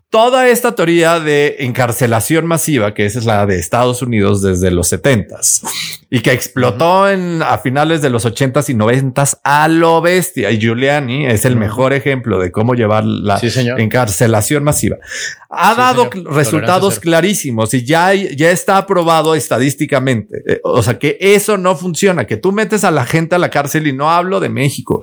[0.09, 4.87] toda esta teoría de encarcelación masiva, que esa es la de Estados Unidos desde los
[4.87, 5.61] setentas
[6.09, 10.49] y que explotó en a finales de los ochentas y noventas a lo bestia.
[10.51, 13.39] Y Giuliani es el mejor ejemplo de cómo llevar la
[13.77, 14.97] encarcelación masiva.
[15.49, 20.41] Ha dado resultados clarísimos y ya, ya está aprobado estadísticamente.
[20.47, 23.49] Eh, o sea que eso no funciona, que tú metes a la gente a la
[23.49, 25.01] cárcel y no hablo de México.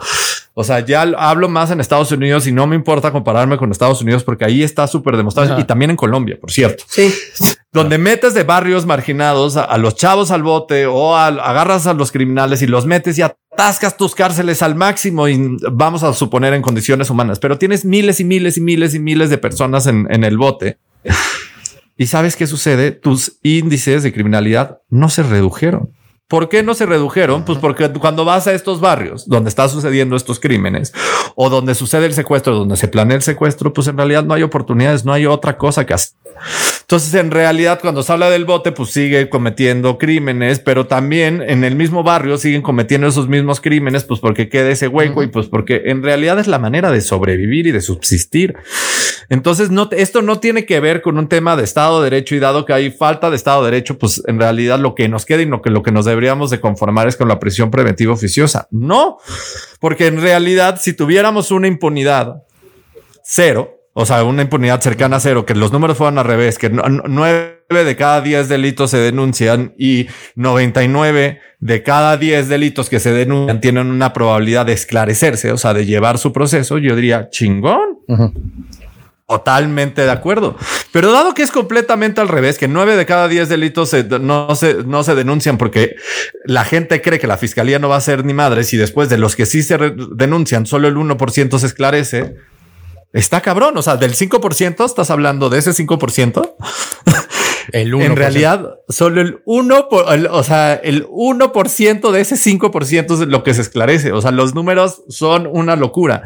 [0.57, 4.01] O sea, ya hablo más en Estados Unidos y no me importa compararme con Estados
[4.03, 6.85] Unidos porque ahí está súper demostrado y también en Colombia, por cierto.
[6.87, 7.13] Sí.
[7.73, 12.63] Donde metes de barrios marginados a, los chavos al bote o agarras a los criminales
[12.63, 17.11] y los metes y atascas tus cárceles al máximo y vamos a suponer en condiciones
[17.11, 20.39] humanas, pero tienes miles y miles y miles y miles de personas en, en el
[20.39, 20.79] bote.
[21.97, 22.93] ¿Y sabes qué sucede?
[22.93, 25.91] Tus índices de criminalidad no se redujeron.
[26.29, 27.45] ¿Por qué no se redujeron?
[27.45, 30.95] Pues porque cuando vas a estos barrios donde está sucediendo estos crímenes
[31.35, 34.43] o donde sucede el secuestro, donde se planea el secuestro, pues en realidad no hay
[34.43, 36.17] oportunidades, no hay otra cosa que hacer.
[36.83, 41.65] Entonces, en realidad, cuando se habla del bote, pues sigue cometiendo crímenes, pero también en
[41.65, 45.47] el mismo barrio siguen cometiendo esos mismos crímenes, pues porque queda ese hueco y pues
[45.47, 48.55] porque en realidad es la manera de sobrevivir y de subsistir.
[49.29, 52.39] Entonces, no, esto no tiene que ver con un tema de Estado de Derecho y
[52.39, 55.43] dado que hay falta de Estado de Derecho, pues en realidad lo que nos queda
[55.43, 58.69] y lo que, lo que nos deberíamos de conformar es con la prisión preventiva oficiosa.
[58.71, 59.19] No,
[59.81, 62.43] porque en realidad si tuviéramos una impunidad
[63.23, 66.69] cero, o sea, una impunidad cercana a cero, que los números fueran al revés, que
[66.69, 73.13] nueve de cada diez delitos se denuncian y 99 de cada diez delitos que se
[73.13, 78.01] denuncian tienen una probabilidad de esclarecerse, o sea, de llevar su proceso, yo diría chingón.
[79.29, 80.57] Totalmente de acuerdo.
[80.93, 84.83] Pero dado que es completamente al revés, que nueve de cada diez delitos no, se,
[84.85, 85.95] no se denuncian porque
[86.45, 89.19] la gente cree que la fiscalía no va a ser ni madres y después de
[89.19, 92.35] los que sí se denuncian, solo el 1% se esclarece.
[93.15, 93.79] Está cabrón.
[93.79, 96.55] O sea, del 5% estás hablando de ese 5%.
[97.73, 98.05] El 1%.
[98.05, 99.89] En realidad, solo el 1,
[100.31, 104.13] o sea, el 1% de ese 5% es lo que se esclarece.
[104.13, 106.25] O sea, los números son una locura.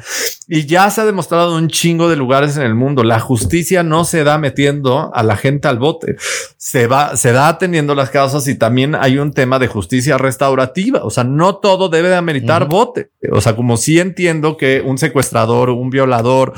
[0.51, 3.05] Y ya se ha demostrado en un chingo de lugares en el mundo.
[3.05, 6.17] La justicia no se da metiendo a la gente al bote.
[6.57, 11.05] Se va, se da atendiendo las causas y también hay un tema de justicia restaurativa.
[11.05, 13.11] O sea, no todo debe de ameritar bote.
[13.31, 16.55] O sea, como si entiendo que un secuestrador, un violador,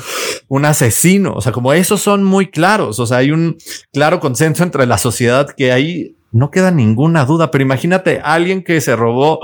[0.47, 3.01] un asesino, o sea, como esos son muy claros.
[3.01, 3.57] O sea, hay un
[3.93, 8.81] claro consenso entre la sociedad que ahí no queda ninguna duda, pero imagínate alguien que
[8.81, 9.41] se robó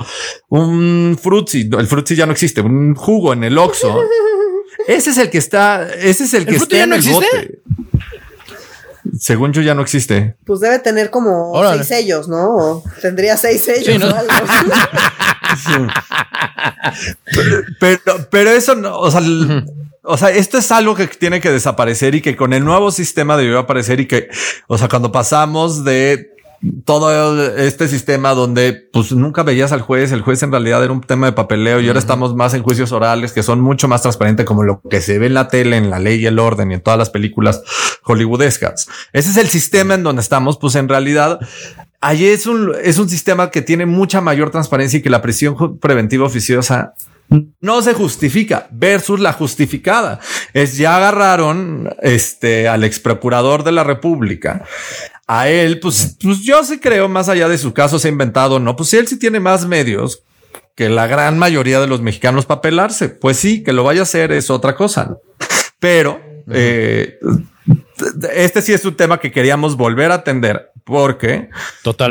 [0.48, 4.02] un frutzi, el frutzi ya no existe, un jugo en el Oxxo.
[4.86, 7.58] Ese es el que está, ese es el, que está en el bote.
[9.18, 10.36] Según yo ya no existe.
[10.44, 12.84] Pues debe tener como seis sellos, ¿no?
[13.02, 14.30] tendría seis sellos o algo.
[17.80, 19.20] pero, pero, eso no, o sea,
[20.06, 23.36] o sea, esto es algo que tiene que desaparecer y que con el nuevo sistema
[23.36, 24.28] debió aparecer y que,
[24.66, 26.30] o sea, cuando pasamos de
[26.84, 31.02] todo este sistema donde pues nunca veías al juez, el juez en realidad era un
[31.02, 34.46] tema de papeleo y ahora estamos más en juicios orales que son mucho más transparentes
[34.46, 36.74] como lo que se ve en la tele, en la ley y el orden y
[36.74, 37.62] en todas las películas
[38.02, 38.88] hollywoodescas.
[39.12, 41.40] Ese es el sistema en donde estamos, pues en realidad
[42.00, 45.78] Allí es un, es un sistema que tiene mucha mayor transparencia y que la prisión
[45.78, 46.94] preventiva oficiosa
[47.60, 50.20] no se justifica versus la justificada.
[50.52, 54.64] Es ya agarraron este al ex procurador de la República.
[55.26, 58.60] A él, pues, pues yo sí creo, más allá de su caso, se ha inventado,
[58.60, 60.22] no, pues él sí tiene más medios
[60.76, 63.08] que la gran mayoría de los mexicanos para pelarse.
[63.08, 65.16] Pues sí, que lo vaya a hacer es otra cosa.
[65.80, 66.20] Pero
[66.50, 67.18] eh,
[68.34, 71.50] este sí es un tema que queríamos volver a atender porque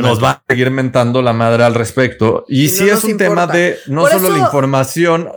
[0.02, 2.44] nos va a seguir mentando la madre al respecto.
[2.50, 5.30] Y, si es un tema de no solo la información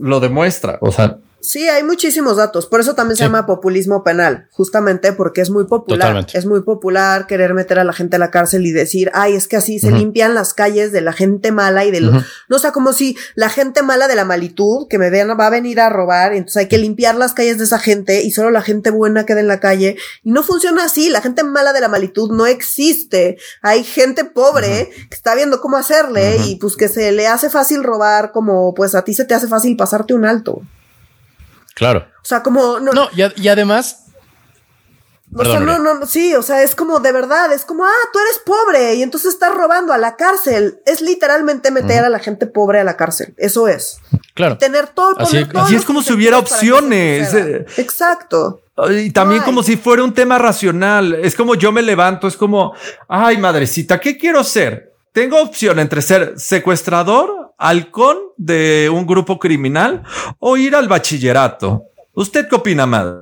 [0.00, 2.66] lo demuestra, o sea, Sí, hay muchísimos datos.
[2.66, 6.26] Por eso también se llama populismo penal, justamente porque es muy popular.
[6.32, 9.48] Es muy popular querer meter a la gente a la cárcel y decir, ay, es
[9.48, 12.24] que así se limpian las calles de la gente mala y de los.
[12.48, 15.46] No, o sea, como si la gente mala de la malitud que me vean va
[15.46, 18.50] a venir a robar, entonces hay que limpiar las calles de esa gente y solo
[18.50, 19.96] la gente buena queda en la calle.
[20.22, 21.08] Y no funciona así.
[21.08, 23.38] La gente mala de la malitud no existe.
[23.62, 27.82] Hay gente pobre que está viendo cómo hacerle y pues que se le hace fácil
[27.82, 30.62] robar como pues a ti se te hace fácil pasarte un alto.
[31.74, 32.06] Claro.
[32.22, 32.80] O sea, como.
[32.80, 34.06] No, no y, además.
[35.32, 38.18] O sea, no, no, sí, o sea, es como de verdad, es como, ah, tú
[38.18, 40.80] eres pobre y entonces estás robando a la cárcel.
[40.86, 43.32] Es literalmente meter a la gente pobre a la cárcel.
[43.36, 44.00] Eso es.
[44.34, 44.58] Claro.
[44.58, 45.14] tener todo.
[45.18, 45.36] Así,
[45.74, 47.32] es como si hubiera opciones.
[47.76, 48.62] Exacto.
[48.90, 51.14] Y también como si fuera un tema racional.
[51.14, 52.74] Es como yo me levanto, es como,
[53.08, 54.89] ay, madrecita, ¿qué quiero ser?
[55.12, 60.04] Tengo opción entre ser secuestrador halcón de un grupo criminal
[60.38, 61.84] o ir al bachillerato.
[62.14, 63.20] ¿Usted qué opina, madre?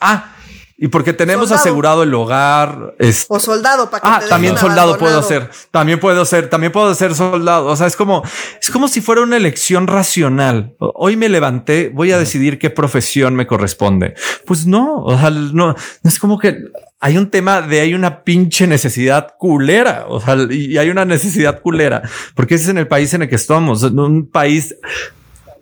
[0.00, 0.36] Ah,
[0.76, 2.94] y porque tenemos asegurado el hogar.
[3.28, 5.50] o soldado, para que Ah, también soldado puedo ser.
[5.70, 7.66] También puedo ser, también puedo ser soldado.
[7.66, 8.22] O sea, es como,
[8.60, 10.74] es como si fuera una elección racional.
[10.78, 14.14] Hoy me levanté, voy a decidir qué profesión me corresponde.
[14.46, 16.58] Pues no, o sea, no, es como que
[17.00, 20.06] hay un tema de hay una pinche necesidad culera.
[20.08, 22.02] O sea, y hay una necesidad culera
[22.34, 24.74] porque ese es en el país en el que estamos, en un país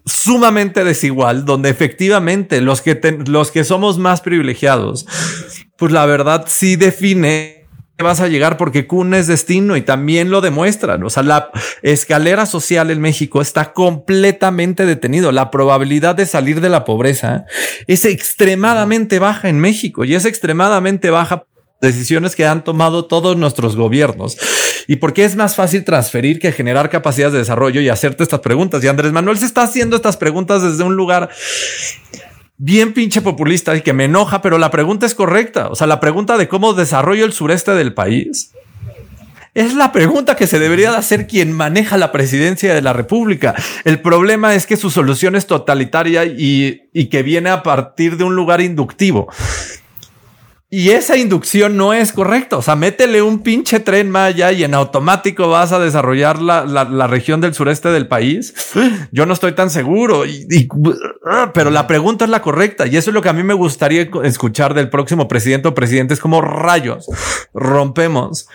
[0.04, 5.06] sumamente desigual, donde efectivamente los que, los que somos más privilegiados,
[5.76, 7.66] pues la verdad sí define
[8.00, 11.02] que vas a llegar porque Kun es destino y también lo demuestran.
[11.04, 11.50] O sea, la
[11.82, 15.32] escalera social en México está completamente detenido.
[15.32, 17.44] La probabilidad de salir de la pobreza
[17.86, 21.44] es extremadamente baja en México y es extremadamente baja
[21.80, 24.36] decisiones que han tomado todos nuestros gobiernos
[24.86, 28.40] y por qué es más fácil transferir que generar capacidades de desarrollo y hacerte estas
[28.40, 28.82] preguntas.
[28.82, 31.30] Y Andrés Manuel se está haciendo estas preguntas desde un lugar
[32.58, 35.68] bien pinche populista y que me enoja, pero la pregunta es correcta.
[35.68, 38.52] O sea, la pregunta de cómo desarrollo el sureste del país
[39.54, 43.54] es la pregunta que se debería de hacer quien maneja la presidencia de la República.
[43.84, 48.24] El problema es que su solución es totalitaria y, y que viene a partir de
[48.24, 49.28] un lugar inductivo.
[50.72, 52.56] Y esa inducción no es correcta.
[52.56, 57.06] O sea, métele un pinche tren Maya y en automático vas a desarrollar la, la,
[57.08, 58.54] región del sureste del país.
[59.10, 60.24] Yo no estoy tan seguro.
[60.26, 60.68] Y,
[61.52, 62.86] pero la pregunta es la correcta.
[62.86, 66.20] Y eso es lo que a mí me gustaría escuchar del próximo presidente o presidentes
[66.20, 67.08] como rayos.
[67.52, 68.46] Rompemos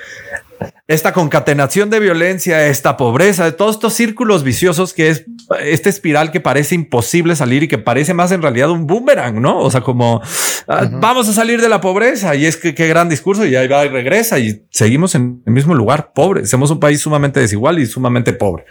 [0.87, 5.25] esta concatenación de violencia, esta pobreza, de todos estos círculos viciosos que es
[5.61, 9.59] esta espiral que parece imposible salir y que parece más en realidad un boomerang, ¿no?
[9.59, 10.21] O sea, como
[10.67, 13.67] ah, vamos a salir de la pobreza y es que qué gran discurso y ahí
[13.67, 16.45] va y regresa y seguimos en el mismo lugar, pobre.
[16.45, 18.65] Somos un país sumamente desigual y sumamente pobre.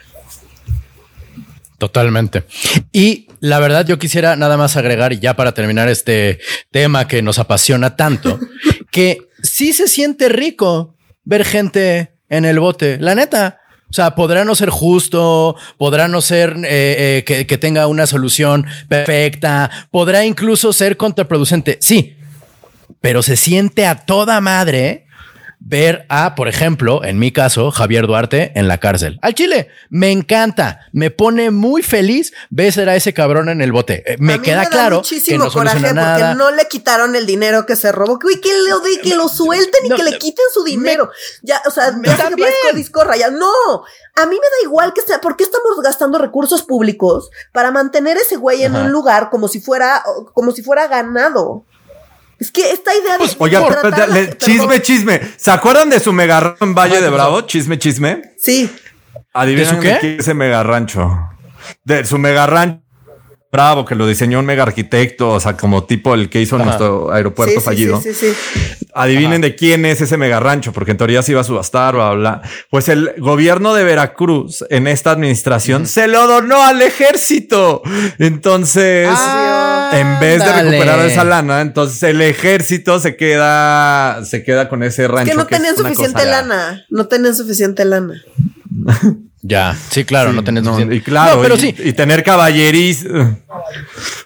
[1.78, 2.44] Totalmente.
[2.93, 6.39] Y la verdad yo quisiera nada más agregar y ya para terminar este
[6.70, 8.39] tema que nos apasiona tanto,
[8.90, 10.93] que sí se siente rico
[11.24, 12.98] ver gente en el bote.
[12.98, 13.60] La neta.
[13.90, 18.09] O sea, podrá no ser justo, podrá no ser eh, eh, que, que tenga una
[18.09, 21.78] solución perfecta, podrá incluso ser contraproducente.
[21.80, 22.16] Sí,
[23.01, 25.03] pero se siente a toda madre
[25.66, 29.18] ver a, por ejemplo, en mi caso, Javier Duarte en la cárcel.
[29.22, 34.02] Al Chile, me encanta, me pone muy feliz ver a ese cabrón en el bote.
[34.06, 37.92] Eh, me queda claro que no coraje porque no le quitaron el dinero que se
[37.92, 38.18] robó.
[38.18, 41.10] Que, que, lo, que lo suelten y que le quiten su dinero.
[41.42, 42.50] ya, o sea, me también.
[42.74, 43.30] disco raya.
[43.30, 43.50] No,
[44.16, 48.18] a mí me da igual que sea, ¿por qué estamos gastando recursos públicos para mantener
[48.18, 50.04] ese güey en un lugar como si fuera,
[50.34, 51.64] como si fuera ganado?
[52.44, 53.24] Es que esta idea de.
[53.38, 55.18] Oye, chisme, chisme.
[55.38, 57.40] ¿Se acuerdan de su mega en Valle de Bravo?
[57.40, 58.20] Chisme, chisme.
[58.36, 58.70] Sí.
[59.32, 60.16] Adivinen ¿De qué?
[60.20, 61.10] ese mega rancho.
[61.84, 62.84] De su mega rancho
[63.55, 67.12] Bravo, que lo diseñó un mega arquitecto, o sea, como tipo el que hizo nuestro
[67.12, 68.01] aeropuerto fallido.
[68.01, 71.40] Sí, sí, sí, Adivinen de quién es ese mega rancho, porque en teoría se iba
[71.40, 72.43] a subastar, bla, bla.
[72.68, 77.82] Pues el gobierno de Veracruz en esta administración se lo donó al ejército.
[78.18, 79.09] Entonces,
[79.93, 85.06] en vez de recuperar esa lana, entonces el ejército se queda, se queda con ese
[85.06, 85.31] rancho.
[85.31, 86.85] que no tenían suficiente lana.
[86.90, 88.20] No tenían suficiente lana.
[89.46, 91.74] Ya, sí, claro, no tenés Y claro, pero sí.
[91.78, 93.06] y tener caballeris.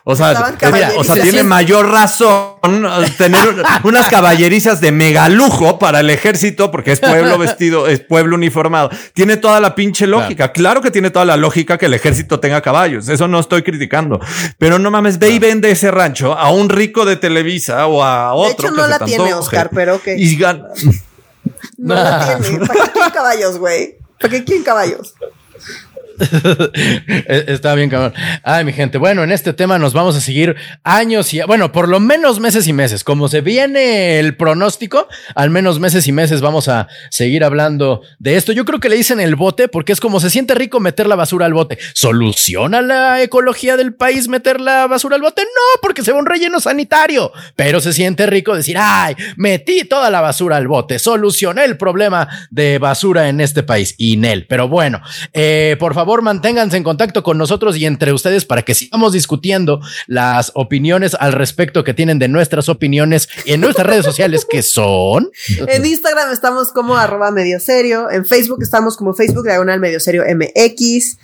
[0.04, 0.54] O sea,
[0.96, 2.86] o sea, tiene mayor razón
[3.18, 8.90] tener unas caballerizas de megalujo para el ejército, porque es pueblo vestido, es pueblo uniformado.
[9.12, 10.52] Tiene toda la pinche lógica.
[10.52, 10.80] Claro.
[10.82, 13.08] que tiene toda la lógica que el ejército tenga caballos.
[13.08, 14.20] Eso no estoy criticando.
[14.56, 18.34] Pero no mames, ve y vende ese rancho a un rico de Televisa o a
[18.34, 18.68] otro.
[18.68, 20.06] De hecho, no la tiene Oscar, pero ok.
[20.16, 20.38] Y
[21.76, 22.64] No la tiene.
[22.64, 23.98] ¿Para qué caballos, güey?
[24.18, 25.14] ¿Para qué quieren caballos?
[27.28, 28.12] Está bien, cabrón.
[28.42, 28.98] Ay, mi gente.
[28.98, 32.66] Bueno, en este tema nos vamos a seguir años y, bueno, por lo menos meses
[32.66, 33.04] y meses.
[33.04, 38.36] Como se viene el pronóstico, al menos meses y meses vamos a seguir hablando de
[38.36, 38.52] esto.
[38.52, 41.16] Yo creo que le dicen el bote porque es como se siente rico meter la
[41.16, 41.78] basura al bote.
[41.94, 45.42] ¿Soluciona la ecología del país meter la basura al bote?
[45.42, 47.32] No, porque se va un relleno sanitario.
[47.54, 50.98] Pero se siente rico decir, ay, metí toda la basura al bote.
[50.98, 53.94] Solucioné el problema de basura en este país.
[53.98, 54.46] Inel.
[54.48, 55.00] Pero bueno,
[55.32, 59.80] eh, por favor manténganse en contacto con nosotros y entre ustedes para que sigamos discutiendo
[60.06, 65.30] las opiniones al respecto que tienen de nuestras opiniones en nuestras redes sociales que son.
[65.68, 70.24] En Instagram estamos como arroba medio serio, en Facebook estamos como Facebook diagonal medio serio
[70.24, 71.18] MX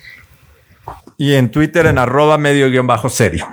[1.17, 3.47] y en Twitter en arroba medio guion bajo serio.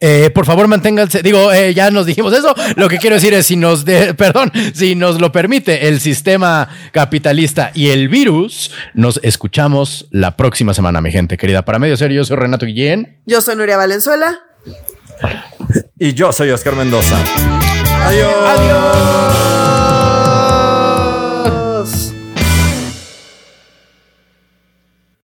[0.00, 1.22] Eh, por favor, manténganse.
[1.22, 2.54] Digo, eh, ya nos dijimos eso.
[2.76, 6.68] Lo que quiero decir es, si nos, de, perdón, si nos lo permite el sistema
[6.92, 11.64] capitalista y el virus, nos escuchamos la próxima semana, mi gente querida.
[11.64, 13.18] Para medio serio, yo soy Renato Guillén.
[13.26, 14.40] Yo soy Nuria Valenzuela.
[15.98, 17.16] Y yo soy Oscar Mendoza.
[18.04, 18.32] Adiós.
[18.46, 19.35] Adiós.